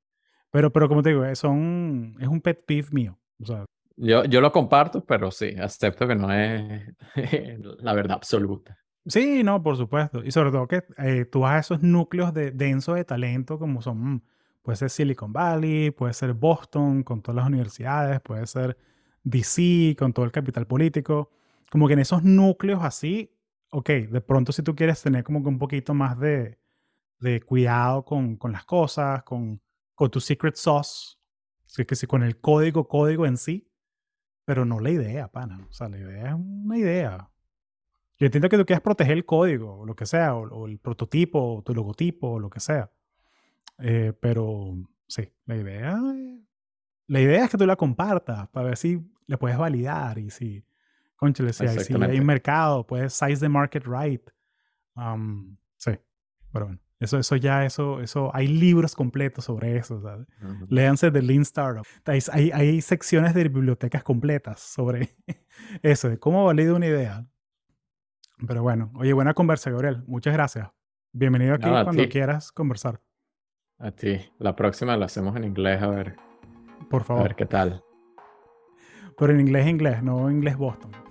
Pero, 0.51 0.72
pero 0.72 0.88
como 0.88 1.03
te 1.03 1.11
digo, 1.11 1.24
es 1.24 1.42
un, 1.44 2.16
es 2.20 2.28
un 2.28 2.40
pet 2.40 2.64
peeve 2.64 2.88
mío. 2.92 3.18
O 3.40 3.47
sea, 3.47 3.64
yo, 3.97 4.24
yo 4.24 4.40
lo 4.40 4.53
comparto, 4.53 5.05
pero 5.05 5.30
sí, 5.30 5.55
acepto 5.59 6.07
que 6.07 6.14
no 6.14 6.32
es 6.32 6.94
la 7.80 7.92
verdad 7.94 8.16
absoluta. 8.16 8.78
Sí, 9.07 9.42
no, 9.42 9.62
por 9.62 9.76
supuesto. 9.76 10.22
Y 10.24 10.30
sobre 10.32 10.51
todo 10.51 10.66
que 10.66 10.84
eh, 10.99 11.24
tú 11.24 11.40
vas 11.40 11.53
a 11.53 11.59
esos 11.61 11.82
núcleos 11.82 12.34
de, 12.34 12.51
densos 12.51 12.97
de 12.97 13.05
talento 13.05 13.59
como 13.59 13.80
son, 13.80 14.22
puede 14.62 14.76
ser 14.76 14.90
Silicon 14.90 15.32
Valley, 15.32 15.92
puede 15.92 16.12
ser 16.12 16.34
Boston 16.34 17.05
con 17.05 17.22
todas 17.22 17.36
las 17.36 17.47
universidades, 17.47 18.20
puede 18.20 18.47
ser 18.47 18.76
DC 19.22 19.97
con 19.99 20.12
todo 20.12 20.24
el 20.24 20.32
capital 20.32 20.66
político. 20.66 21.30
Como 21.70 21.86
que 21.86 21.94
en 21.94 22.01
esos 22.01 22.22
núcleos 22.22 22.82
así, 22.82 23.32
ok, 23.70 23.88
de 23.88 24.20
pronto 24.20 24.53
si 24.53 24.62
tú 24.62 24.74
quieres 24.74 25.03
tener 25.03 25.24
como 25.24 25.42
que 25.42 25.49
un 25.49 25.59
poquito 25.59 25.94
más 25.94 26.18
de, 26.18 26.59
de 27.19 27.41
cuidado 27.41 28.05
con, 28.05 28.37
con 28.37 28.53
las 28.53 28.64
cosas, 28.64 29.23
con, 29.25 29.61
con 29.95 30.11
tu 30.11 30.21
secret 30.21 30.57
sauce, 30.57 31.17
que 31.85 31.95
sí, 31.95 32.07
con 32.07 32.23
el 32.23 32.41
código, 32.41 32.89
código 32.89 33.27
en 33.27 33.37
sí, 33.37 33.71
pero 34.45 34.64
no 34.64 34.81
la 34.81 34.91
idea, 34.91 35.29
pana. 35.29 35.67
O 35.69 35.73
sea, 35.73 35.89
la 35.89 35.99
idea 35.99 36.29
es 36.29 36.35
una 36.35 36.79
idea. 36.79 37.31
Yo 38.19 38.27
entiendo 38.27 38.49
que 38.49 38.57
tú 38.57 38.64
quieres 38.64 38.83
proteger 38.83 39.12
el 39.12 39.27
código, 39.27 39.81
o 39.81 39.87
lo 39.87 39.95
que 39.95 40.07
sea, 40.07 40.35
o, 40.35 40.67
el 40.67 40.79
prototipo, 40.79 41.57
o 41.57 41.62
tu 41.62 41.75
logotipo, 41.75 42.33
o 42.33 42.39
lo 42.39 42.49
que 42.49 42.61
sea. 42.61 42.91
Eh, 43.79 44.14
pero 44.19 44.75
sí, 45.07 45.31
la 45.45 45.57
idea, 45.57 45.99
la 47.09 47.21
idea 47.21 47.45
es 47.45 47.51
que 47.51 47.59
tú 47.59 47.67
la 47.67 47.77
compartas 47.77 48.49
para 48.49 48.69
ver 48.69 48.77
si 48.79 49.01
le 49.27 49.37
puedes 49.37 49.59
validar 49.59 50.19
y 50.19 50.31
si, 50.31 50.64
conchale, 51.17 51.53
si, 51.53 51.67
hay, 51.67 51.79
si 51.81 51.93
hay 51.95 52.19
un 52.19 52.27
mercado, 52.27 52.87
puedes 52.87 53.12
size 53.12 53.41
the 53.41 53.49
market 53.49 53.85
right. 53.87 54.23
Um, 54.95 55.59
sí, 55.77 55.93
pero 56.53 56.67
bueno. 56.67 56.81
Eso, 56.99 57.18
eso 57.18 57.36
ya, 57.36 57.66
eso, 57.66 58.01
eso, 58.01 58.30
hay 58.34 58.47
libros 58.47 58.94
completos 58.94 59.44
sobre 59.44 59.76
eso, 59.76 60.01
¿sabes? 60.01 60.26
Léanse 60.68 61.11
de 61.11 61.20
Lean 61.20 61.42
Startup. 61.42 61.84
Hay, 62.07 62.51
hay, 62.53 62.80
secciones 62.80 63.34
de 63.34 63.49
bibliotecas 63.49 64.03
completas 64.03 64.61
sobre 64.61 65.14
eso, 65.82 66.09
de 66.09 66.18
cómo 66.18 66.47
valido 66.47 66.74
una 66.74 66.86
idea. 66.86 67.26
Pero 68.47 68.62
bueno, 68.62 68.92
oye, 68.94 69.12
buena 69.12 69.34
conversa, 69.34 69.70
Gabriel. 69.70 70.05
Muchas 70.07 70.32
gracias. 70.32 70.70
Bienvenido 71.12 71.55
aquí 71.55 71.68
cuando 71.68 72.09
quieras 72.09 72.51
conversar. 72.51 73.01
A 73.78 73.90
ti. 73.90 74.18
La 74.38 74.57
próxima 74.57 74.97
la 74.97 75.07
hacemos 75.07 75.36
en 75.36 75.44
inglés, 75.44 75.82
a 75.82 75.88
ver. 75.88 76.16
Por 76.88 77.05
favor. 77.05 77.20
A 77.20 77.24
ver 77.24 77.36
qué 77.36 77.47
tal. 77.47 77.82
Pero 79.18 79.32
en 79.32 79.40
inglés, 79.40 79.66
inglés, 79.66 80.03
no 80.03 80.30
inglés 80.30 80.57
Boston. 80.57 81.06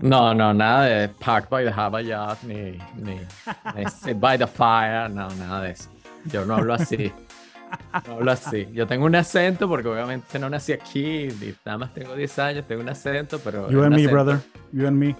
No, 0.00 0.32
no, 0.32 0.54
nada 0.54 0.84
de 0.84 1.08
Park 1.08 1.48
by 1.50 1.64
the 1.64 1.72
Harbor 1.72 2.00
Yacht, 2.00 2.44
ni, 2.44 2.78
ni, 2.96 3.18
Sit 3.90 4.18
by 4.18 4.38
the 4.38 4.46
Fire, 4.46 5.08
no, 5.08 5.28
nada 5.30 5.62
de 5.62 5.72
eso. 5.72 5.88
Yo 6.26 6.44
no 6.44 6.56
hablo 6.56 6.74
así. 6.74 7.12
No 8.06 8.14
hablo 8.14 8.32
así. 8.32 8.68
Yo 8.72 8.86
tengo 8.86 9.06
un 9.06 9.14
acento 9.14 9.68
porque 9.68 9.88
obviamente 9.88 10.38
no 10.38 10.48
nací 10.48 10.72
aquí, 10.72 11.28
nada 11.64 11.78
más 11.78 11.94
tengo 11.94 12.14
10 12.14 12.38
años, 12.38 12.64
tengo 12.66 12.82
un 12.82 12.88
acento, 12.88 13.38
pero... 13.40 13.70
You 13.70 13.82
and 13.82 13.96
me, 13.96 14.06
brother. 14.06 14.40
You 14.72 14.86
and 14.86 14.96
me. 14.96 15.16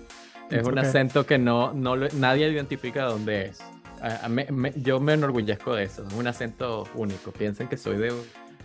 Es 0.50 0.66
un 0.66 0.78
acento 0.78 1.26
que 1.26 1.38
no, 1.38 1.72
no 1.72 1.96
nadie 1.96 2.48
identifica 2.48 3.04
dónde 3.04 3.46
es. 3.46 3.58
yo 4.76 5.00
me 5.00 5.14
enorgullezco 5.14 5.74
de 5.74 5.84
eso, 5.84 6.06
es 6.06 6.14
un 6.14 6.26
acento 6.26 6.84
único. 6.94 7.32
Piensen 7.32 7.68
que 7.68 7.76
soy 7.76 7.98
de 7.98 8.14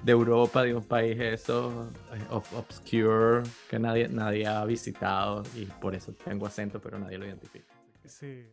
de 0.04 0.12
Europa, 0.12 0.64
de 0.64 0.76
un 0.76 0.84
país 0.84 1.20
eso, 1.20 1.90
eh, 2.14 2.22
obscure, 2.30 3.44
que 3.70 3.80
nadie, 3.80 4.08
nadie 4.10 4.46
ha 4.46 4.64
visitado 4.66 5.44
y 5.56 5.66
por 5.66 5.96
eso 5.96 6.14
tengo 6.24 6.46
acento, 6.46 6.80
pero 6.80 7.00
nadie 7.00 7.18
lo 7.18 7.26
identifica. 7.26 7.66
Sí. 8.06 8.46